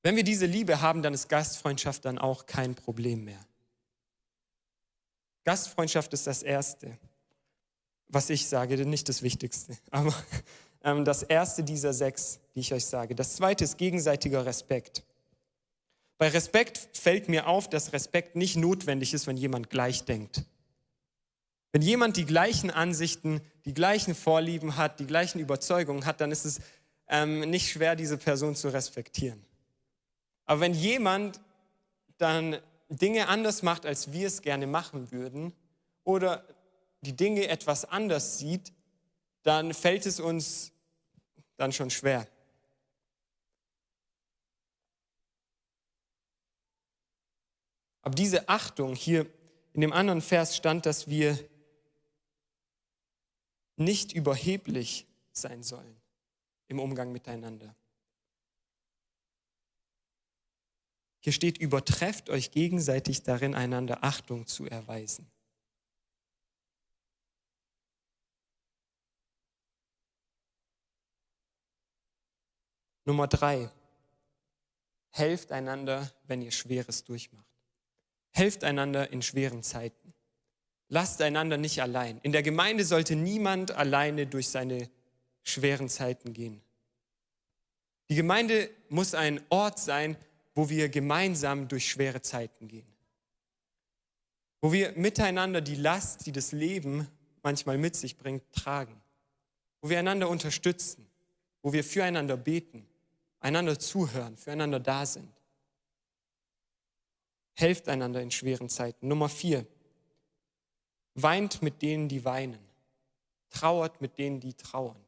Wenn 0.03 0.15
wir 0.15 0.25
diese 0.25 0.45
Liebe 0.45 0.83
haben, 0.83 1.01
dann 1.01 1.15
ist 1.15 1.31
Gastfreundschaft 1.31 2.05
dann 2.05 2.19
auch 2.19 2.45
kein 2.45 2.75
Problem 2.75 3.25
mehr. 3.25 3.43
Gastfreundschaft 5.45 6.13
ist 6.13 6.27
das 6.27 6.43
Erste, 6.43 6.99
was 8.09 8.29
ich 8.29 8.47
sage, 8.47 8.85
nicht 8.85 9.09
das 9.09 9.23
Wichtigste, 9.23 9.79
aber 9.91 10.15
ähm, 10.83 11.07
das 11.07 11.23
Erste 11.23 11.65
dieser 11.65 11.95
sechs, 11.95 12.41
die 12.55 12.61
ich 12.61 12.75
euch 12.75 12.85
sage. 12.85 13.15
Das 13.15 13.37
Zweite 13.37 13.65
ist 13.65 13.79
gegenseitiger 13.79 14.45
Respekt. 14.45 15.03
Bei 16.19 16.29
Respekt 16.29 16.91
fällt 16.93 17.31
mir 17.31 17.47
auf, 17.47 17.71
dass 17.71 17.95
Respekt 17.95 18.37
nicht 18.37 18.57
notwendig 18.57 19.15
ist, 19.15 19.27
wenn 19.27 19.39
jemand 19.39 19.71
gleich 19.71 20.05
denkt. 20.05 20.45
Wenn 21.73 21.83
jemand 21.83 22.17
die 22.17 22.27
gleichen 22.27 22.71
Ansichten, 22.71 23.41
die 23.65 23.75
gleichen 23.75 24.15
Vorlieben 24.15 24.77
hat, 24.77 24.99
die 25.01 25.07
gleichen 25.07 25.39
Überzeugungen 25.39 26.05
hat, 26.07 26.21
dann 26.21 26.33
ist 26.33 26.45
es 26.45 26.61
ähm, 27.09 27.41
nicht 27.49 27.71
schwer, 27.71 27.97
diese 27.97 28.19
Person 28.19 28.57
zu 28.57 28.69
respektieren. 28.69 29.45
Aber 30.47 30.61
wenn 30.61 30.75
jemand 30.75 31.41
dann 32.19 32.59
Dinge 32.89 33.29
anders 33.29 33.63
macht, 33.63 33.87
als 33.87 34.13
wir 34.13 34.27
es 34.27 34.43
gerne 34.43 34.67
machen 34.67 35.13
würden, 35.13 35.53
oder 36.05 36.45
die 37.03 37.17
Dinge 37.17 37.49
etwas 37.49 37.85
anders 37.85 38.39
sieht, 38.39 38.73
dann 39.43 39.73
fällt 39.73 40.07
es 40.07 40.21
uns 40.21 40.73
dann 41.57 41.73
schon 41.73 41.91
schwer. 41.91 42.27
Aber 48.03 48.15
diese 48.15 48.49
Achtung 48.49 48.95
hier 48.95 49.27
in 49.73 49.83
dem 49.83 49.93
anderen 49.93 50.21
Vers 50.21 50.57
stand, 50.57 50.85
dass 50.85 51.09
wir 51.09 51.39
nicht 53.81 54.13
überheblich 54.13 55.07
sein 55.33 55.63
sollen 55.63 56.01
im 56.69 56.79
Umgang 56.79 57.11
miteinander. 57.11 57.75
Hier 61.23 61.33
steht, 61.33 61.59
übertrefft 61.59 62.31
euch 62.31 62.51
gegenseitig 62.51 63.23
darin, 63.23 63.55
einander 63.55 64.05
Achtung 64.05 64.47
zu 64.47 64.67
erweisen. 64.67 65.31
Nummer 73.05 73.27
drei, 73.27 73.71
helft 75.11 75.53
einander, 75.53 76.11
wenn 76.25 76.43
ihr 76.43 76.53
Schweres 76.53 77.05
durchmacht. 77.05 77.45
Helft 78.31 78.63
einander 78.63 79.11
in 79.11 79.23
schweren 79.23 79.63
Zeiten. 79.63 80.10
Lasst 80.93 81.23
einander 81.23 81.57
nicht 81.57 81.81
allein. 81.81 82.19
In 82.23 82.33
der 82.33 82.43
Gemeinde 82.43 82.85
sollte 82.85 83.15
niemand 83.15 83.71
alleine 83.71 84.27
durch 84.27 84.49
seine 84.49 84.91
schweren 85.45 85.89
Zeiten 85.89 86.33
gehen. 86.33 86.61
Die 88.09 88.17
Gemeinde 88.17 88.69
muss 88.89 89.15
ein 89.15 89.41
Ort 89.51 89.79
sein, 89.79 90.17
wo 90.53 90.69
wir 90.69 90.89
gemeinsam 90.89 91.69
durch 91.69 91.89
schwere 91.89 92.23
Zeiten 92.23 92.67
gehen. 92.67 92.93
Wo 94.61 94.73
wir 94.73 94.93
miteinander 94.97 95.61
die 95.61 95.77
Last, 95.77 96.27
die 96.27 96.33
das 96.33 96.51
Leben 96.51 97.07
manchmal 97.45 97.79
mit 97.79 97.95
sich 97.95 98.19
bringt, 98.19 98.43
tragen. 98.53 99.01
Wo 99.81 99.91
wir 99.91 100.01
einander 100.01 100.29
unterstützen. 100.29 101.07
Wo 101.63 101.73
wir 101.73 101.85
füreinander 101.85 102.37
beten, 102.37 102.85
einander 103.39 103.79
zuhören, 103.79 104.37
füreinander 104.37 104.81
da 104.81 105.07
sind. 105.07 105.31
Helft 107.55 107.89
einander 107.89 108.21
in 108.21 108.33
schweren 108.33 108.69
Zeiten. 108.69 109.07
Nummer 109.07 109.29
vier, 109.29 109.67
Weint 111.15 111.63
mit 111.63 111.83
denen, 111.83 112.09
die 112.09 112.25
weinen. 112.25 112.61
Trauert 113.51 114.01
mit 114.01 114.17
denen, 114.19 114.41
die 114.41 114.55
trauern. 114.55 115.05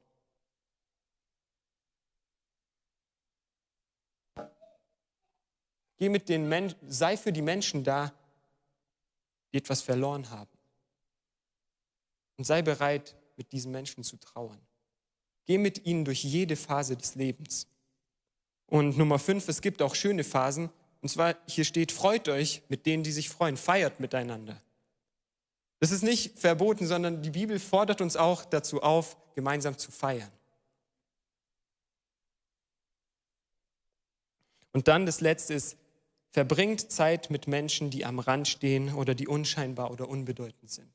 Geh 5.96 6.08
mit 6.08 6.28
den 6.28 6.48
Menschen, 6.48 6.78
sei 6.88 7.16
für 7.16 7.32
die 7.32 7.42
Menschen 7.42 7.84
da, 7.84 8.12
die 9.52 9.58
etwas 9.58 9.82
verloren 9.82 10.28
haben. 10.30 10.50
Und 12.36 12.44
sei 12.44 12.62
bereit, 12.62 13.14
mit 13.36 13.52
diesen 13.52 13.70
Menschen 13.70 14.02
zu 14.02 14.16
trauern. 14.16 14.60
Geh 15.44 15.58
mit 15.58 15.86
ihnen 15.86 16.04
durch 16.04 16.24
jede 16.24 16.56
Phase 16.56 16.96
des 16.96 17.14
Lebens. 17.14 17.68
Und 18.66 18.96
Nummer 18.96 19.18
fünf, 19.18 19.48
es 19.48 19.60
gibt 19.60 19.82
auch 19.82 19.94
schöne 19.94 20.24
Phasen. 20.24 20.70
Und 21.02 21.08
zwar, 21.08 21.36
hier 21.46 21.64
steht, 21.64 21.92
freut 21.92 22.28
euch 22.28 22.62
mit 22.68 22.86
denen, 22.86 23.04
die 23.04 23.12
sich 23.12 23.28
freuen, 23.28 23.56
feiert 23.56 24.00
miteinander. 24.00 24.60
Das 25.82 25.90
ist 25.90 26.04
nicht 26.04 26.38
verboten, 26.38 26.86
sondern 26.86 27.22
die 27.22 27.30
Bibel 27.30 27.58
fordert 27.58 28.00
uns 28.00 28.14
auch 28.14 28.44
dazu 28.44 28.84
auf, 28.84 29.16
gemeinsam 29.34 29.76
zu 29.76 29.90
feiern. 29.90 30.30
Und 34.70 34.86
dann 34.86 35.06
das 35.06 35.20
Letzte 35.20 35.54
ist, 35.54 35.76
verbringt 36.30 36.92
Zeit 36.92 37.30
mit 37.30 37.48
Menschen, 37.48 37.90
die 37.90 38.04
am 38.04 38.20
Rand 38.20 38.46
stehen 38.46 38.94
oder 38.94 39.16
die 39.16 39.26
unscheinbar 39.26 39.90
oder 39.90 40.08
unbedeutend 40.08 40.70
sind. 40.70 40.94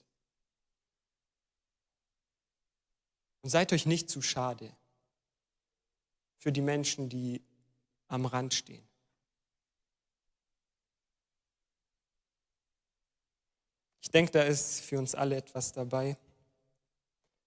Und 3.41 3.49
seid 3.49 3.73
euch 3.73 3.85
nicht 3.85 4.09
zu 4.09 4.21
schade 4.21 4.73
für 6.37 6.53
die 6.53 6.61
Menschen, 6.61 7.09
die 7.09 7.41
am 8.07 8.25
Rand 8.25 8.53
stehen. 8.53 8.87
Ich 14.07 14.11
denke, 14.11 14.31
da 14.31 14.43
ist 14.43 14.79
für 14.79 14.97
uns 14.99 15.15
alle 15.15 15.35
etwas 15.35 15.73
dabei, 15.73 16.15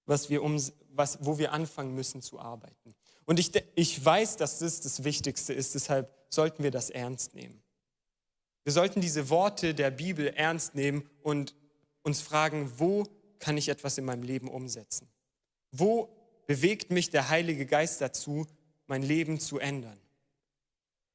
was 0.04 0.28
wir 0.28 0.42
um, 0.42 0.62
was, 0.90 1.16
wo 1.22 1.38
wir 1.38 1.52
anfangen 1.52 1.94
müssen 1.94 2.20
zu 2.20 2.38
arbeiten. 2.38 2.94
Und 3.24 3.40
ich, 3.40 3.50
ich 3.76 4.04
weiß, 4.04 4.36
dass 4.36 4.58
das 4.58 4.82
das 4.82 5.02
Wichtigste 5.02 5.54
ist, 5.54 5.74
deshalb 5.74 6.14
sollten 6.28 6.62
wir 6.62 6.70
das 6.70 6.90
ernst 6.90 7.34
nehmen. 7.34 7.62
Wir 8.64 8.74
sollten 8.74 9.00
diese 9.00 9.30
Worte 9.30 9.74
der 9.74 9.90
Bibel 9.90 10.26
ernst 10.26 10.74
nehmen 10.74 11.08
und 11.22 11.54
uns 12.02 12.20
fragen, 12.20 12.70
wo 12.76 13.06
kann 13.38 13.56
ich 13.56 13.70
etwas 13.70 13.96
in 13.96 14.04
meinem 14.04 14.22
Leben 14.22 14.48
umsetzen? 14.48 15.08
Wo 15.72 16.14
bewegt 16.46 16.90
mich 16.90 17.08
der 17.08 17.30
Heilige 17.30 17.64
Geist 17.64 18.02
dazu, 18.02 18.46
mein 18.86 19.02
Leben 19.02 19.40
zu 19.40 19.58
ändern? 19.58 19.98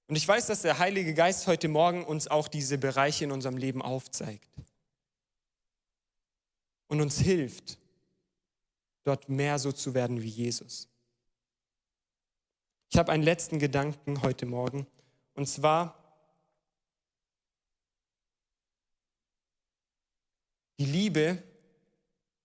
Und 0.08 0.16
ich 0.16 0.28
weiß, 0.28 0.48
dass 0.48 0.64
der 0.64 0.80
Heilige 0.80 1.14
Geist 1.14 1.46
heute 1.46 1.68
Morgen 1.68 2.04
uns 2.04 2.28
auch 2.28 2.48
diese 2.48 2.80
Bereiche 2.80 3.26
in 3.26 3.32
unserem 3.32 3.58
Leben 3.58 3.84
aufzeigt 3.84 4.50
und 6.88 7.02
uns 7.02 7.20
hilft, 7.20 7.78
dort 9.04 9.30
mehr 9.30 9.60
so 9.60 9.72
zu 9.72 9.94
werden 9.94 10.22
wie 10.22 10.30
Jesus. 10.30 10.90
Ich 12.90 12.98
habe 12.98 13.12
einen 13.12 13.24
letzten 13.24 13.60
Gedanken 13.60 14.22
heute 14.22 14.46
Morgen 14.46 14.88
und 15.34 15.48
zwar 15.48 16.02
die 20.80 20.86
Liebe 20.86 21.42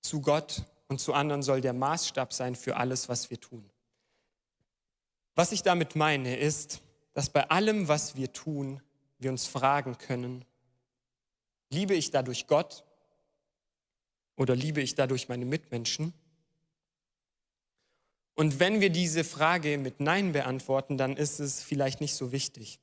zu 0.03 0.21
Gott 0.21 0.65
und 0.89 1.01
zu 1.01 1.15
anderen 1.15 1.43
soll 1.43 1.61
der 1.61 1.73
Maßstab 1.73 2.33
sein 2.33 2.57
für 2.57 2.77
alles, 2.77 3.09
was 3.09 3.31
wir 3.31 3.41
tun. 3.41 3.71
Was 5.35 5.53
ich 5.53 5.63
damit 5.63 5.95
meine, 5.95 6.37
ist, 6.37 6.83
dass 7.13 7.31
bei 7.31 7.49
allem, 7.49 7.89
was 7.89 8.17
wir 8.17 8.33
tun, 8.33 8.83
wir 9.19 9.31
uns 9.31 9.47
fragen 9.47 9.99
können, 9.99 10.45
liebe 11.71 11.95
ich 11.95 12.11
dadurch 12.11 12.47
Gott 12.47 12.85
oder 14.41 14.57
liebe 14.57 14.81
ich 14.81 14.95
dadurch 14.95 15.29
meine 15.29 15.45
Mitmenschen? 15.45 16.15
Und 18.35 18.59
wenn 18.59 18.81
wir 18.81 18.89
diese 18.89 19.23
Frage 19.23 19.77
mit 19.77 20.01
Nein 20.01 20.33
beantworten, 20.33 20.97
dann 20.97 21.19
ist 21.19 21.41
es 21.41 21.63
vielleicht 21.63 22.01
nicht 22.01 22.15
so 22.15 22.33
wichtig 22.33 22.81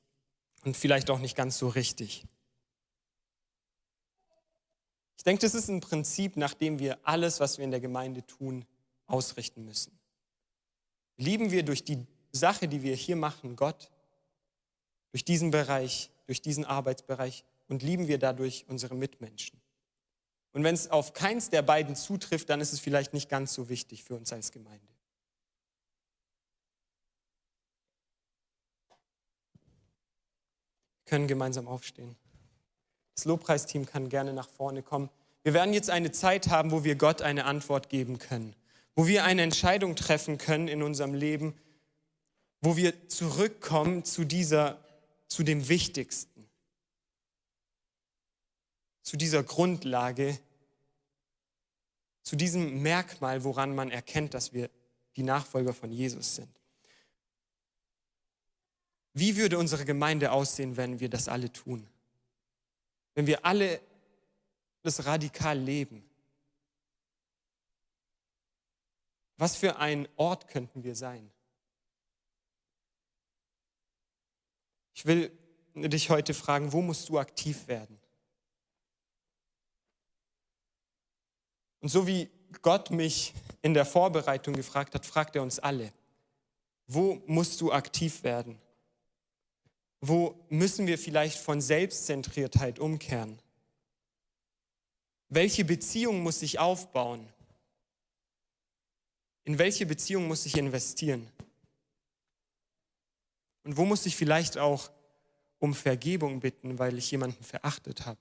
und 0.64 0.76
vielleicht 0.76 1.10
auch 1.10 1.18
nicht 1.18 1.36
ganz 1.36 1.58
so 1.58 1.66
richtig. 1.66 2.22
Ich 5.16 5.24
denke, 5.24 5.40
das 5.40 5.54
ist 5.54 5.68
ein 5.68 5.80
Prinzip, 5.80 6.36
nach 6.36 6.54
dem 6.54 6.78
wir 6.78 6.96
alles, 7.02 7.40
was 7.40 7.58
wir 7.58 7.64
in 7.64 7.72
der 7.72 7.80
Gemeinde 7.80 8.24
tun, 8.24 8.64
ausrichten 9.08 9.64
müssen. 9.64 9.98
Lieben 11.16 11.50
wir 11.50 11.64
durch 11.64 11.82
die 11.82 12.06
Sache, 12.30 12.68
die 12.68 12.84
wir 12.84 12.94
hier 12.94 13.16
machen, 13.16 13.56
Gott, 13.56 13.90
durch 15.10 15.24
diesen 15.24 15.50
Bereich, 15.50 16.12
durch 16.26 16.40
diesen 16.40 16.64
Arbeitsbereich 16.64 17.42
und 17.66 17.82
lieben 17.82 18.06
wir 18.06 18.18
dadurch 18.18 18.64
unsere 18.68 18.94
Mitmenschen. 18.94 19.60
Und 20.52 20.64
wenn 20.64 20.74
es 20.74 20.90
auf 20.90 21.12
keins 21.12 21.50
der 21.50 21.62
beiden 21.62 21.94
zutrifft, 21.94 22.48
dann 22.50 22.60
ist 22.60 22.72
es 22.72 22.80
vielleicht 22.80 23.12
nicht 23.14 23.28
ganz 23.28 23.54
so 23.54 23.68
wichtig 23.68 24.04
für 24.04 24.14
uns 24.14 24.32
als 24.32 24.50
Gemeinde. 24.50 24.86
Wir 31.04 31.10
können 31.10 31.28
gemeinsam 31.28 31.68
aufstehen. 31.68 32.16
Das 33.14 33.24
Lobpreisteam 33.24 33.86
kann 33.86 34.08
gerne 34.08 34.32
nach 34.32 34.48
vorne 34.48 34.82
kommen. 34.82 35.10
Wir 35.42 35.54
werden 35.54 35.72
jetzt 35.72 35.90
eine 35.90 36.12
Zeit 36.12 36.48
haben, 36.48 36.70
wo 36.70 36.84
wir 36.84 36.94
Gott 36.96 37.22
eine 37.22 37.46
Antwort 37.46 37.88
geben 37.88 38.18
können, 38.18 38.54
wo 38.94 39.06
wir 39.06 39.24
eine 39.24 39.42
Entscheidung 39.42 39.96
treffen 39.96 40.38
können 40.38 40.68
in 40.68 40.82
unserem 40.82 41.14
Leben, 41.14 41.54
wo 42.60 42.76
wir 42.76 43.08
zurückkommen 43.08 44.04
zu 44.04 44.24
dieser, 44.24 44.78
zu 45.26 45.42
dem 45.42 45.68
Wichtigsten, 45.68 46.37
zu 49.08 49.16
dieser 49.16 49.42
Grundlage, 49.42 50.38
zu 52.22 52.36
diesem 52.36 52.82
Merkmal, 52.82 53.42
woran 53.42 53.74
man 53.74 53.90
erkennt, 53.90 54.34
dass 54.34 54.52
wir 54.52 54.68
die 55.16 55.22
Nachfolger 55.22 55.72
von 55.72 55.90
Jesus 55.90 56.34
sind. 56.34 56.54
Wie 59.14 59.38
würde 59.38 59.56
unsere 59.56 59.86
Gemeinde 59.86 60.30
aussehen, 60.30 60.76
wenn 60.76 61.00
wir 61.00 61.08
das 61.08 61.26
alle 61.26 61.50
tun? 61.50 61.88
Wenn 63.14 63.26
wir 63.26 63.46
alle 63.46 63.80
das 64.82 65.06
radikal 65.06 65.58
leben? 65.58 66.04
Was 69.38 69.56
für 69.56 69.78
ein 69.78 70.06
Ort 70.16 70.48
könnten 70.48 70.84
wir 70.84 70.94
sein? 70.94 71.30
Ich 74.92 75.06
will 75.06 75.32
dich 75.74 76.10
heute 76.10 76.34
fragen, 76.34 76.74
wo 76.74 76.82
musst 76.82 77.08
du 77.08 77.18
aktiv 77.18 77.68
werden? 77.68 77.97
Und 81.80 81.88
so 81.88 82.06
wie 82.06 82.28
Gott 82.62 82.90
mich 82.90 83.34
in 83.62 83.74
der 83.74 83.84
Vorbereitung 83.84 84.54
gefragt 84.54 84.94
hat, 84.94 85.06
fragt 85.06 85.36
er 85.36 85.42
uns 85.42 85.58
alle, 85.58 85.92
wo 86.86 87.22
musst 87.26 87.60
du 87.60 87.72
aktiv 87.72 88.22
werden? 88.22 88.58
Wo 90.00 90.38
müssen 90.48 90.86
wir 90.86 90.98
vielleicht 90.98 91.38
von 91.38 91.60
Selbstzentriertheit 91.60 92.78
umkehren? 92.78 93.38
Welche 95.28 95.64
Beziehung 95.64 96.22
muss 96.22 96.40
ich 96.42 96.58
aufbauen? 96.58 97.28
In 99.44 99.58
welche 99.58 99.86
Beziehung 99.86 100.28
muss 100.28 100.46
ich 100.46 100.56
investieren? 100.56 101.28
Und 103.64 103.76
wo 103.76 103.84
muss 103.84 104.06
ich 104.06 104.16
vielleicht 104.16 104.56
auch 104.56 104.90
um 105.58 105.74
Vergebung 105.74 106.40
bitten, 106.40 106.78
weil 106.78 106.96
ich 106.96 107.10
jemanden 107.10 107.42
verachtet 107.44 108.06
habe? 108.06 108.20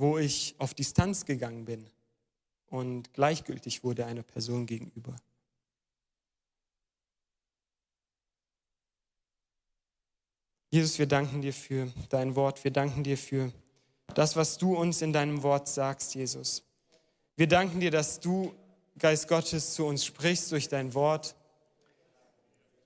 Wo 0.00 0.16
ich 0.16 0.54
auf 0.56 0.72
Distanz 0.72 1.26
gegangen 1.26 1.66
bin 1.66 1.84
und 2.70 3.12
gleichgültig 3.12 3.84
wurde 3.84 4.06
einer 4.06 4.22
Person 4.22 4.64
gegenüber? 4.64 5.14
Jesus, 10.70 10.98
wir 10.98 11.04
danken 11.04 11.42
dir 11.42 11.52
für 11.52 11.92
dein 12.08 12.34
Wort. 12.34 12.64
Wir 12.64 12.70
danken 12.70 13.04
dir 13.04 13.18
für 13.18 13.52
das, 14.14 14.36
was 14.36 14.56
du 14.56 14.74
uns 14.74 15.02
in 15.02 15.12
deinem 15.12 15.42
Wort 15.42 15.68
sagst, 15.68 16.14
Jesus. 16.14 16.62
Wir 17.36 17.46
danken 17.46 17.80
dir, 17.80 17.90
dass 17.90 18.20
du, 18.20 18.54
Geist 18.98 19.28
Gottes, 19.28 19.74
zu 19.74 19.84
uns 19.84 20.06
sprichst 20.06 20.50
durch 20.50 20.70
dein 20.70 20.94
Wort 20.94 21.36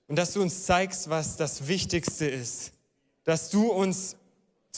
und 0.07 0.17
dass 0.17 0.33
du 0.33 0.41
uns 0.41 0.65
zeigst, 0.65 1.09
was 1.09 1.37
das 1.37 1.65
Wichtigste 1.65 2.25
ist. 2.25 2.73
Dass 3.23 3.49
du 3.51 3.71
uns 3.71 4.17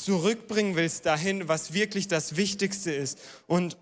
zurückbringen 0.04 0.76
willst 0.76 1.06
dahin, 1.06 1.48
was 1.48 1.74
wirklich 1.74 2.08
das 2.08 2.36
Wichtigste 2.36 2.92
ist. 2.92 3.20
Und 3.48 3.78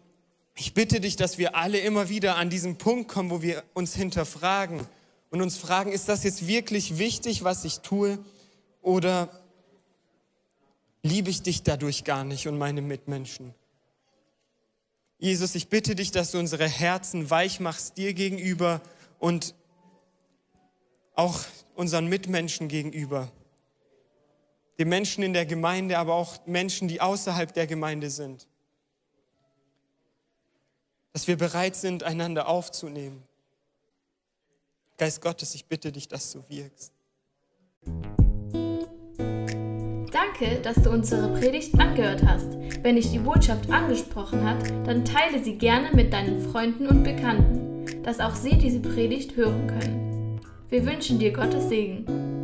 ich 0.55 0.73
bitte 0.73 0.99
dich, 0.99 1.15
dass 1.15 1.37
wir 1.37 1.55
alle 1.55 1.79
immer 1.79 2.09
wieder 2.09 2.37
an 2.37 2.49
diesen 2.49 2.77
Punkt 2.77 3.09
kommen, 3.09 3.29
wo 3.29 3.41
wir 3.41 3.63
uns 3.73 3.95
hinterfragen 3.95 4.87
und 5.29 5.41
uns 5.41 5.57
fragen, 5.57 5.91
ist 5.91 6.07
das 6.07 6.23
jetzt 6.23 6.47
wirklich 6.47 6.97
wichtig, 6.97 7.43
was 7.43 7.65
ich 7.65 7.79
tue? 7.79 8.17
Oder 8.81 9.29
liebe 11.03 11.29
ich 11.29 11.41
dich 11.41 11.63
dadurch 11.63 12.03
gar 12.03 12.23
nicht 12.23 12.47
und 12.47 12.57
meine 12.57 12.81
Mitmenschen? 12.81 13.53
Jesus, 15.17 15.55
ich 15.55 15.69
bitte 15.69 15.95
dich, 15.95 16.11
dass 16.11 16.31
du 16.31 16.39
unsere 16.39 16.67
Herzen 16.67 17.29
weich 17.29 17.59
machst 17.59 17.97
dir 17.97 18.13
gegenüber 18.13 18.81
und 19.19 19.55
auch 21.15 21.39
unseren 21.75 22.07
Mitmenschen 22.07 22.67
gegenüber. 22.67 23.31
Den 24.77 24.89
Menschen 24.89 25.23
in 25.23 25.33
der 25.33 25.45
Gemeinde, 25.45 25.97
aber 25.97 26.15
auch 26.15 26.45
Menschen, 26.45 26.87
die 26.87 26.99
außerhalb 26.99 27.53
der 27.53 27.67
Gemeinde 27.67 28.09
sind. 28.09 28.47
Dass 31.13 31.27
wir 31.27 31.37
bereit 31.37 31.75
sind, 31.75 32.03
einander 32.03 32.47
aufzunehmen. 32.47 33.23
Geist 34.97 35.21
Gottes, 35.21 35.55
ich 35.55 35.65
bitte 35.65 35.91
dich, 35.91 36.07
dass 36.07 36.31
du 36.31 36.43
wirkst. 36.49 36.93
Danke, 40.11 40.61
dass 40.61 40.75
du 40.81 40.89
unsere 40.89 41.33
Predigt 41.37 41.77
angehört 41.79 42.23
hast. 42.25 42.47
Wenn 42.81 42.95
dich 42.95 43.11
die 43.11 43.19
Botschaft 43.19 43.69
angesprochen 43.69 44.43
hat, 44.43 44.69
dann 44.85 45.05
teile 45.05 45.43
sie 45.43 45.57
gerne 45.57 45.91
mit 45.93 46.11
deinen 46.11 46.41
Freunden 46.51 46.87
und 46.87 47.03
Bekannten, 47.03 48.03
dass 48.03 48.19
auch 48.19 48.35
sie 48.35 48.57
diese 48.57 48.79
Predigt 48.79 49.35
hören 49.35 49.67
können. 49.67 50.41
Wir 50.69 50.85
wünschen 50.85 51.19
dir 51.19 51.31
Gottes 51.31 51.69
Segen. 51.69 52.34